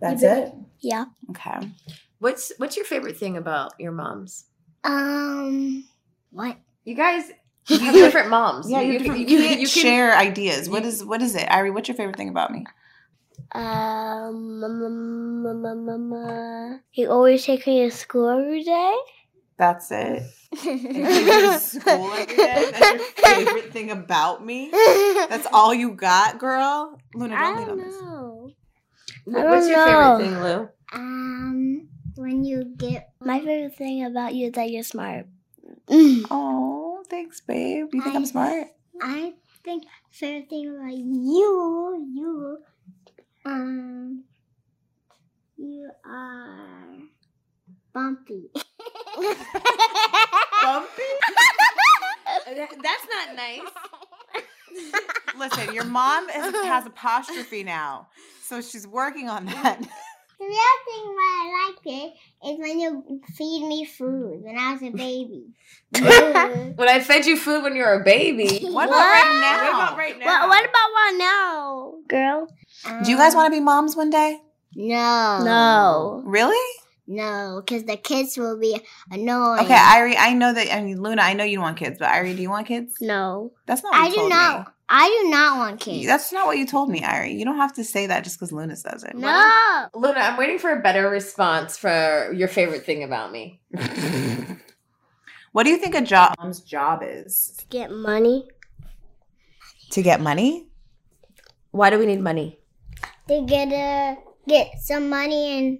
That's 0.00 0.22
You 0.22 0.28
it. 0.28 0.54
Yeah. 0.82 1.04
Okay. 1.30 1.70
What's 2.18 2.52
What's 2.58 2.76
your 2.76 2.84
favorite 2.84 3.16
thing 3.16 3.36
about 3.36 3.72
your 3.78 3.92
moms? 3.92 4.44
Um. 4.84 5.84
What? 6.30 6.56
You 6.84 6.94
guys, 6.94 7.30
you 7.68 7.78
have 7.78 7.94
different 8.04 8.28
moms. 8.30 8.70
Yeah, 8.70 8.80
you, 8.80 8.98
can- 8.98 9.16
you, 9.16 9.26
can- 9.26 9.38
can't 9.38 9.60
you 9.60 9.66
can- 9.68 9.82
share 9.82 10.16
ideas. 10.16 10.68
What 10.68 10.84
is 10.84 11.04
what 11.04 11.22
is 11.22 11.34
it, 11.34 11.48
Irie? 11.48 11.72
What's 11.72 11.88
your 11.88 11.96
favorite 11.96 12.16
thing 12.16 12.28
about 12.28 12.50
me? 12.50 12.64
Um. 13.54 14.60
ma- 14.60 15.52
ma- 15.52 15.74
ma- 15.74 15.96
ma- 15.98 16.78
You 16.92 17.10
always 17.10 17.44
take 17.44 17.66
me 17.66 17.82
to 17.84 17.90
school 17.90 18.28
every 18.28 18.62
day. 18.64 18.96
That's 19.58 19.90
it. 19.92 20.22
school 20.56 22.12
every 22.12 22.36
day. 22.36 22.70
That's 22.72 23.18
your 23.18 23.34
favorite 23.44 23.72
thing 23.72 23.90
about 23.90 24.44
me. 24.44 24.70
That's 24.72 25.46
all 25.52 25.74
you 25.74 25.90
got, 25.92 26.38
girl. 26.38 26.98
Luna, 27.14 27.36
don't 27.36 27.56
lean 27.56 27.66
don't 27.66 27.70
on 27.70 27.78
this. 27.86 27.94
know. 28.00 28.08
What- 28.08 28.31
I 28.31 28.31
What's 29.24 29.66
don't 29.66 29.68
your 29.68 29.86
know. 29.86 30.18
favorite 30.18 30.30
thing, 30.30 30.42
Lou? 30.42 30.68
Um. 30.92 31.88
When 32.16 32.44
you 32.44 32.64
get 32.76 33.12
my 33.20 33.38
favorite 33.40 33.74
thing 33.76 34.04
about 34.04 34.34
you 34.34 34.48
is 34.48 34.52
that 34.52 34.70
you're 34.70 34.82
smart. 34.82 35.26
Oh, 35.88 37.02
thanks, 37.08 37.40
babe. 37.40 37.86
You 37.92 38.02
think 38.02 38.14
I'm 38.16 38.26
smart? 38.26 38.66
I 39.00 39.32
think 39.64 39.84
favorite 40.10 40.48
thing 40.50 40.68
about 40.76 40.92
you, 40.92 42.06
you, 42.14 42.58
um, 43.46 44.24
you 45.56 45.90
are 46.04 46.98
bumpy. 47.94 48.50
Bumpy? 50.62 51.02
That's 52.82 53.06
not 53.10 53.36
nice. 53.36 53.60
Listen, 55.38 55.74
your 55.74 55.84
mom 55.84 56.28
is, 56.28 56.36
has 56.64 56.86
apostrophe 56.86 57.62
now, 57.62 58.08
so 58.52 58.60
she's 58.60 58.86
working 58.86 59.28
on 59.28 59.46
that. 59.46 59.80
The 60.38 60.48
real 60.48 60.58
thing 60.86 61.04
why 61.14 61.38
I 61.38 61.70
like 61.70 61.86
it 61.86 62.12
is 62.48 62.58
when 62.58 62.80
you 62.80 63.20
feed 63.36 63.64
me 63.64 63.84
food 63.84 64.42
when 64.42 64.58
I 64.58 64.72
was 64.72 64.82
a 64.82 64.90
baby. 64.90 65.44
When 66.74 66.88
I 66.88 66.98
fed 66.98 67.26
you 67.26 67.36
food 67.36 67.62
when 67.62 67.76
you 67.76 67.84
were 67.84 68.00
a 68.00 68.02
baby. 68.02 68.58
What 68.66 68.88
about 68.88 68.98
right 68.98 69.40
now? 69.40 69.62
What 69.62 69.84
about 69.84 69.96
right 69.96 70.18
now? 70.18 70.48
what 70.48 70.64
about 70.64 70.72
right 70.74 71.16
now, 71.16 71.94
girl? 72.08 72.48
Um, 72.84 73.04
do 73.04 73.12
you 73.12 73.16
guys 73.16 73.36
want 73.36 73.46
to 73.46 73.56
be 73.56 73.60
moms 73.60 73.94
one 73.94 74.10
day? 74.10 74.40
No. 74.74 75.38
No. 75.44 76.22
Really? 76.24 76.80
No, 77.06 77.62
because 77.64 77.84
the 77.84 77.96
kids 77.96 78.36
will 78.36 78.58
be 78.58 78.80
annoying. 79.12 79.60
Okay, 79.64 79.76
Irie, 79.76 80.16
I 80.18 80.34
know 80.34 80.52
that. 80.52 80.74
I 80.74 80.82
mean, 80.82 81.00
Luna, 81.00 81.22
I 81.22 81.34
know 81.34 81.44
you 81.44 81.56
don't 81.56 81.62
want 81.62 81.76
kids, 81.76 81.98
but 82.00 82.08
Irie, 82.08 82.34
do 82.34 82.42
you 82.42 82.50
want 82.50 82.66
kids? 82.66 82.94
No. 83.00 83.52
That's 83.66 83.84
not. 83.84 83.92
What 83.92 84.00
I 84.00 84.06
you 84.06 84.12
do 84.12 84.16
told 84.16 84.30
not. 84.30 84.71
Me. 84.90 84.96
I 84.98 85.20
do 85.22 85.30
not 85.30 85.58
want 85.58 85.80
kids. 85.80 86.06
That's 86.06 86.32
not 86.32 86.46
what 86.46 86.58
you 86.58 86.66
told 86.66 86.90
me, 86.90 87.00
Irie. 87.00 87.38
You 87.38 87.44
don't 87.44 87.56
have 87.56 87.72
to 87.74 87.84
say 87.84 88.06
that 88.08 88.24
just 88.24 88.38
because 88.38 88.52
Luna 88.52 88.76
says 88.76 89.04
it. 89.04 89.14
no. 89.14 89.88
Luna, 89.94 90.18
I'm 90.20 90.36
waiting 90.36 90.58
for 90.58 90.70
a 90.70 90.80
better 90.82 91.08
response 91.08 91.78
for 91.78 92.30
your 92.34 92.48
favorite 92.48 92.84
thing 92.84 93.02
about 93.02 93.32
me. 93.32 93.60
What 95.52 95.64
do 95.64 95.70
you 95.70 95.76
think 95.76 95.94
a 95.94 96.00
job 96.00 96.34
mom's 96.38 96.60
job 96.60 97.02
is? 97.04 97.54
To 97.58 97.66
get 97.66 97.90
money. 97.90 98.48
To 99.90 100.02
get 100.02 100.20
money? 100.20 100.68
Why 101.72 101.90
do 101.90 101.98
we 101.98 102.06
need 102.06 102.20
money? 102.20 102.58
To 103.28 103.44
get 103.46 103.68
uh, 103.72 104.16
get 104.48 104.80
some 104.80 105.08
money 105.10 105.58
and 105.58 105.78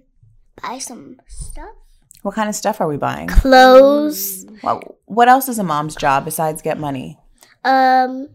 buy 0.61 0.77
some 0.77 1.17
stuff. 1.27 1.73
What 2.21 2.35
kind 2.35 2.49
of 2.49 2.55
stuff 2.55 2.79
are 2.81 2.87
we 2.87 2.97
buying? 2.97 3.27
Clothes. 3.27 4.45
What 4.61 4.83
What 5.05 5.27
else 5.27 5.49
is 5.49 5.57
a 5.59 5.63
mom's 5.63 5.95
job 5.95 6.23
besides 6.25 6.61
get 6.61 6.77
money? 6.79 7.17
Um. 7.63 8.29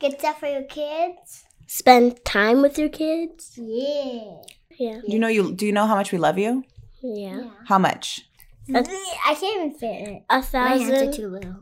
Get 0.00 0.18
stuff 0.18 0.40
for 0.40 0.46
your 0.46 0.62
kids. 0.64 1.44
Spend 1.66 2.24
time 2.24 2.62
with 2.62 2.78
your 2.78 2.88
kids. 2.88 3.52
Yeah. 3.56 4.42
Yeah. 4.78 5.00
Do 5.04 5.12
you 5.12 5.18
know 5.18 5.28
you? 5.28 5.52
Do 5.52 5.66
you 5.66 5.72
know 5.72 5.86
how 5.86 5.96
much 5.96 6.12
we 6.12 6.18
love 6.18 6.38
you? 6.38 6.64
Yeah. 7.02 7.50
How 7.66 7.78
much? 7.78 8.28
I 8.74 8.82
can't 8.82 9.42
even 9.42 9.72
fit 9.74 10.08
it. 10.08 10.22
A 10.30 10.42
thousand. 10.42 10.88
My 10.88 10.96
hands 10.96 11.08
are 11.08 11.12
too 11.12 11.28
little. 11.28 11.56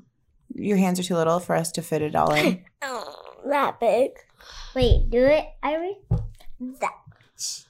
Your 0.55 0.76
hands 0.76 0.99
are 1.01 1.03
too 1.03 1.14
little 1.14 1.39
for 1.41 1.55
us 1.55 1.70
to 1.72 1.82
fit 1.82 2.03
it 2.03 2.14
all 2.14 2.32
in. 2.34 2.64
Oh, 2.82 3.14
that 3.49 3.80
big. 3.80 4.11
Wait, 4.74 5.09
do 5.11 5.24
it, 5.24 5.47
Irie. 5.64 5.95
That. 6.80 6.93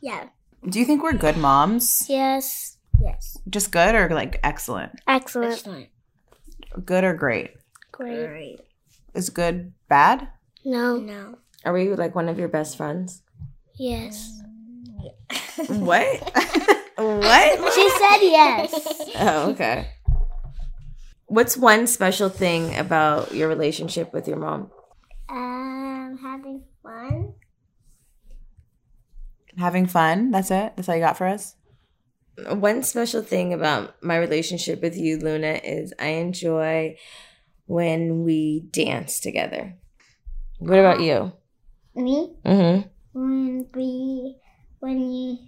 Yeah. 0.02 0.28
do 0.68 0.78
you 0.78 0.84
think 0.84 1.02
we're 1.02 1.12
good 1.12 1.36
moms? 1.36 2.06
Yes. 2.08 2.76
Yes. 3.00 3.38
Just 3.48 3.70
good 3.70 3.94
or 3.94 4.08
like 4.10 4.40
excellent? 4.42 4.92
Excellent. 5.06 5.52
Excellent. 5.52 5.88
Good 6.84 7.04
or 7.04 7.14
great? 7.14 7.52
Great. 7.92 8.60
Is 9.14 9.30
good 9.30 9.72
bad? 9.88 10.28
No. 10.66 10.96
No. 10.98 11.38
Are 11.64 11.72
we 11.72 11.88
like 11.94 12.14
one 12.14 12.28
of 12.28 12.38
your 12.38 12.48
best 12.48 12.76
friends? 12.76 13.22
Yes. 13.78 14.32
What? 15.68 16.20
what? 16.96 17.74
She 17.74 17.90
said 17.90 18.18
yes. 18.20 19.10
Oh, 19.16 19.50
okay. 19.52 19.88
What's 21.26 21.56
one 21.56 21.86
special 21.86 22.28
thing 22.28 22.76
about 22.76 23.32
your 23.32 23.48
relationship 23.48 24.12
with 24.12 24.28
your 24.28 24.38
mom? 24.38 24.70
um, 25.28 26.18
having 26.20 26.62
fun. 26.82 27.34
Having 29.58 29.86
fun. 29.86 30.30
That's 30.30 30.50
it. 30.50 30.74
That's 30.76 30.88
all 30.88 30.96
you 30.96 31.00
got 31.00 31.16
for 31.16 31.26
us. 31.26 31.54
One 32.50 32.82
special 32.82 33.22
thing 33.22 33.54
about 33.54 34.02
my 34.02 34.16
relationship 34.16 34.82
with 34.82 34.96
you, 34.96 35.18
Luna, 35.18 35.60
is 35.64 35.94
I 35.98 36.08
enjoy 36.08 36.96
when 37.66 38.24
we 38.24 38.66
dance 38.70 39.20
together. 39.20 39.76
What 40.58 40.78
about 40.78 41.00
you? 41.00 41.32
Me. 41.94 42.34
Mm-hmm. 42.44 42.88
When 43.12 43.66
we, 43.74 44.36
when 44.80 45.10
you, 45.10 45.38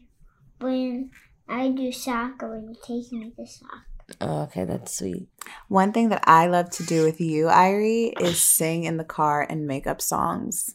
when 0.61 1.11
I 1.49 1.71
do 1.71 1.91
soccer 1.93 2.51
when 2.51 2.69
you 2.69 2.77
take 2.83 3.11
me 3.13 3.33
to 3.37 3.47
soccer. 3.47 3.87
Oh, 4.21 4.43
okay, 4.43 4.65
that's 4.65 4.99
sweet. 4.99 5.29
One 5.69 5.93
thing 5.93 6.11
that 6.11 6.25
I 6.25 6.47
love 6.47 6.71
to 6.71 6.83
do 6.85 7.05
with 7.05 7.21
you, 7.21 7.47
Irie, 7.47 8.13
is 8.21 8.45
sing 8.45 8.85
in 8.85 8.97
the 8.97 9.05
car 9.05 9.47
and 9.49 9.67
make 9.67 9.87
up 9.87 10.01
songs. 10.01 10.75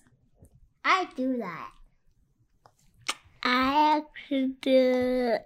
I 0.86 1.08
do 1.16 1.38
that. 1.38 1.70
I 3.44 3.98
actually 3.98 4.54
do. 4.62 5.38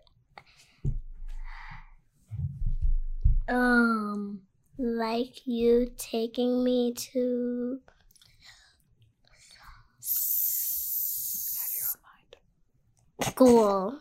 Um, 3.49 4.41
like 4.77 5.45
you 5.45 5.91
taking 5.97 6.63
me 6.63 6.93
to. 6.93 7.79
School. 13.21 13.99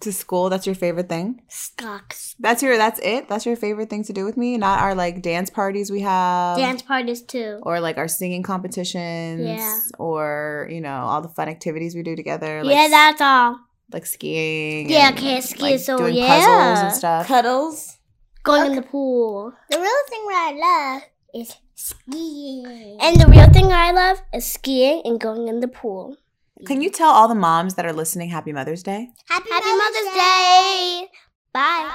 To 0.00 0.12
school, 0.12 0.48
that's 0.50 0.66
your 0.66 0.74
favorite 0.74 1.08
thing? 1.08 1.42
Stocks. 1.48 2.34
That's 2.40 2.60
your 2.60 2.76
that's 2.76 2.98
it? 3.04 3.28
That's 3.28 3.46
your 3.46 3.54
favorite 3.54 3.88
thing 3.88 4.02
to 4.04 4.12
do 4.12 4.24
with 4.24 4.36
me? 4.36 4.58
Not 4.58 4.80
our 4.80 4.96
like 4.96 5.22
dance 5.22 5.48
parties 5.48 5.92
we 5.92 6.00
have. 6.00 6.58
Dance 6.58 6.82
parties 6.82 7.22
too. 7.22 7.60
or 7.62 7.78
like 7.78 7.98
our 7.98 8.08
singing 8.08 8.42
competitions 8.42 9.40
Yeah. 9.46 9.78
or 10.00 10.66
you 10.72 10.80
know 10.80 11.02
all 11.02 11.20
the 11.22 11.28
fun 11.28 11.48
activities 11.48 11.94
we 11.94 12.02
do 12.02 12.16
together 12.16 12.64
like, 12.64 12.74
yeah, 12.74 12.88
that's 12.90 13.20
all. 13.20 13.60
like 13.92 14.04
skiing 14.06 14.90
Yeah, 14.90 15.08
and, 15.10 15.16
okay, 15.18 15.40
ski, 15.40 15.62
like, 15.62 15.78
so 15.80 15.98
doing 15.98 16.14
yeah. 16.16 16.26
puzzles 16.26 16.84
and 16.84 16.92
stuff 16.94 17.26
Cuddles. 17.28 17.98
Going 18.42 18.70
in 18.72 18.74
the 18.74 18.82
pool. 18.82 19.52
The 19.70 19.78
real 19.78 20.02
thing 20.08 20.26
that 20.26 20.50
I 20.50 20.96
love 20.98 21.02
is 21.32 21.54
skiing. 21.76 22.98
And 23.00 23.20
the 23.20 23.26
real 23.28 23.46
thing 23.52 23.72
I 23.72 23.92
love 23.92 24.20
is 24.34 24.50
skiing 24.52 25.02
and 25.04 25.20
going 25.20 25.46
in 25.46 25.60
the 25.60 25.68
pool. 25.68 26.16
Can 26.66 26.80
you 26.80 26.90
tell 26.90 27.10
all 27.10 27.28
the 27.28 27.34
moms 27.34 27.74
that 27.74 27.84
are 27.86 27.92
listening 27.92 28.28
happy 28.30 28.52
mother's 28.52 28.82
day 28.82 29.08
Happy, 29.28 29.48
Mother's, 29.50 30.14
Day. 30.14 31.08
Bye. 31.52 31.90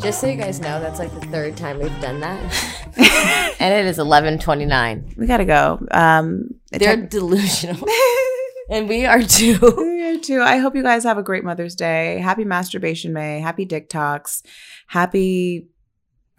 Just 0.00 0.20
so 0.20 0.26
you 0.28 0.36
guys 0.36 0.60
know, 0.60 0.80
that's 0.80 0.98
like 0.98 1.12
the 1.14 1.26
third 1.28 1.56
time 1.56 1.78
we've 1.80 2.00
done 2.00 2.20
that, 2.20 3.56
and 3.60 3.74
it 3.74 3.86
is 3.86 3.98
eleven 3.98 4.38
twenty 4.38 4.64
nine. 4.66 5.12
we 5.16 5.26
gotta 5.26 5.44
go 5.44 5.78
um 5.90 6.44
They're 6.70 6.96
took- 6.96 7.10
delusional, 7.16 7.84
and 8.70 8.88
we 8.88 9.06
are 9.06 9.22
too. 9.22 9.58
You 9.62 10.20
too. 10.20 10.40
I 10.42 10.58
hope 10.58 10.76
you 10.76 10.82
guys 10.82 11.04
have 11.04 11.18
a 11.18 11.22
great 11.22 11.44
Mother's 11.44 11.74
Day. 11.74 12.18
Happy 12.18 12.44
Masturbation 12.44 13.12
May. 13.12 13.40
Happy 13.40 13.64
Dick 13.64 13.88
Talks. 13.88 14.42
Happy 14.88 15.68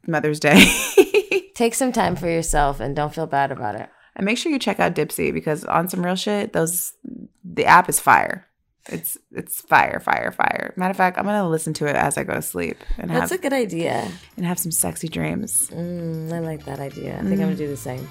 Mother's 0.06 0.40
Day. 0.40 0.64
Take 1.56 1.74
some 1.76 1.92
time 1.92 2.16
for 2.16 2.30
yourself 2.30 2.80
and 2.80 2.96
don't 2.96 3.14
feel 3.14 3.28
bad 3.28 3.52
about 3.52 3.76
it. 3.76 3.90
And 4.18 4.26
make 4.26 4.38
sure 4.38 4.52
you 4.52 4.60
check 4.60 4.80
out 4.80 4.96
Dipsea 4.96 5.32
because 5.32 5.64
on 5.64 5.88
some 5.88 6.04
real 6.04 6.16
shit, 6.16 6.52
those 6.52 6.94
the 7.46 7.66
app 7.66 7.88
is 7.88 8.00
fire. 8.00 8.46
It's 8.90 9.18
it's 9.32 9.62
fire, 9.62 10.00
fire, 10.00 10.32
fire. 10.32 10.74
Matter 10.76 10.92
of 10.92 10.98
fact, 10.98 11.18
I'm 11.18 11.26
gonna 11.26 11.48
listen 11.48 11.74
to 11.76 11.86
it 11.86 11.96
as 11.96 12.18
I 12.18 12.24
go 12.24 12.34
to 12.34 12.42
sleep 12.42 12.78
and 12.98 13.12
That's 13.12 13.32
a 13.32 13.38
good 13.38 13.54
idea. 13.54 14.10
and 14.36 14.46
have 14.46 14.58
some 14.60 14.72
sexy 14.72 15.08
dreams. 15.08 15.70
Mm, 15.72 16.34
I 16.34 16.40
like 16.40 16.66
that 16.66 16.80
idea. 16.80 17.16
I 17.16 17.22
think 17.22 17.34
I'm 17.34 17.40
gonna 17.40 17.56
do 17.56 17.68
the 17.68 17.78
same. 17.78 18.10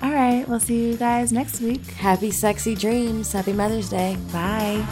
All 0.00 0.12
right, 0.12 0.48
we'll 0.48 0.60
see 0.60 0.90
you 0.90 0.96
guys 0.96 1.32
next 1.32 1.60
week. 1.60 1.84
Happy 1.92 2.30
sexy 2.30 2.74
dreams. 2.74 3.32
Happy 3.32 3.52
Mother's 3.52 3.90
Day. 3.90 4.16
Bye. 4.32 4.86